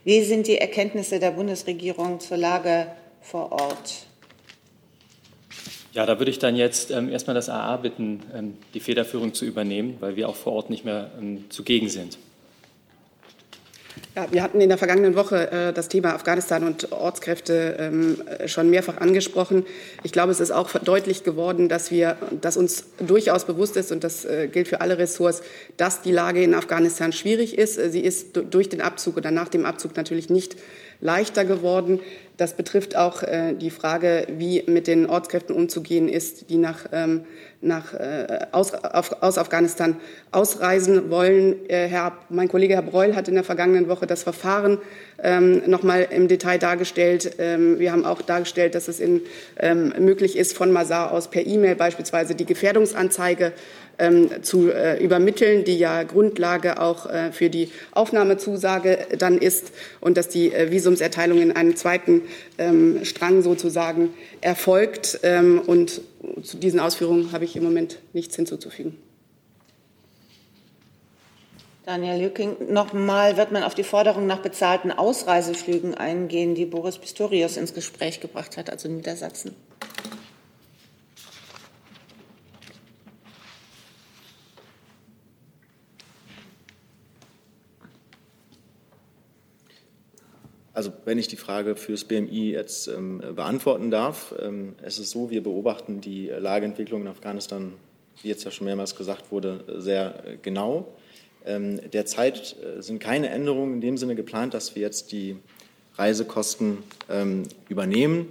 Wie 0.03 0.23
sind 0.23 0.47
die 0.47 0.59
Erkenntnisse 0.59 1.21
der 1.21 1.33
Bundesregierung 1.33 2.19
zur 2.19 2.39
Lage 2.39 2.87
vor 3.21 3.53
Ort? 3.53 4.07
Ja, 5.93 6.07
da 6.07 6.19
würde 6.19 6.31
ich 6.31 6.39
dann 6.39 6.57
jetzt 6.57 6.91
ähm, 6.91 7.09
erstmal 7.09 7.35
das 7.35 7.49
AA 7.49 7.77
bitten, 7.77 8.23
ähm, 8.35 8.55
die 8.75 8.81
Federführung 8.81 9.35
zu 9.35 9.45
übernehmen, 9.45 9.97
weil 10.01 10.17
wir 10.17 10.29
auch 10.29 10.37
vor 10.37 10.55
Ort 10.55 10.71
nicht 10.71 10.85
mehr 10.85 11.11
ähm, 11.19 11.45
zugegen 11.51 11.89
sind. 11.89 12.19
Ja, 14.17 14.27
wir 14.31 14.43
hatten 14.43 14.63
in 14.63 14.71
der 14.71 14.79
vergangenen 14.79 15.15
Woche 15.15 15.51
äh, 15.53 15.73
das 15.75 15.89
Thema 15.89 16.15
Afghanistan 16.15 16.65
und 16.65 16.91
Ortskräfte 16.91 17.77
ähm, 17.79 18.23
schon 18.47 18.71
mehrfach 18.71 18.97
angesprochen. 18.97 19.67
Ich 20.05 20.13
glaube, 20.13 20.33
es 20.33 20.41
ist 20.41 20.53
auch 20.53 20.71
deutlich 20.73 21.23
geworden, 21.23 21.69
dass 21.69 21.91
wir, 21.91 22.17
dass 22.41 22.57
uns 22.57 22.85
durchaus 22.97 23.45
bewusst 23.45 23.77
ist, 23.77 23.93
und 23.93 24.05
das 24.05 24.25
äh, 24.25 24.49
gilt 24.51 24.69
für 24.69 24.81
alle 24.81 24.97
Ressorts, 24.97 25.43
dass 25.77 26.01
die 26.01 26.13
Lage 26.13 26.43
in 26.43 26.55
Afghanistan 26.55 27.13
schwierig 27.13 27.59
ist. 27.59 27.75
Sie 27.93 28.01
ist 28.01 28.29
durch 28.49 28.71
den 28.71 28.81
Abzug 28.81 29.19
oder 29.19 29.31
nach 29.31 29.51
dem 29.51 29.67
Abzug 29.67 29.95
natürlich 29.99 30.31
nicht 30.31 30.57
leichter 31.01 31.45
geworden. 31.45 32.01
Das 32.37 32.53
betrifft 32.55 32.97
auch 32.97 33.23
äh, 33.23 33.55
die 33.55 33.71
Frage, 33.71 34.27
wie 34.37 34.63
mit 34.67 34.87
den 34.87 35.07
Ortskräften 35.07 35.57
umzugehen 35.57 36.07
ist, 36.07 36.51
die 36.51 36.59
nach, 36.59 36.85
ähm, 36.93 37.25
nach, 37.63 37.95
äh, 37.95 38.41
aus, 38.53 38.75
auf, 38.75 39.23
aus 39.23 39.39
Afghanistan 39.39 39.97
ausreisen 40.33 41.09
wollen. 41.11 41.57
Äh, 41.69 41.87
Herr, 41.87 42.13
mein 42.29 42.49
Kollege 42.49 42.75
Herr 42.75 42.83
Breul 42.83 43.17
hat 43.17 43.29
in 43.29 43.35
der 43.35 43.45
vergangenen 43.45 43.89
Woche 43.89 44.07
das 44.07 44.23
Verfahren 44.23 44.79
ähm, 45.23 45.63
noch 45.67 45.83
mal 45.83 46.09
im 46.11 46.29
Detail 46.29 46.59
dargestellt. 46.59 47.37
Ähm, 47.39 47.79
wir 47.79 47.91
haben 47.91 48.05
auch 48.05 48.21
dargestellt, 48.21 48.75
dass 48.75 48.89
es 48.89 49.01
in, 49.01 49.23
ähm, 49.59 49.95
möglich 49.99 50.37
ist, 50.37 50.55
von 50.55 50.73
Masar 50.73 51.13
aus 51.13 51.31
per 51.31 51.47
E-Mail 51.47 51.75
beispielsweise 51.75 52.35
die 52.35 52.45
Gefährdungsanzeige 52.45 53.53
zu 54.43 54.71
äh, 54.71 55.03
übermitteln, 55.03 55.65
die 55.65 55.79
ja 55.79 56.03
Grundlage 56.03 56.81
auch 56.81 57.07
äh, 57.07 57.33
für 57.33 57.49
die 57.49 57.71
Aufnahmezusage 57.93 59.07
dann 59.19 59.39
ist 59.39 59.73
und 60.01 60.17
dass 60.17 60.29
die 60.29 60.53
äh, 60.53 60.71
Visumserteilung 60.71 61.41
in 61.41 61.53
einem 61.53 61.77
zweiten 61.77 62.23
ähm, 62.59 63.05
Strang 63.05 63.43
sozusagen 63.43 64.13
erfolgt. 64.43 65.21
Ähm, 65.23 65.61
und 65.67 66.03
zu 66.43 66.59
diesen 66.59 66.81
Ausführungen 66.81 67.33
habe 67.33 67.45
ich 67.45 67.57
im 67.57 67.65
Moment 67.65 67.99
nichts 68.13 68.37
hinzuzufügen. 68.37 68.99
Daniel 71.87 72.21
Lücking, 72.21 72.57
nochmal 72.69 73.37
wird 73.37 73.53
man 73.53 73.63
auf 73.63 73.77
die 73.77 73.85
Forderung 73.85 74.27
nach 74.27 74.41
bezahlten 74.41 74.91
Ausreiseflügen 74.91 75.95
eingehen, 75.95 76.57
die 76.57 76.67
Boris 76.67 76.99
Pistorius 76.99 77.57
ins 77.57 77.75
Gespräch 77.75 78.19
gebracht 78.21 78.57
hat, 78.57 78.71
also 78.71 78.89
Niedersachsen. 78.89 79.55
Also 90.77 90.93
wenn 91.07 91.19
ich 91.19 91.27
die 91.27 91.37
Frage 91.39 91.75
fürs 91.75 92.05
BMI 92.05 92.51
jetzt 92.51 92.87
ähm, 92.89 93.23
beantworten 93.35 93.91
darf, 93.91 94.35
ähm, 94.39 94.75
es 94.83 94.99
ist 94.99 95.11
so, 95.11 95.31
wir 95.31 95.43
beobachten 95.43 96.03
die 96.03 96.27
Lageentwicklung 96.27 97.01
in 97.01 97.09
Afghanistan, 97.09 97.73
wie 98.21 98.29
jetzt 98.29 98.45
ja 98.45 98.51
schon 98.51 98.67
mehrmals 98.67 98.95
gesagt 98.95 99.33
wurde, 99.33 99.65
sehr 99.79 100.37
genau. 100.43 100.87
Ähm, 101.47 101.81
derzeit 101.95 102.57
äh, 102.63 102.83
sind 102.83 102.99
keine 102.99 103.31
Änderungen 103.31 103.77
in 103.77 103.81
dem 103.81 103.97
Sinne 103.97 104.17
geplant, 104.17 104.53
dass 104.53 104.75
wir 104.75 104.83
jetzt 104.83 105.13
die 105.13 105.39
Reisekosten 105.95 106.77
ähm, 107.09 107.45
übernehmen. 107.71 108.31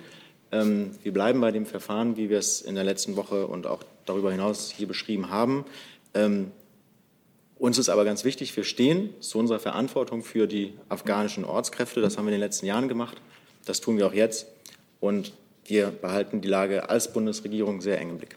Ähm, 0.51 0.91
wir 1.01 1.13
bleiben 1.13 1.41
bei 1.41 1.49
dem 1.49 1.65
Verfahren, 1.65 2.15
wie 2.15 2.29
wir 2.29 2.37
es 2.37 2.61
in 2.61 2.75
der 2.75 2.83
letzten 2.83 3.15
Woche 3.15 3.47
und 3.47 3.65
auch 3.65 3.81
darüber 4.05 4.31
hinaus 4.31 4.69
hier 4.69 4.87
beschrieben 4.87 5.31
haben. 5.31 5.65
Uns 7.57 7.77
ist 7.77 7.89
aber 7.89 8.03
ganz 8.03 8.25
wichtig, 8.25 8.55
wir 8.55 8.65
stehen 8.65 9.13
zu 9.21 9.39
unserer 9.39 9.59
Verantwortung 9.59 10.23
für 10.23 10.45
die 10.47 10.73
afghanischen 10.89 11.45
Ortskräfte. 11.45 12.01
Das 12.01 12.17
haben 12.17 12.25
wir 12.25 12.33
in 12.33 12.39
den 12.39 12.41
letzten 12.41 12.65
Jahren 12.65 12.89
gemacht. 12.89 13.21
Das 13.65 13.79
tun 13.79 13.97
wir 13.97 14.07
auch 14.07 14.13
jetzt. 14.13 14.47
Und 14.99 15.33
wir 15.65 15.87
behalten 15.87 16.41
die 16.41 16.47
Lage 16.47 16.89
als 16.89 17.11
Bundesregierung 17.13 17.81
sehr 17.81 17.99
eng 17.99 18.11
im 18.11 18.17
Blick. 18.17 18.35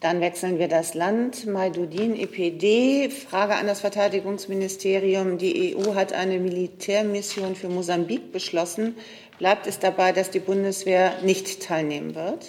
Dann 0.00 0.20
wechseln 0.20 0.58
wir 0.58 0.68
das 0.68 0.94
Land. 0.94 1.46
Maidudin, 1.46 2.16
EPD. 2.16 3.08
Frage 3.10 3.54
an 3.54 3.66
das 3.66 3.80
Verteidigungsministerium. 3.80 5.38
Die 5.38 5.74
EU 5.74 5.94
hat 5.94 6.12
eine 6.12 6.38
Militärmission 6.38 7.56
für 7.56 7.68
Mosambik 7.68 8.30
beschlossen. 8.30 8.96
Bleibt 9.38 9.66
es 9.66 9.78
dabei, 9.78 10.12
dass 10.12 10.30
die 10.30 10.40
Bundeswehr 10.40 11.14
nicht 11.22 11.62
teilnehmen 11.62 12.14
wird? 12.14 12.46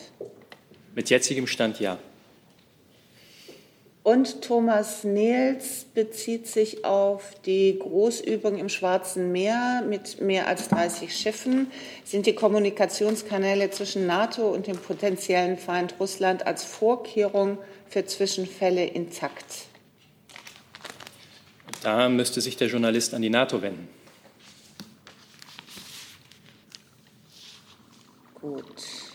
Mit 0.93 1.09
jetzigem 1.09 1.47
Stand 1.47 1.79
ja. 1.79 1.97
Und 4.07 4.41
Thomas 4.41 5.03
Nehls 5.03 5.85
bezieht 5.93 6.47
sich 6.47 6.85
auf 6.85 7.33
die 7.45 7.77
Großübung 7.77 8.57
im 8.57 8.69
Schwarzen 8.69 9.33
Meer 9.33 9.83
mit 9.85 10.21
mehr 10.21 10.47
als 10.47 10.69
30 10.69 11.13
Schiffen. 11.13 11.69
Sind 12.05 12.25
die 12.25 12.33
Kommunikationskanäle 12.33 13.69
zwischen 13.69 14.07
NATO 14.07 14.47
und 14.47 14.65
dem 14.65 14.77
potenziellen 14.77 15.57
Feind 15.57 15.95
Russland 15.99 16.47
als 16.47 16.63
Vorkehrung 16.63 17.57
für 17.89 18.05
Zwischenfälle 18.05 18.85
intakt? 18.85 19.65
Da 21.83 22.07
müsste 22.07 22.39
sich 22.39 22.55
der 22.55 22.69
Journalist 22.69 23.13
an 23.13 23.21
die 23.21 23.29
NATO 23.29 23.61
wenden. 23.61 23.89
Gut. 28.35 29.06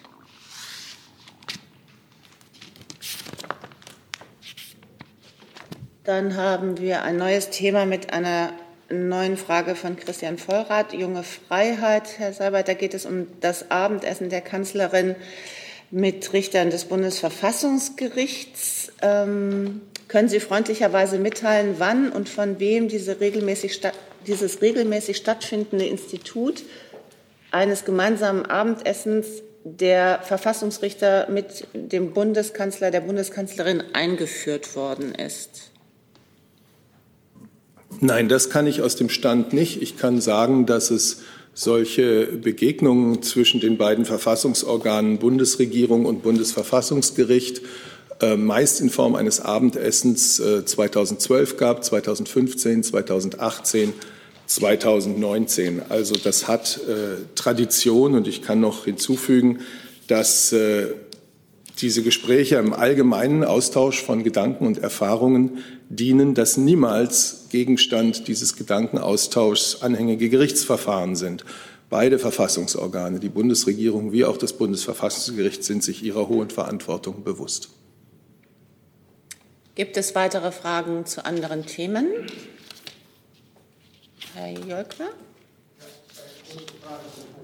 Dann 6.04 6.36
haben 6.36 6.80
wir 6.80 7.02
ein 7.02 7.16
neues 7.16 7.50
Thema 7.50 7.86
mit 7.86 8.12
einer 8.12 8.52
neuen 8.90 9.36
Frage 9.36 9.76
von 9.76 9.96
Christian 9.96 10.36
Vollrath, 10.36 10.92
Junge 10.92 11.22
Freiheit. 11.22 12.18
Herr 12.18 12.32
Seibert, 12.32 12.66
da 12.66 12.74
geht 12.74 12.92
es 12.92 13.06
um 13.06 13.28
das 13.40 13.70
Abendessen 13.70 14.28
der 14.28 14.40
Kanzlerin 14.40 15.14
mit 15.92 16.32
Richtern 16.32 16.70
des 16.70 16.86
Bundesverfassungsgerichts. 16.86 18.90
Ähm, 19.00 19.82
können 20.08 20.28
Sie 20.28 20.40
freundlicherweise 20.40 21.20
mitteilen, 21.20 21.76
wann 21.78 22.10
und 22.10 22.28
von 22.28 22.58
wem 22.58 22.88
diese 22.88 23.20
regelmäßig 23.20 23.80
dieses 24.26 24.60
regelmäßig 24.60 25.16
stattfindende 25.16 25.86
Institut 25.86 26.64
eines 27.52 27.84
gemeinsamen 27.84 28.44
Abendessens 28.46 29.44
der 29.62 30.18
Verfassungsrichter 30.22 31.28
mit 31.30 31.68
dem 31.74 32.12
Bundeskanzler, 32.12 32.90
der 32.90 33.02
Bundeskanzlerin 33.02 33.84
eingeführt 33.92 34.74
worden 34.74 35.14
ist? 35.14 35.71
Nein, 38.00 38.28
das 38.28 38.50
kann 38.50 38.66
ich 38.66 38.82
aus 38.82 38.96
dem 38.96 39.08
Stand 39.08 39.52
nicht. 39.52 39.80
Ich 39.80 39.96
kann 39.96 40.20
sagen, 40.20 40.66
dass 40.66 40.90
es 40.90 41.22
solche 41.54 42.26
Begegnungen 42.26 43.22
zwischen 43.22 43.60
den 43.60 43.76
beiden 43.76 44.04
Verfassungsorganen 44.04 45.18
Bundesregierung 45.18 46.06
und 46.06 46.22
Bundesverfassungsgericht 46.22 47.60
äh, 48.20 48.36
meist 48.36 48.80
in 48.80 48.90
Form 48.90 49.14
eines 49.14 49.40
Abendessens 49.40 50.36
2012 50.36 51.52
äh, 51.52 51.56
gab, 51.56 51.84
2015, 51.84 52.82
2018, 52.84 53.92
2019. 54.46 55.82
Also 55.88 56.14
das 56.14 56.48
hat 56.48 56.80
äh, 56.88 57.22
Tradition 57.34 58.14
und 58.14 58.26
ich 58.28 58.42
kann 58.42 58.60
noch 58.60 58.84
hinzufügen, 58.84 59.60
dass 60.08 60.54
diese 61.78 62.02
Gespräche 62.02 62.56
im 62.56 62.72
allgemeinen 62.72 63.44
Austausch 63.44 64.02
von 64.02 64.22
Gedanken 64.22 64.66
und 64.66 64.78
Erfahrungen 64.78 65.58
dienen, 65.88 66.34
dass 66.34 66.56
niemals 66.56 67.46
Gegenstand 67.50 68.28
dieses 68.28 68.56
Gedankenaustauschs 68.56 69.82
anhängige 69.82 70.28
Gerichtsverfahren 70.28 71.16
sind. 71.16 71.44
Beide 71.90 72.18
Verfassungsorgane, 72.18 73.20
die 73.20 73.28
Bundesregierung 73.28 74.12
wie 74.12 74.24
auch 74.24 74.36
das 74.36 74.54
Bundesverfassungsgericht, 74.54 75.62
sind 75.64 75.82
sich 75.82 76.02
ihrer 76.02 76.28
hohen 76.28 76.50
Verantwortung 76.50 77.24
bewusst. 77.24 77.68
Gibt 79.74 79.96
es 79.96 80.14
weitere 80.14 80.52
Fragen 80.52 81.06
zu 81.06 81.24
anderen 81.24 81.66
Themen? 81.66 82.06
Herr 84.34 84.52
Jolkner? 84.52 85.10
Sie 86.48 87.41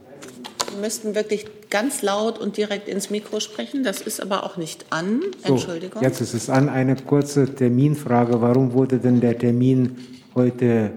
müssten 0.81 1.15
wirklich 1.15 1.47
ganz 1.71 2.03
laut 2.03 2.39
und 2.39 2.57
direkt 2.57 2.89
ins 2.89 3.11
Mikro 3.11 3.41
sprechen. 3.41 3.85
Das 3.85 4.01
ist 4.01 4.21
aber 4.21 4.45
auch 4.45 4.57
nicht 4.57 4.87
an. 4.91 5.23
Entschuldigung. 5.43 6.01
So, 6.01 6.07
jetzt 6.07 6.21
ist 6.21 6.35
es 6.35 6.51
an. 6.51 6.69
Eine 6.69 6.97
kurze 6.97 7.55
Terminfrage. 7.55 8.41
Warum 8.41 8.73
wurde 8.73 8.99
denn 8.99 9.21
der 9.21 9.39
Termin 9.39 9.97
heute 10.35 10.93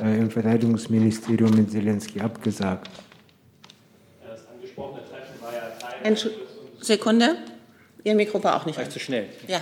äh, 0.00 0.18
im 0.18 0.30
Verteidigungsministerium 0.30 1.50
mit 1.50 1.70
Zelensky 1.70 2.20
abgesagt? 2.20 2.90
Das 4.26 4.40
angesprochene 4.48 5.02
Treffen 5.02 5.40
war 5.40 5.52
ja 5.52 5.60
Teil. 5.78 6.04
Entsch 6.04 6.28
Sekunde. 6.80 7.36
Ihr 8.04 8.14
Mikro 8.14 8.42
war 8.44 8.60
auch 8.60 8.66
nicht. 8.66 8.78
War 8.78 8.88
zu 8.88 9.00
schnell. 9.00 9.26
Ja. 9.48 9.60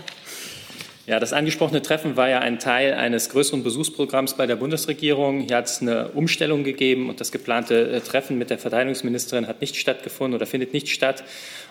Ja, 1.07 1.21
das 1.21 1.35
angesprochene 1.35 1.83
Treffen 1.83 2.17
war 2.17 2.31
ja 2.31 2.39
ein 2.39 2.59
Teil 2.59 2.95
eines 2.95 3.29
größeren 3.29 3.63
Besuchsprogramms 3.63 4.35
bei 4.35 4.47
der 4.47 4.57
Bundesregierung. 4.57 5.41
Hier 5.41 5.57
hat 5.57 5.67
es 5.67 5.83
eine 5.83 6.09
Umstellung 6.13 6.65
gegeben 6.65 7.11
und 7.11 7.21
das 7.21 7.31
geplante 7.31 7.91
äh, 7.91 8.01
Treffen 8.01 8.39
mit 8.39 8.49
der 8.49 8.57
Verteidigungsministerin 8.57 9.47
hat 9.47 9.61
nicht 9.61 9.77
stattgefunden 9.77 10.35
oder 10.35 10.47
findet 10.47 10.73
nicht 10.73 10.89
statt. 10.89 11.23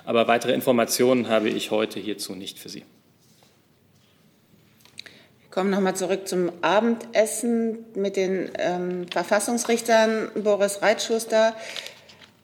Aber 0.06 0.28
weitere 0.28 0.54
Informationen 0.54 1.30
habe 1.30 1.50
ich 1.50 1.72
heute 1.72 2.00
hierzu 2.00 2.36
nicht 2.36 2.60
für 2.60 2.70
Sie. 2.70 2.84
Wir 5.42 5.50
kommen 5.50 5.72
nochmal 5.72 5.96
zurück 5.96 6.28
zum 6.28 6.52
Abendessen 6.62 7.86
mit 7.96 8.16
den 8.18 8.52
ähm, 8.60 9.08
Verfassungsrichtern 9.10 10.30
Boris 10.36 10.84
Reitschuster. 10.84 11.56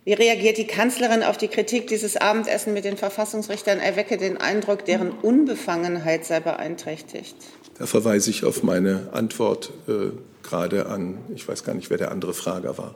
Wie 0.06 0.14
reagiert 0.14 0.58
die 0.58 0.66
Kanzlerin 0.66 1.24
auf 1.24 1.38
die 1.38 1.50
Kritik, 1.50 1.88
dieses 1.88 2.16
Abendessen 2.18 2.74
mit 2.74 2.86
den 2.86 2.98
Verfassungsrichtern 2.98 3.80
erwecke 3.80 4.18
den 4.18 4.38
Eindruck, 4.38 4.86
deren 4.86 5.12
Unbefangenheit 5.12 6.26
sei 6.26 6.40
beeinträchtigt? 6.40 7.36
Da 7.78 7.86
verweise 7.86 8.30
ich 8.30 8.46
auf 8.46 8.64
meine 8.64 9.10
Antwort 9.12 9.72
äh, 9.88 10.12
gerade 10.42 10.88
an, 10.88 11.18
ich 11.36 11.48
weiß 11.48 11.64
gar 11.64 11.76
nicht, 11.76 11.90
wer 11.90 11.98
der 11.98 12.12
andere 12.12 12.34
Frager 12.34 12.78
war. 12.78 12.96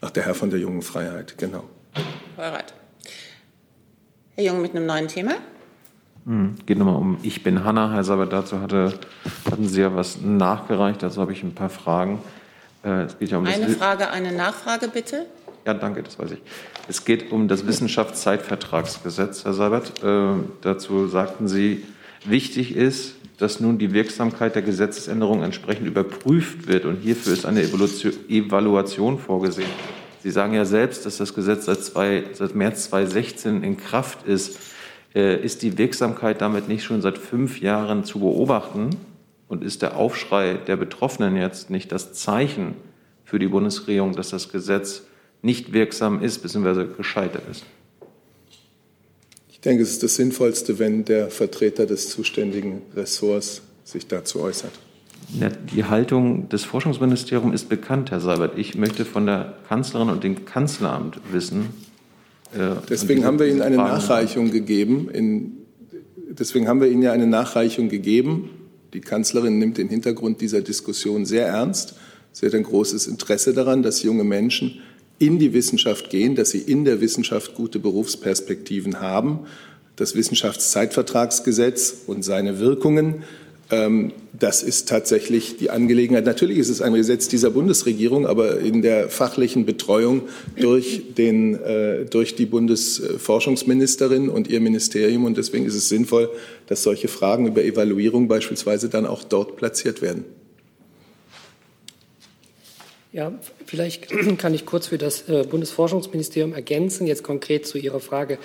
Ach, 0.00 0.10
der 0.10 0.24
Herr 0.24 0.34
von 0.34 0.50
der 0.50 0.58
Jungen 0.58 0.82
Freiheit, 0.82 1.38
genau. 1.38 1.64
Alright. 2.36 2.74
Herr 4.34 4.44
Jung 4.44 4.60
mit 4.60 4.76
einem 4.76 4.86
neuen 4.86 5.08
Thema. 5.08 5.32
Hm, 6.26 6.56
geht 6.66 6.76
nochmal 6.76 6.96
um 6.96 7.18
Ich 7.22 7.42
bin 7.42 7.64
Hanna. 7.64 7.92
Herr 7.92 8.04
Sabat, 8.04 8.32
dazu 8.32 8.60
hatte, 8.60 8.98
hatten 9.50 9.68
Sie 9.68 9.80
ja 9.80 9.94
was 9.94 10.20
nachgereicht, 10.20 11.02
dazu 11.02 11.20
habe 11.20 11.32
ich 11.32 11.42
ein 11.42 11.54
paar 11.54 11.70
Fragen. 11.70 12.20
Äh, 12.84 13.04
es 13.04 13.18
geht 13.18 13.30
ja 13.30 13.38
um 13.38 13.46
eine 13.46 13.68
Frage, 13.70 14.10
eine 14.10 14.32
Nachfrage 14.32 14.88
bitte. 14.88 15.26
Ja, 15.66 15.74
danke, 15.74 16.04
das 16.04 16.16
weiß 16.16 16.30
ich. 16.30 16.38
Es 16.86 17.04
geht 17.04 17.32
um 17.32 17.48
das 17.48 17.66
Wissenschaftszeitvertragsgesetz, 17.66 19.44
Herr 19.44 19.52
Sabat. 19.52 20.00
Äh, 20.00 20.34
dazu 20.60 21.08
sagten 21.08 21.48
Sie, 21.48 21.82
wichtig 22.24 22.76
ist, 22.76 23.16
dass 23.38 23.58
nun 23.58 23.76
die 23.76 23.92
Wirksamkeit 23.92 24.54
der 24.54 24.62
Gesetzesänderung 24.62 25.42
entsprechend 25.42 25.88
überprüft 25.88 26.68
wird. 26.68 26.84
Und 26.84 27.00
hierfür 27.00 27.32
ist 27.32 27.46
eine 27.46 27.62
Evaluation 27.62 29.18
vorgesehen. 29.18 29.68
Sie 30.22 30.30
sagen 30.30 30.54
ja 30.54 30.64
selbst, 30.64 31.04
dass 31.04 31.16
das 31.16 31.34
Gesetz 31.34 31.64
seit, 31.64 31.82
zwei, 31.82 32.22
seit 32.32 32.54
März 32.54 32.90
2016 32.90 33.64
in 33.64 33.76
Kraft 33.76 34.24
ist. 34.24 34.60
Äh, 35.16 35.42
ist 35.42 35.62
die 35.62 35.78
Wirksamkeit 35.78 36.42
damit 36.42 36.68
nicht 36.68 36.84
schon 36.84 37.02
seit 37.02 37.18
fünf 37.18 37.60
Jahren 37.60 38.04
zu 38.04 38.20
beobachten? 38.20 38.90
Und 39.48 39.64
ist 39.64 39.82
der 39.82 39.96
Aufschrei 39.96 40.54
der 40.54 40.76
Betroffenen 40.76 41.36
jetzt 41.36 41.70
nicht 41.70 41.90
das 41.90 42.12
Zeichen 42.12 42.76
für 43.24 43.40
die 43.40 43.48
Bundesregierung, 43.48 44.14
dass 44.14 44.30
das 44.30 44.52
Gesetz 44.52 45.02
nicht 45.42 45.72
wirksam 45.72 46.22
ist 46.22 46.42
bzw. 46.42 46.86
gescheitert 46.96 47.42
ist? 47.50 47.64
denke, 49.66 49.82
es 49.82 49.90
ist 49.90 50.02
das 50.02 50.14
Sinnvollste, 50.14 50.78
wenn 50.78 51.04
der 51.04 51.28
Vertreter 51.28 51.86
des 51.86 52.08
zuständigen 52.08 52.82
Ressorts 52.94 53.62
sich 53.84 54.06
dazu 54.06 54.40
äußert. 54.40 54.70
Ja, 55.38 55.48
die 55.50 55.84
Haltung 55.84 56.48
des 56.48 56.64
Forschungsministeriums 56.64 57.52
ist 57.52 57.68
bekannt, 57.68 58.12
Herr 58.12 58.20
Seibert. 58.20 58.56
Ich 58.56 58.76
möchte 58.76 59.04
von 59.04 59.26
der 59.26 59.58
Kanzlerin 59.68 60.08
und 60.08 60.22
dem 60.22 60.44
Kanzleramt 60.44 61.18
wissen. 61.32 61.70
Äh, 62.54 62.76
deswegen 62.88 63.24
haben 63.24 63.40
wir 63.40 63.46
Ihnen 63.46 63.60
eine 63.60 63.74
Fragen 63.74 63.90
Nachreichung 63.90 64.50
gegeben. 64.52 65.10
In, 65.12 65.52
deswegen 66.30 66.68
haben 66.68 66.80
wir 66.80 66.88
Ihnen 66.88 67.02
ja 67.02 67.10
eine 67.10 67.26
Nachreichung 67.26 67.88
gegeben. 67.88 68.50
Die 68.92 69.00
Kanzlerin 69.00 69.58
nimmt 69.58 69.78
den 69.78 69.88
Hintergrund 69.88 70.40
dieser 70.40 70.60
Diskussion 70.60 71.26
sehr 71.26 71.48
ernst. 71.48 71.96
Sie 72.30 72.46
hat 72.46 72.54
ein 72.54 72.62
großes 72.62 73.08
Interesse 73.08 73.52
daran, 73.52 73.82
dass 73.82 74.04
junge 74.04 74.22
Menschen 74.22 74.80
in 75.18 75.38
die 75.38 75.52
Wissenschaft 75.52 76.10
gehen, 76.10 76.34
dass 76.34 76.50
sie 76.50 76.60
in 76.60 76.84
der 76.84 77.00
Wissenschaft 77.00 77.54
gute 77.54 77.78
Berufsperspektiven 77.78 79.00
haben. 79.00 79.40
Das 79.96 80.14
Wissenschaftszeitvertragsgesetz 80.14 82.02
und 82.06 82.22
seine 82.22 82.58
Wirkungen, 82.58 83.22
ähm, 83.70 84.12
das 84.38 84.62
ist 84.62 84.88
tatsächlich 84.88 85.56
die 85.56 85.70
Angelegenheit. 85.70 86.26
Natürlich 86.26 86.58
ist 86.58 86.68
es 86.68 86.82
ein 86.82 86.92
Gesetz 86.92 87.28
dieser 87.28 87.50
Bundesregierung, 87.50 88.26
aber 88.26 88.60
in 88.60 88.82
der 88.82 89.08
fachlichen 89.08 89.64
Betreuung 89.64 90.22
durch, 90.60 91.14
den, 91.16 91.54
äh, 91.54 92.04
durch 92.04 92.36
die 92.36 92.46
Bundesforschungsministerin 92.46 94.28
und 94.28 94.48
ihr 94.48 94.60
Ministerium. 94.60 95.24
Und 95.24 95.36
deswegen 95.38 95.64
ist 95.64 95.74
es 95.74 95.88
sinnvoll, 95.88 96.30
dass 96.66 96.82
solche 96.82 97.08
Fragen 97.08 97.46
über 97.46 97.64
Evaluierung 97.64 98.28
beispielsweise 98.28 98.88
dann 98.88 99.06
auch 99.06 99.24
dort 99.24 99.56
platziert 99.56 100.02
werden. 100.02 100.24
Ja, 103.16 103.32
vielleicht 103.64 104.08
kann 104.38 104.52
ich 104.52 104.66
kurz 104.66 104.88
für 104.88 104.98
das 104.98 105.26
äh, 105.26 105.44
Bundesforschungsministerium 105.48 106.52
ergänzen, 106.52 107.06
jetzt 107.06 107.22
konkret 107.22 107.66
zu 107.66 107.78
Ihrer 107.78 107.98
Frage 107.98 108.36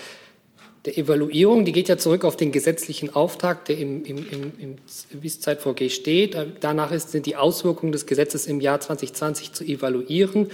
der 0.85 0.97
Evaluierung. 0.97 1.65
Die 1.65 1.73
geht 1.73 1.89
ja 1.89 1.97
zurück 1.97 2.23
auf 2.23 2.37
den 2.37 2.53
gesetzlichen 2.53 3.13
Auftrag, 3.13 3.65
der 3.65 3.77
im, 3.77 4.05
im, 4.05 4.25
im, 4.29 4.53
im 4.59 4.75
WIS-Zeitvorgeh 5.11 5.89
steht. 5.89 6.37
Danach 6.61 6.93
ist, 6.93 7.11
sind 7.11 7.25
die 7.25 7.35
Auswirkungen 7.35 7.91
des 7.91 8.05
Gesetzes 8.05 8.47
im 8.47 8.61
Jahr 8.61 8.79
2020 8.79 9.51
zu 9.51 9.65
evaluieren. 9.65 10.49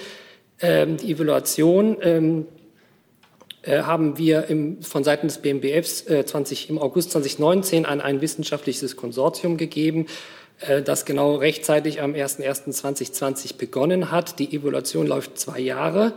Ähm, 0.61 0.97
die 0.97 1.11
Evaluation 1.11 1.97
ähm, 2.01 2.47
äh, 3.61 3.83
haben 3.83 4.17
wir 4.17 4.47
im, 4.47 4.81
von 4.81 5.03
Seiten 5.03 5.27
des 5.27 5.37
BMBFs 5.37 6.07
äh, 6.07 6.25
20, 6.25 6.71
im 6.71 6.79
August 6.79 7.11
2019 7.11 7.85
an 7.85 8.01
ein 8.01 8.19
wissenschaftliches 8.21 8.95
Konsortium 8.95 9.57
gegeben. 9.57 10.07
Äh, 10.59 10.81
das 10.81 11.05
genau 11.05 11.35
rechtzeitig 11.35 12.01
am 12.01 12.13
01.01.2020 12.13 13.57
begonnen 13.57 14.11
hat. 14.11 14.39
Die 14.39 14.55
Evaluation 14.55 15.07
läuft 15.07 15.39
zwei 15.39 15.59
Jahre. 15.59 16.13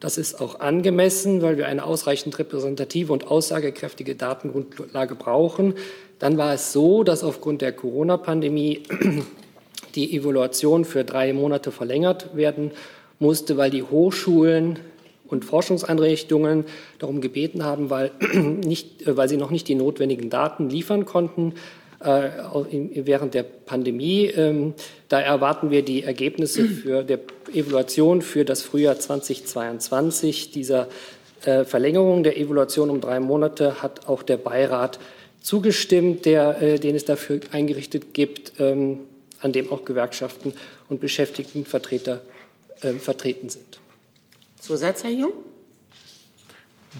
Das 0.00 0.18
ist 0.18 0.40
auch 0.40 0.60
angemessen, 0.60 1.40
weil 1.40 1.56
wir 1.56 1.66
eine 1.66 1.84
ausreichend 1.84 2.38
repräsentative 2.38 3.12
und 3.12 3.28
aussagekräftige 3.28 4.16
Datengrundlage 4.16 5.14
brauchen. 5.14 5.74
Dann 6.18 6.36
war 6.36 6.54
es 6.54 6.72
so, 6.72 7.04
dass 7.04 7.22
aufgrund 7.22 7.62
der 7.62 7.72
Corona-Pandemie 7.72 8.82
die 9.94 10.16
Evaluation 10.16 10.84
für 10.84 11.04
drei 11.04 11.32
Monate 11.32 11.70
verlängert 11.70 12.36
werden 12.36 12.72
musste, 13.18 13.56
weil 13.56 13.70
die 13.70 13.82
Hochschulen 13.82 14.80
und 15.26 15.44
Forschungseinrichtungen 15.44 16.64
darum 16.98 17.20
gebeten 17.20 17.64
haben, 17.64 17.88
weil, 17.88 18.10
nicht, 18.34 19.06
weil 19.06 19.28
sie 19.28 19.36
noch 19.36 19.50
nicht 19.50 19.68
die 19.68 19.74
notwendigen 19.74 20.28
Daten 20.28 20.68
liefern 20.68 21.06
konnten. 21.06 21.54
Äh, 22.04 23.06
während 23.06 23.32
der 23.32 23.44
Pandemie. 23.44 24.26
Ähm, 24.26 24.74
da 25.08 25.20
erwarten 25.20 25.70
wir 25.70 25.82
die 25.82 26.02
Ergebnisse 26.02 26.64
für 26.82 27.02
der 27.02 27.20
Evaluation 27.50 28.20
für 28.20 28.44
das 28.44 28.60
Frühjahr 28.60 28.98
2022. 28.98 30.50
Dieser 30.50 30.88
äh, 31.46 31.64
Verlängerung 31.64 32.22
der 32.22 32.36
Evaluation 32.36 32.90
um 32.90 33.00
drei 33.00 33.20
Monate 33.20 33.82
hat 33.82 34.06
auch 34.06 34.22
der 34.22 34.36
Beirat 34.36 34.98
zugestimmt, 35.40 36.26
der, 36.26 36.60
äh, 36.60 36.78
den 36.78 36.94
es 36.94 37.06
dafür 37.06 37.40
eingerichtet 37.52 38.12
gibt, 38.12 38.52
ähm, 38.58 39.00
an 39.40 39.52
dem 39.52 39.72
auch 39.72 39.86
Gewerkschaften 39.86 40.52
und 40.90 41.00
Beschäftigtenvertreter 41.00 42.20
vertreten 42.98 43.48
sind. 43.48 43.78
Zusatz, 44.60 45.04
Herr 45.04 45.10
Jung? 45.10 45.32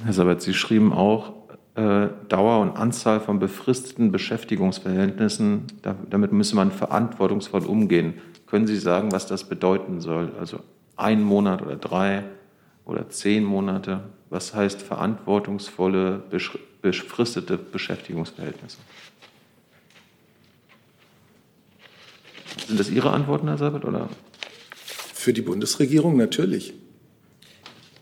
Herr 0.02 0.12
Sabat, 0.14 0.40
Sie 0.40 0.54
schrieben 0.54 0.94
auch, 0.94 1.32
äh, 1.76 2.08
Dauer 2.28 2.60
und 2.60 2.76
Anzahl 2.76 3.20
von 3.20 3.38
befristeten 3.40 4.12
Beschäftigungsverhältnissen. 4.12 5.66
damit 5.82 6.32
müsse 6.32 6.54
man 6.54 6.70
verantwortungsvoll 6.70 7.66
umgehen. 7.66 8.14
Können 8.46 8.66
Sie 8.68 8.78
sagen, 8.78 9.10
was 9.10 9.26
das 9.26 9.44
bedeuten 9.44 10.00
soll? 10.00 10.32
Also 10.38 10.60
ein 10.96 11.22
Monat 11.22 11.62
oder 11.62 11.74
drei 11.74 12.24
oder 12.84 13.08
zehn 13.08 13.42
Monate? 13.42 14.04
Was 14.30 14.54
heißt 14.54 14.82
verantwortungsvolle, 14.82 16.22
befristete 16.80 17.56
Beschäftigungsverhältnisse? 17.56 18.78
Sind 22.68 22.78
das 22.78 22.88
Ihre 22.88 23.10
Antworten, 23.10 23.48
Herr 23.48 23.58
Seibert, 23.58 23.84
oder? 23.84 24.08
Für 24.76 25.32
die 25.32 25.42
Bundesregierung 25.42 26.16
natürlich. 26.16 26.74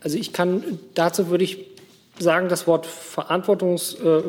Also 0.01 0.19
ich 0.19 0.33
kann, 0.33 0.63
dazu 0.95 1.29
würde 1.29 1.45
ich 1.45 1.72
sagen, 2.19 2.49
das 2.49 2.67
Wort 2.67 2.87
Verantwortungs, 2.87 3.95
äh, 3.95 4.23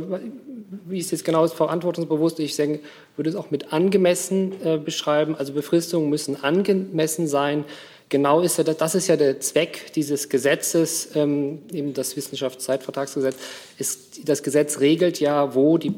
wie 0.86 1.00
es 1.00 1.12
jetzt 1.12 1.26
genau 1.26 1.44
ist, 1.44 1.54
verantwortungsbewusst, 1.54 2.40
ich 2.40 2.56
denke, 2.56 2.80
würde 3.16 3.30
es 3.30 3.36
auch 3.36 3.52
mit 3.52 3.74
angemessen 3.74 4.54
äh, 4.64 4.78
beschreiben. 4.78 5.36
Also 5.36 5.54
Befristungen 5.54 6.10
müssen 6.10 6.44
angemessen 6.44 7.28
sein. 7.28 7.66
Genau 8.10 8.42
ist 8.42 8.58
ja, 8.58 8.64
das 8.64 8.96
ist 8.96 9.08
ja 9.08 9.16
der 9.16 9.40
Zweck 9.40 9.92
dieses 9.94 10.30
Gesetzes, 10.30 11.16
ähm, 11.16 11.64
eben 11.72 11.94
das 11.94 12.16
Wissenschaftszeitvertragsgesetz. 12.16 13.36
Ist, 13.78 14.30
das 14.30 14.44
Gesetz 14.44 14.80
regelt 14.80 15.20
ja, 15.20 15.56
wo 15.56 15.78
die 15.78 15.94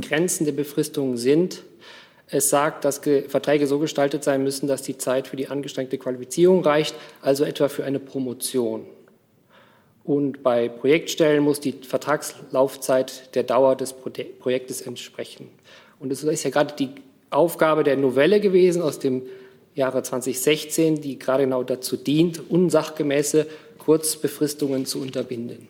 Grenzen 0.00 0.44
der 0.44 0.52
Befristungen 0.52 1.16
sind. 1.16 1.64
Es 2.30 2.50
sagt, 2.50 2.84
dass 2.84 3.00
Verträge 3.28 3.66
so 3.66 3.78
gestaltet 3.78 4.22
sein 4.22 4.42
müssen, 4.42 4.68
dass 4.68 4.82
die 4.82 4.98
Zeit 4.98 5.28
für 5.28 5.36
die 5.36 5.48
angestrengte 5.48 5.96
Qualifizierung 5.96 6.62
reicht, 6.62 6.94
also 7.22 7.44
etwa 7.44 7.68
für 7.68 7.84
eine 7.84 7.98
Promotion. 7.98 8.86
Und 10.08 10.42
bei 10.42 10.70
Projektstellen 10.70 11.44
muss 11.44 11.60
die 11.60 11.72
Vertragslaufzeit 11.72 13.34
der 13.34 13.42
Dauer 13.42 13.76
des 13.76 13.92
Projektes 13.92 14.80
entsprechen. 14.80 15.50
Und 16.00 16.10
es 16.10 16.24
ist 16.24 16.44
ja 16.44 16.48
gerade 16.48 16.74
die 16.78 16.88
Aufgabe 17.28 17.84
der 17.84 17.98
Novelle 17.98 18.40
gewesen 18.40 18.80
aus 18.80 18.98
dem 18.98 19.24
Jahre 19.74 20.02
2016, 20.02 21.02
die 21.02 21.18
gerade 21.18 21.44
genau 21.44 21.62
dazu 21.62 21.98
dient, 21.98 22.40
unsachgemäße 22.50 23.46
Kurzbefristungen 23.76 24.86
zu 24.86 24.98
unterbinden. 25.02 25.68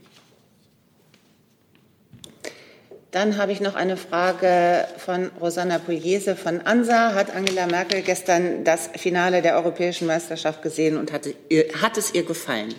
Dann 3.11 3.39
habe 3.39 3.51
ich 3.51 3.61
noch 3.61 3.75
eine 3.75 3.97
Frage 3.97 4.87
von 4.99 5.33
Rosanna 5.41 5.81
Pugliese 5.81 6.37
von 6.37 6.61
ANSA. 6.61 7.13
Hat 7.15 7.35
Angela 7.35 7.67
Merkel 7.67 8.03
gestern 8.03 8.63
das 8.63 8.89
Finale 8.95 9.43
der 9.43 9.57
Europäischen 9.57 10.07
Meisterschaft 10.07 10.63
gesehen 10.63 10.97
und 10.97 11.11
hat, 11.11 11.27
hat 11.83 11.99
es 11.99 12.15
ihr 12.15 12.23
gefallen? 12.23 12.73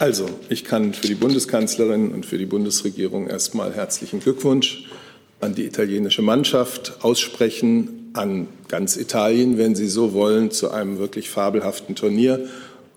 Also, 0.00 0.30
ich 0.48 0.64
kann 0.64 0.94
für 0.94 1.08
die 1.08 1.14
Bundeskanzlerin 1.14 2.12
und 2.12 2.24
für 2.24 2.38
die 2.38 2.46
Bundesregierung 2.46 3.26
erstmal 3.26 3.74
herzlichen 3.74 4.20
Glückwunsch 4.20 4.84
an 5.40 5.54
die 5.54 5.66
italienische 5.66 6.22
Mannschaft 6.22 7.04
aussprechen, 7.04 8.08
an 8.14 8.48
ganz 8.68 8.96
Italien, 8.96 9.58
wenn 9.58 9.74
Sie 9.74 9.88
so 9.88 10.14
wollen, 10.14 10.50
zu 10.52 10.70
einem 10.70 10.96
wirklich 10.96 11.28
fabelhaften 11.28 11.96
Turnier 11.96 12.48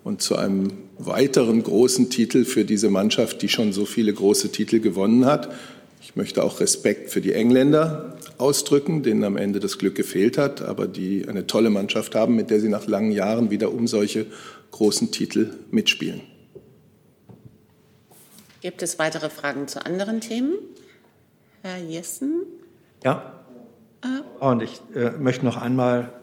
Und 0.02 0.22
zu 0.22 0.36
einem 0.36 0.72
weiteren 0.96 1.62
großen 1.62 2.08
Titel 2.08 2.46
für 2.46 2.64
diese 2.64 2.88
Mannschaft, 2.88 3.42
die 3.42 3.50
schon 3.50 3.74
so 3.74 3.84
viele 3.84 4.14
große 4.14 4.50
Titel 4.50 4.80
gewonnen 4.80 5.26
hat. 5.26 5.52
Ich 6.00 6.16
möchte 6.16 6.42
auch 6.42 6.60
Respekt 6.60 7.10
für 7.10 7.20
die 7.20 7.34
Engländer 7.34 8.16
ausdrücken, 8.38 9.02
denen 9.02 9.24
am 9.24 9.36
Ende 9.36 9.60
das 9.60 9.76
Glück 9.76 9.94
gefehlt 9.94 10.38
hat, 10.38 10.62
aber 10.62 10.86
die 10.88 11.28
eine 11.28 11.46
tolle 11.46 11.68
Mannschaft 11.68 12.14
haben, 12.14 12.34
mit 12.34 12.48
der 12.48 12.60
sie 12.60 12.70
nach 12.70 12.86
langen 12.86 13.12
Jahren 13.12 13.50
wieder 13.50 13.74
um 13.74 13.86
solche 13.86 14.24
großen 14.70 15.10
Titel 15.10 15.50
mitspielen. 15.70 16.33
Gibt 18.64 18.80
es 18.80 18.98
weitere 18.98 19.28
Fragen 19.28 19.68
zu 19.68 19.84
anderen 19.84 20.22
Themen? 20.22 20.54
Herr 21.60 21.76
Jessen? 21.76 22.46
Ja. 23.04 23.34
Und 24.40 24.62
ich 24.62 24.80
äh, 24.94 25.10
möchte 25.10 25.44
noch 25.44 25.58
einmal 25.58 26.14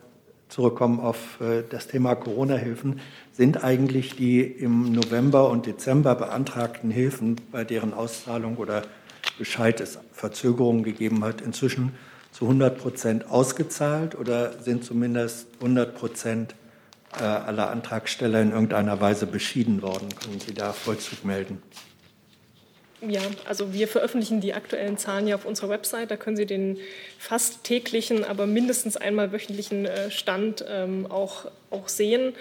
zurückkommen 0.50 1.00
auf 1.00 1.40
äh, 1.40 1.62
das 1.70 1.86
Thema 1.86 2.16
Corona-Hilfen. 2.16 3.00
Sind 3.32 3.64
eigentlich 3.64 4.16
die 4.16 4.42
im 4.42 4.92
November 4.92 5.52
und 5.52 5.68
Dezember 5.68 6.16
beantragten 6.16 6.90
Hilfen, 6.90 7.36
bei 7.52 7.64
deren 7.64 7.94
Auszahlung 7.94 8.58
oder 8.58 8.88
Bescheid 9.38 9.80
es 9.80 10.00
Verzögerungen 10.12 10.82
gegeben 10.82 11.24
hat, 11.24 11.42
inzwischen 11.42 11.94
zu 12.32 12.46
100 12.46 12.76
Prozent 12.76 13.30
ausgezahlt 13.30 14.16
oder 14.16 14.60
sind 14.64 14.84
zumindest 14.84 15.46
100 15.60 15.94
Prozent 15.94 16.56
äh, 17.20 17.24
aller 17.24 17.70
Antragsteller 17.70 18.42
in 18.42 18.52
irgendeiner 18.52 19.00
Weise 19.00 19.28
beschieden 19.28 19.84
worden? 19.84 20.10
Können 20.20 20.40
Sie 20.40 20.56
da 20.56 20.74
Vollzug 20.74 21.24
melden? 21.24 21.62
Ja, 23.08 23.22
also 23.46 23.74
wir 23.74 23.88
veröffentlichen 23.88 24.42
die 24.42 24.54
aktuellen 24.54 24.96
Zahlen 24.96 25.28
ja 25.28 25.34
auf 25.36 25.46
unserer 25.46 25.70
Website. 25.70 26.12
Da 26.12 26.18
können 26.18 26.38
Sie 26.38 26.46
den 26.46 26.78
fast 27.18 27.64
täglichen, 27.64 28.24
aber 28.24 28.46
mindestens 28.46 28.96
einmal 28.96 29.32
wöchentlichen 29.32 29.88
äh, 29.88 30.12
Stand 30.12 30.64
ähm, 30.70 31.08
auch, 31.10 31.46
auch 31.72 31.88
sehen. 31.88 32.36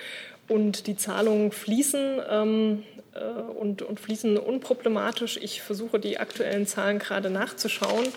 Und 0.51 0.89
die 0.89 0.97
Zahlungen 0.97 1.53
fließen 1.53 2.21
ähm, 2.29 2.83
äh, 3.15 3.21
und, 3.21 3.83
und 3.83 4.01
fließen 4.01 4.37
unproblematisch. 4.37 5.39
Ich 5.41 5.63
versuche 5.63 6.01
die 6.01 6.19
aktuellen 6.19 6.67
Zahlen 6.67 6.99
gerade 6.99 7.31
nachzuschauen. 7.31 8.09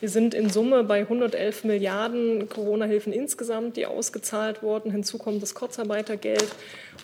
Wir 0.00 0.08
sind 0.08 0.32
in 0.32 0.48
Summe 0.48 0.84
bei 0.84 1.00
111 1.00 1.64
Milliarden 1.64 2.48
Corona-Hilfen 2.48 3.12
insgesamt, 3.12 3.76
die 3.76 3.84
ausgezahlt 3.84 4.62
wurden. 4.62 4.90
Hinzu 4.90 5.18
kommt 5.18 5.42
das 5.42 5.54
Kurzarbeitergeld. 5.54 6.46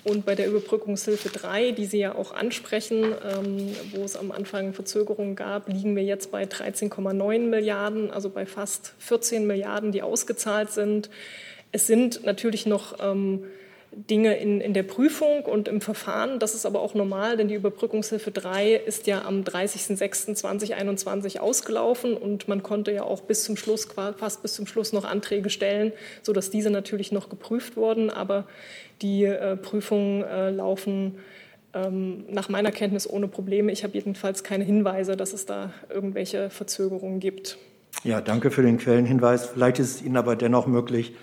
Und 0.05 0.25
bei 0.25 0.35
der 0.35 0.49
Überbrückungshilfe 0.49 1.29
3, 1.29 1.73
die 1.73 1.85
Sie 1.85 1.99
ja 1.99 2.15
auch 2.15 2.33
ansprechen, 2.33 3.05
ähm, 3.05 3.77
wo 3.93 4.05
es 4.05 4.17
am 4.17 4.31
Anfang 4.31 4.73
Verzögerungen 4.73 5.37
gab, 5.37 5.69
liegen 5.69 5.97
wir 5.97 6.03
jetzt 6.03 6.31
bei 6.31 6.45
13,9 6.45 7.41
Milliarden, 7.41 8.11
also 8.11 8.31
bei 8.31 8.47
fast 8.47 8.95
14 9.01 9.47
Milliarden, 9.47 9.93
die 9.93 10.01
ausgezahlt 10.01 10.71
sind. 10.71 11.11
Es 11.73 11.87
sind 11.87 12.25
natürlich 12.25 12.65
noch 12.65 12.97
ähm, 13.03 13.45
Dinge 13.93 14.37
in, 14.37 14.61
in 14.61 14.75
der 14.75 14.83
Prüfung 14.83 15.45
und 15.45 15.67
im 15.67 15.81
Verfahren. 15.81 16.39
Das 16.39 16.55
ist 16.55 16.67
aber 16.67 16.81
auch 16.81 16.95
normal, 16.95 17.37
denn 17.37 17.49
die 17.49 17.55
Überbrückungshilfe 17.55 18.31
3 18.31 18.75
ist 18.75 19.07
ja 19.07 19.25
am 19.25 19.43
30.06.2021 19.43 21.39
ausgelaufen 21.39 22.15
und 22.15 22.49
man 22.49 22.63
konnte 22.63 22.93
ja 22.93 23.03
auch 23.03 23.23
bis 23.23 23.45
zum 23.45 23.57
Schluss, 23.57 23.89
fast 24.17 24.43
bis 24.43 24.55
zum 24.55 24.67
Schluss 24.67 24.93
noch 24.93 25.05
Anträge 25.05 25.51
stellen, 25.51 25.93
sodass 26.23 26.51
diese 26.51 26.71
natürlich 26.71 27.13
noch 27.13 27.29
geprüft 27.31 27.77
wurden. 27.77 28.11
Aber 28.11 28.45
die 29.01 29.25
äh, 29.25 29.57
Prüfungen 29.57 30.23
äh, 30.23 30.51
laufen 30.51 31.17
ähm, 31.75 32.25
nach 32.31 32.49
meiner 32.49 32.73
Kenntnis 32.73 33.09
ohne 33.09 33.29
Probleme. 33.29 33.73
Ich 33.73 33.85
habe 33.85 33.95
jedenfalls 33.95 34.45
keine 34.45 34.65
Hinweise, 34.65 35.17
dass 35.17 35.33
es 35.33 35.47
da 35.47 35.73
irgendwelche 35.89 36.51
Verzögerungen 36.51 37.21
gibt. 37.21 37.59
Ja, 38.05 38.21
danke 38.21 38.51
für 38.51 38.63
den 38.63 38.79
Quellenhinweis. 38.79 39.47
Vielleicht 39.47 39.79
ist 39.79 39.97
es 39.97 40.03
Ihnen 40.03 40.17
aber 40.17 40.37
dennoch 40.37 40.67
möglich, 40.67 41.15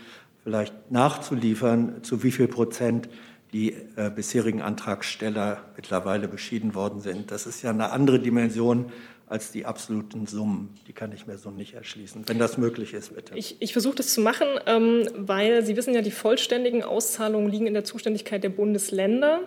vielleicht 0.46 0.92
nachzuliefern, 0.92 2.04
zu 2.04 2.22
wie 2.24 2.32
viel 2.32 2.48
Prozent 2.48 3.10
die 3.52 3.74
äh, 3.96 4.12
bisherigen 4.16 4.62
Antragsteller 4.62 5.64
mittlerweile 5.76 6.28
beschieden 6.28 6.76
worden 6.76 7.02
sind. 7.02 7.32
Das 7.32 7.48
ist 7.48 7.64
ja 7.64 7.72
eine 7.72 7.90
andere 7.92 8.20
Dimension 8.20 8.92
als 9.28 9.52
die 9.52 9.66
absoluten 9.66 10.28
Summen. 10.28 10.76
Die 10.88 10.94
kann 10.94 11.12
ich 11.12 11.26
mir 11.26 11.40
so 11.40 11.50
nicht 11.50 11.74
erschließen. 11.74 12.28
Wenn 12.28 12.38
das 12.38 12.60
möglich 12.60 12.94
ist, 12.94 13.16
bitte. 13.16 13.36
Ich, 13.36 13.60
ich 13.60 13.74
versuche 13.74 13.96
das 13.96 14.14
zu 14.14 14.22
machen, 14.22 14.46
ähm, 14.68 15.10
weil 15.16 15.66
Sie 15.66 15.76
wissen 15.76 15.96
ja, 15.96 16.04
die 16.04 16.12
vollständigen 16.12 16.84
Auszahlungen 16.84 17.50
liegen 17.50 17.66
in 17.66 17.74
der 17.74 17.84
Zuständigkeit 17.84 18.44
der 18.44 18.50
Bundesländer. 18.50 19.40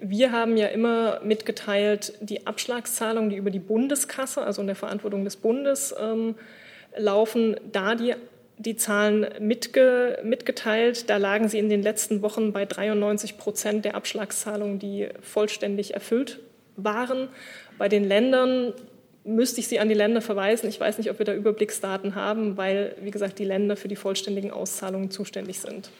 Wir 0.00 0.30
haben 0.30 0.56
ja 0.56 0.68
immer 0.68 1.20
mitgeteilt, 1.24 2.14
die 2.20 2.46
Abschlagszahlungen, 2.46 3.30
die 3.30 3.36
über 3.36 3.50
die 3.50 3.58
Bundeskasse, 3.58 4.42
also 4.42 4.60
in 4.60 4.68
der 4.68 4.76
Verantwortung 4.76 5.24
des 5.24 5.36
Bundes, 5.36 5.92
ähm, 6.00 6.36
laufen, 6.96 7.56
da 7.72 7.96
die 7.96 8.14
die 8.60 8.76
Zahlen 8.76 9.26
mitge 9.40 10.18
mitgeteilt. 10.22 11.08
Da 11.08 11.16
lagen 11.16 11.48
sie 11.48 11.58
in 11.58 11.70
den 11.70 11.82
letzten 11.82 12.20
Wochen 12.20 12.52
bei 12.52 12.66
93 12.66 13.38
Prozent 13.38 13.84
der 13.86 13.94
Abschlagszahlungen, 13.94 14.78
die 14.78 15.08
vollständig 15.22 15.94
erfüllt 15.94 16.40
waren. 16.76 17.28
Bei 17.78 17.88
den 17.88 18.04
Ländern 18.04 18.74
müsste 19.24 19.60
ich 19.60 19.68
Sie 19.68 19.80
an 19.80 19.88
die 19.88 19.94
Länder 19.94 20.20
verweisen. 20.20 20.68
Ich 20.68 20.78
weiß 20.78 20.98
nicht, 20.98 21.10
ob 21.10 21.18
wir 21.18 21.26
da 21.26 21.34
Überblicksdaten 21.34 22.14
haben, 22.14 22.56
weil, 22.56 22.94
wie 23.02 23.10
gesagt, 23.10 23.38
die 23.38 23.44
Länder 23.44 23.76
für 23.76 23.88
die 23.88 23.96
vollständigen 23.96 24.50
Auszahlungen 24.50 25.10
zuständig 25.10 25.60
sind. 25.60 25.90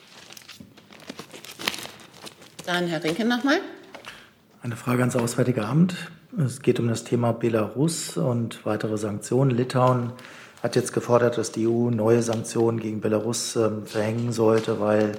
Dann 2.65 2.87
Herr 2.87 3.03
Rinke 3.03 3.25
nochmal. 3.25 3.57
Eine 4.61 4.75
Frage 4.75 4.99
ans 5.01 5.15
Auswärtige 5.15 5.65
Amt. 5.65 5.95
Es 6.37 6.61
geht 6.61 6.79
um 6.79 6.87
das 6.87 7.03
Thema 7.03 7.31
Belarus 7.31 8.17
und 8.17 8.65
weitere 8.65 8.97
Sanktionen. 8.97 9.49
Litauen 9.49 10.13
hat 10.61 10.75
jetzt 10.75 10.93
gefordert, 10.93 11.37
dass 11.37 11.51
die 11.51 11.67
EU 11.67 11.89
neue 11.89 12.21
Sanktionen 12.21 12.79
gegen 12.79 13.01
Belarus 13.01 13.55
ähm, 13.55 13.85
verhängen 13.85 14.31
sollte, 14.31 14.79
weil 14.79 15.13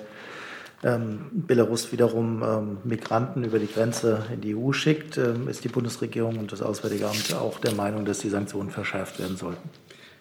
ähm, 0.85 1.27
Belarus 1.33 1.93
wiederum 1.93 2.43
ähm, 2.43 2.79
Migranten 2.85 3.45
über 3.45 3.59
die 3.59 3.69
Grenze 3.69 4.25
in 4.33 4.41
die 4.41 4.57
EU 4.57 4.73
schickt. 4.73 5.19
Ähm, 5.19 5.49
ist 5.49 5.65
die 5.65 5.69
Bundesregierung 5.69 6.39
und 6.39 6.53
das 6.53 6.63
Auswärtige 6.63 7.07
Amt 7.07 7.35
auch 7.35 7.59
der 7.59 7.73
Meinung, 7.73 8.05
dass 8.05 8.19
die 8.19 8.29
Sanktionen 8.29 8.71
verschärft 8.71 9.19
werden 9.19 9.37
sollten? 9.37 9.69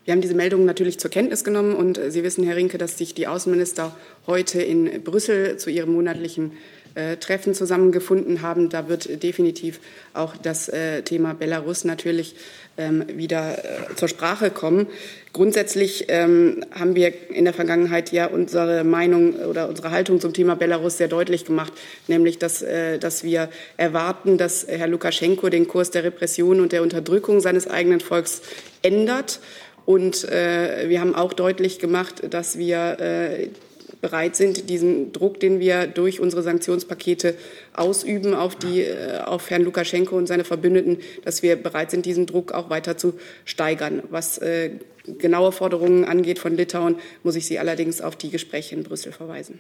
Wir 0.04 0.14
haben 0.14 0.22
diese 0.22 0.34
Meldung 0.34 0.66
natürlich 0.66 1.00
zur 1.00 1.12
Kenntnis 1.12 1.44
genommen 1.44 1.76
und 1.76 2.00
äh, 2.00 2.10
Sie 2.10 2.24
wissen, 2.24 2.44
Herr 2.44 2.56
Rinke, 2.56 2.80
dass 2.80 2.98
sich 2.98 3.14
die 3.14 3.28
Außenminister 3.28 3.96
heute 4.26 4.62
in 4.62 5.04
Brüssel 5.04 5.58
zu 5.58 5.70
ihrem 5.70 5.94
monatlichen 5.94 6.54
äh, 6.96 7.18
Treffen 7.18 7.54
zusammengefunden 7.54 8.42
haben. 8.42 8.70
Da 8.70 8.90
wird 8.90 9.24
definitiv 9.24 9.80
auch 10.14 10.36
das 10.36 10.68
äh, 10.70 11.02
Thema 11.04 11.34
Belarus 11.34 11.86
natürlich 11.86 12.36
ähm, 12.78 13.06
wieder 13.08 13.58
äh, 13.58 13.96
zur 13.96 14.08
Sprache 14.08 14.50
kommen. 14.50 14.88
Grundsätzlich 15.34 16.06
ähm, 16.10 16.66
haben 16.72 16.96
wir 16.96 17.14
in 17.30 17.46
der 17.46 17.54
Vergangenheit 17.54 18.12
ja 18.12 18.28
unsere 18.28 18.84
Meinung 18.84 19.36
oder 19.36 19.70
unsere 19.70 19.92
Haltung 19.92 20.20
zum 20.20 20.34
Thema 20.34 20.56
Belarus 20.56 20.98
sehr 20.98 21.08
deutlich 21.08 21.46
gemacht, 21.46 21.74
nämlich 22.08 22.40
dass, 22.40 22.62
äh, 22.62 23.00
dass 23.00 23.24
wir 23.24 23.50
erwarten, 23.78 24.38
dass 24.38 24.68
Herr 24.68 24.88
Lukaschenko 24.88 25.50
den 25.50 25.68
Kurs 25.68 25.92
der 25.92 26.04
Repression 26.04 26.60
und 26.60 26.72
der 26.72 26.82
Unterdrückung 26.82 27.40
seines 27.40 27.68
eigenen 27.68 28.02
Volks 28.02 28.42
ändert. 28.82 29.40
Und 29.86 30.26
äh, 30.26 30.90
wir 30.90 31.00
haben 31.02 31.16
auch 31.16 31.34
deutlich 31.34 31.80
gemacht, 31.80 32.22
dass 32.30 32.58
wir 32.58 33.52
bereit 34.02 34.36
sind, 34.36 34.70
diesen 34.70 35.14
Druck, 35.14 35.40
den 35.40 35.60
wir 35.60 35.88
durch 35.88 36.20
unsere 36.20 36.42
Sanktionspakete 36.42 37.36
ausüben 37.74 38.34
auf, 38.34 38.56
die, 38.56 38.82
äh, 38.82 39.20
auf 39.20 39.50
Herrn 39.50 39.64
Lukaschenko 39.64 40.18
und 40.18 40.28
seine 40.28 40.44
Verbündeten, 40.44 40.98
dass 41.24 41.44
wir 41.44 41.56
bereit 41.56 41.92
sind, 41.92 42.06
diesen 42.06 42.26
Druck 42.26 42.52
auch 42.52 42.70
weiter 42.70 42.98
zu 42.98 43.14
steigern. 43.46 44.04
Was 44.10 44.40
äh, 44.40 44.72
genaue 45.06 45.52
Forderungen 45.52 46.06
angeht 46.06 46.40
von 46.40 46.56
Litauen, 46.56 46.96
muss 47.24 47.36
ich 47.36 47.46
Sie 47.46 47.60
allerdings 47.60 48.02
auf 48.02 48.16
die 48.16 48.30
Gespräche 48.30 48.76
in 48.76 48.84
Brüssel 48.84 49.12
verweisen. 49.12 49.60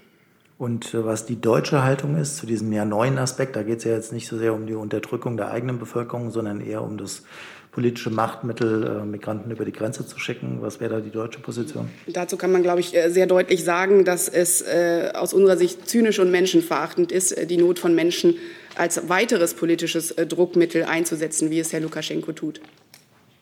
Und 0.57 0.93
äh, 0.93 1.05
was 1.05 1.25
die 1.25 1.41
deutsche 1.41 1.83
Haltung 1.83 2.17
ist 2.17 2.37
zu 2.37 2.45
diesem 2.45 2.71
ja 2.71 2.85
neuen 2.85 3.17
Aspekt, 3.17 3.55
da 3.55 3.63
geht 3.63 3.79
es 3.79 3.83
ja 3.83 3.93
jetzt 3.93 4.13
nicht 4.13 4.27
so 4.27 4.37
sehr 4.37 4.53
um 4.53 4.67
die 4.67 4.75
Unterdrückung 4.75 5.37
der 5.37 5.51
eigenen 5.51 5.79
Bevölkerung, 5.79 6.31
sondern 6.31 6.61
eher 6.61 6.83
um 6.83 6.97
das 6.97 7.23
politische 7.71 8.09
Machtmittel, 8.09 9.01
äh, 9.01 9.05
Migranten 9.05 9.49
über 9.49 9.65
die 9.65 9.71
Grenze 9.71 10.05
zu 10.05 10.19
schicken? 10.19 10.61
Was 10.61 10.79
wäre 10.79 10.95
da 10.95 10.99
die 10.99 11.09
deutsche 11.09 11.39
Position? 11.39 11.89
Dazu 12.07 12.37
kann 12.37 12.51
man, 12.51 12.63
glaube 12.63 12.81
ich, 12.81 12.95
äh, 12.95 13.09
sehr 13.09 13.27
deutlich 13.27 13.63
sagen, 13.63 14.03
dass 14.05 14.27
es 14.27 14.61
äh, 14.61 15.11
aus 15.13 15.33
unserer 15.33 15.57
Sicht 15.57 15.87
zynisch 15.87 16.19
und 16.19 16.31
menschenverachtend 16.31 17.11
ist, 17.11 17.49
die 17.49 17.57
Not 17.57 17.79
von 17.79 17.95
Menschen 17.95 18.35
als 18.75 19.09
weiteres 19.09 19.53
politisches 19.53 20.15
Druckmittel 20.15 20.83
einzusetzen, 20.83 21.49
wie 21.49 21.59
es 21.59 21.73
Herr 21.73 21.81
Lukaschenko 21.81 22.33
tut. 22.33 22.61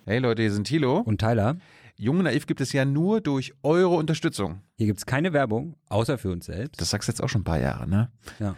Hey 0.06 0.20
Leute, 0.20 0.42
hier 0.42 0.52
sind 0.52 0.66
Thilo 0.66 1.00
und 1.00 1.20
Tyler. 1.20 1.58
Jung 1.96 2.24
Naiv 2.24 2.48
gibt 2.48 2.62
es 2.62 2.72
ja 2.72 2.86
nur 2.86 3.22
durch 3.22 3.54
eure 3.62 3.96
Unterstützung. 3.96 4.62
Hier 4.78 4.88
gibt 4.88 5.00
es 5.00 5.06
keine 5.06 5.34
Werbung, 5.34 5.76
außer 5.90 6.18
für 6.18 6.32
uns 6.32 6.46
selbst. 6.46 6.80
Das 6.80 6.92
sagst 6.92 7.08
du 7.08 7.12
jetzt 7.12 7.22
auch 7.22 7.28
schon 7.28 7.42
ein 7.42 7.46
paar 7.46 7.60
Jahre, 7.60 7.88
ne? 7.88 8.10
Ja. 8.40 8.56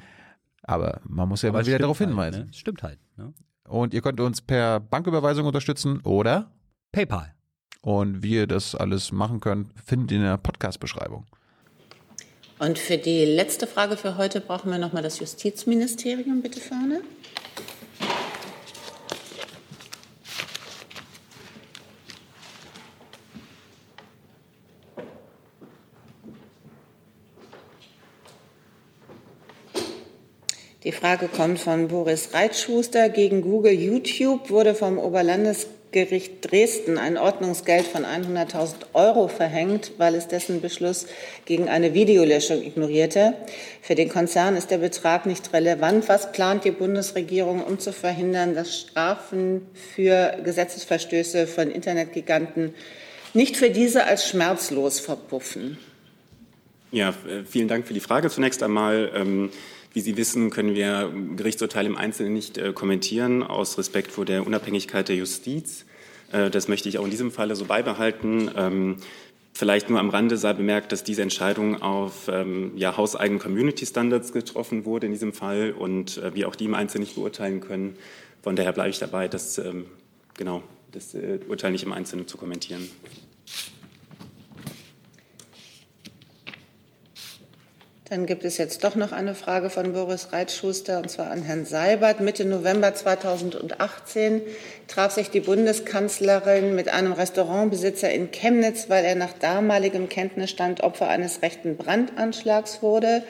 Aber 0.64 1.02
man 1.04 1.28
muss 1.28 1.42
ja 1.42 1.50
Aber 1.50 1.60
mal 1.60 1.66
wieder 1.66 1.80
darauf 1.80 2.00
halt, 2.00 2.10
hinweisen. 2.10 2.46
Ne? 2.46 2.54
Stimmt 2.54 2.84
halt. 2.84 3.00
Ne? 3.18 3.34
Und 3.68 3.94
ihr 3.94 4.02
könnt 4.02 4.20
uns 4.20 4.42
per 4.42 4.80
Banküberweisung 4.80 5.46
unterstützen 5.46 6.02
oder 6.02 6.52
PayPal. 6.92 7.34
Und 7.82 8.22
wie 8.22 8.36
ihr 8.36 8.48
das 8.48 8.76
alles 8.76 9.12
machen 9.12 9.40
könnt, 9.40 9.72
findet 9.84 10.12
ihr 10.12 10.18
in 10.18 10.24
der 10.24 10.38
Podcast-Beschreibung. 10.38 11.26
Und 12.60 12.78
für 12.78 12.98
die 12.98 13.26
letzte 13.26 13.66
Frage 13.66 13.98
für 13.98 14.18
heute 14.18 14.40
brauchen 14.40 14.70
wir 14.72 14.78
nochmal 14.78 15.02
das 15.02 15.20
Justizministerium 15.20 16.44
bitte 16.44 16.60
vorne. 16.60 17.02
Die 30.84 30.92
Frage 30.92 31.28
kommt 31.28 31.60
von 31.60 31.90
Boris 31.90 32.34
Reitschuster. 32.34 33.10
Gegen 33.10 33.44
Google 33.44 33.72
YouTube 33.72 34.50
wurde 34.50 34.74
vom 34.74 34.98
Oberlandesgericht 34.98 36.50
Dresden 36.50 36.98
ein 36.98 37.20
Ordnungsgeld 37.20 37.86
von 37.86 38.04
100.000 38.04 38.74
Euro 38.94 39.28
verhängt, 39.28 39.92
weil 40.00 40.16
es 40.16 40.28
dessen 40.28 40.60
Beschluss 40.60 41.06
gegen 41.46 41.70
eine 41.70 41.94
Videolöschung 41.94 42.64
ignorierte. 42.64 43.36
Für 43.84 43.94
den 43.94 44.10
Konzern 44.10 44.56
ist 44.56 44.72
der 44.72 44.80
Betrag 44.80 45.28
nicht 45.28 45.54
relevant. 45.54 46.10
Was 46.10 46.32
plant 46.32 46.66
die 46.66 46.72
Bundesregierung, 46.72 47.64
um 47.64 47.78
zu 47.78 47.94
verhindern, 47.94 48.56
dass 48.56 48.80
Strafen 48.80 49.68
für 49.94 50.36
Gesetzesverstöße 50.44 51.46
von 51.46 51.70
Internetgiganten 51.70 52.74
nicht 53.36 53.56
für 53.56 53.70
diese 53.70 54.06
als 54.06 54.28
schmerzlos 54.28 55.00
verpuffen? 55.00 55.78
Ja, 56.92 57.10
äh, 57.10 57.46
vielen 57.48 57.68
Dank 57.68 57.86
für 57.86 57.94
die 57.94 58.00
Frage 58.00 58.32
zunächst 58.32 58.64
einmal. 58.64 59.12
Ähm, 59.16 59.52
wie 59.94 60.02
Sie 60.02 60.18
wissen, 60.18 60.50
können 60.50 60.74
wir 60.74 61.12
Gerichtsurteile 61.36 61.88
im 61.90 61.98
Einzelnen 61.98 62.34
nicht 62.34 62.58
äh, 62.58 62.74
kommentieren, 62.74 63.44
aus 63.44 63.78
Respekt 63.78 64.12
vor 64.12 64.26
der 64.26 64.46
Unabhängigkeit 64.46 65.10
der 65.10 65.16
Justiz. 65.16 65.86
Äh, 66.32 66.50
das 66.50 66.68
möchte 66.68 66.90
ich 66.90 66.98
auch 66.98 67.04
in 67.04 67.12
diesem 67.12 67.32
Falle 67.32 67.56
so 67.56 67.66
beibehalten. 67.66 68.50
Ähm, 68.56 68.98
vielleicht 69.54 69.90
nur 69.90 70.00
am 70.00 70.10
Rande 70.10 70.38
sei 70.38 70.54
bemerkt, 70.54 70.92
dass 70.92 71.04
diese 71.04 71.22
Entscheidung 71.22 71.82
auf 71.82 72.30
ähm, 72.30 72.72
ja, 72.76 72.96
hauseigenen 72.96 73.40
Community 73.40 73.86
Standards 73.86 74.32
getroffen 74.32 74.86
wurde 74.86 75.08
in 75.08 75.12
diesem 75.12 75.34
Fall 75.34 75.74
und 75.78 76.18
äh, 76.18 76.34
wir 76.34 76.48
auch 76.48 76.56
die 76.56 76.66
im 76.66 76.74
Einzelnen 76.74 77.04
nicht 77.04 77.16
beurteilen 77.16 77.60
können. 77.60 77.98
Von 78.42 78.56
daher 78.56 78.72
bleibe 78.72 78.90
ich 78.90 79.00
dabei, 79.00 79.28
das, 79.28 79.58
ähm, 79.58 79.86
genau, 80.38 80.64
das 80.92 81.14
äh, 81.14 81.40
Urteil 81.48 81.72
nicht 81.72 81.84
im 81.84 81.92
Einzelnen 81.92 82.28
zu 82.28 82.38
kommentieren. 82.38 82.90
Dann 88.12 88.26
gibt 88.26 88.44
es 88.44 88.58
jetzt 88.58 88.84
doch 88.84 88.96
noch 88.96 89.14
eine 89.14 89.36
Frage 89.36 89.70
von 89.70 89.94
Boris 89.94 90.34
Reitschuster, 90.34 90.98
und 90.98 91.10
zwar 91.10 91.32
an 91.32 91.44
Herrn 91.44 91.64
Seibert. 91.64 92.20
Mitte 92.20 92.44
November 92.44 92.94
2018 92.94 94.42
traf 94.90 95.14
sich 95.14 95.30
die 95.30 95.40
Bundeskanzlerin 95.40 96.76
mit 96.76 96.90
einem 96.90 97.14
Restaurantbesitzer 97.14 98.12
in 98.12 98.30
Chemnitz, 98.32 98.90
weil 98.90 99.06
er 99.06 99.16
nach 99.16 99.32
damaligem 99.32 100.10
Kenntnisstand 100.10 100.84
Opfer 100.84 101.08
eines 101.08 101.42
rechten 101.42 101.78
Brandanschlags 101.78 102.82
wurde. 102.82 103.24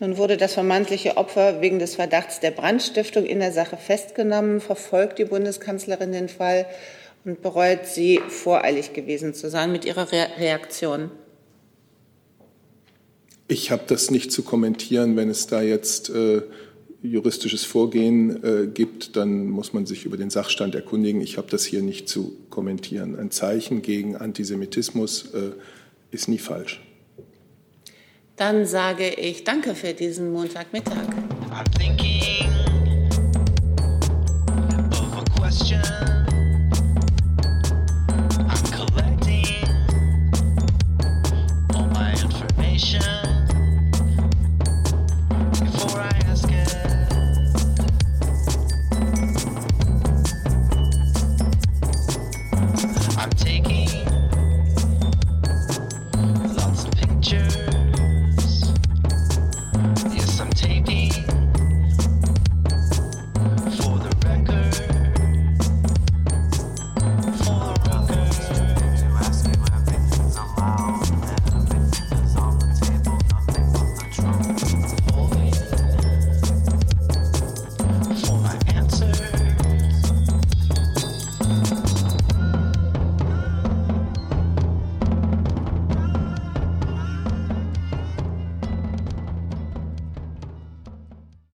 Nun 0.00 0.18
wurde 0.18 0.36
das 0.36 0.52
vermeintliche 0.52 1.16
Opfer 1.16 1.62
wegen 1.62 1.78
des 1.78 1.94
Verdachts 1.94 2.40
der 2.40 2.50
Brandstiftung 2.50 3.24
in 3.24 3.40
der 3.40 3.52
Sache 3.52 3.78
festgenommen. 3.78 4.60
Verfolgt 4.60 5.18
die 5.18 5.24
Bundeskanzlerin 5.24 6.12
den 6.12 6.28
Fall 6.28 6.66
und 7.24 7.40
bereut 7.40 7.86
sie, 7.86 8.20
voreilig 8.28 8.92
gewesen 8.92 9.32
zu 9.32 9.48
sein 9.48 9.72
mit 9.72 9.86
ihrer 9.86 10.12
Re 10.12 10.26
Reaktion? 10.36 11.10
Ich 13.50 13.72
habe 13.72 13.82
das 13.88 14.12
nicht 14.12 14.30
zu 14.30 14.44
kommentieren. 14.44 15.16
Wenn 15.16 15.28
es 15.28 15.48
da 15.48 15.60
jetzt 15.60 16.08
äh, 16.08 16.42
juristisches 17.02 17.64
Vorgehen 17.64 18.44
äh, 18.44 18.68
gibt, 18.68 19.16
dann 19.16 19.48
muss 19.48 19.72
man 19.72 19.86
sich 19.86 20.04
über 20.04 20.16
den 20.16 20.30
Sachstand 20.30 20.76
erkundigen. 20.76 21.20
Ich 21.20 21.36
habe 21.36 21.48
das 21.50 21.64
hier 21.64 21.82
nicht 21.82 22.08
zu 22.08 22.36
kommentieren. 22.48 23.18
Ein 23.18 23.32
Zeichen 23.32 23.82
gegen 23.82 24.14
Antisemitismus 24.14 25.34
äh, 25.34 25.50
ist 26.12 26.28
nie 26.28 26.38
falsch. 26.38 26.80
Dann 28.36 28.66
sage 28.66 29.08
ich 29.08 29.42
Danke 29.42 29.74
für 29.74 29.94
diesen 29.94 30.32
Montagmittag. 30.32 31.08
I'm 38.48 38.70
collecting 38.72 39.44
all 41.74 41.88
my 41.88 42.12
information. 42.12 43.19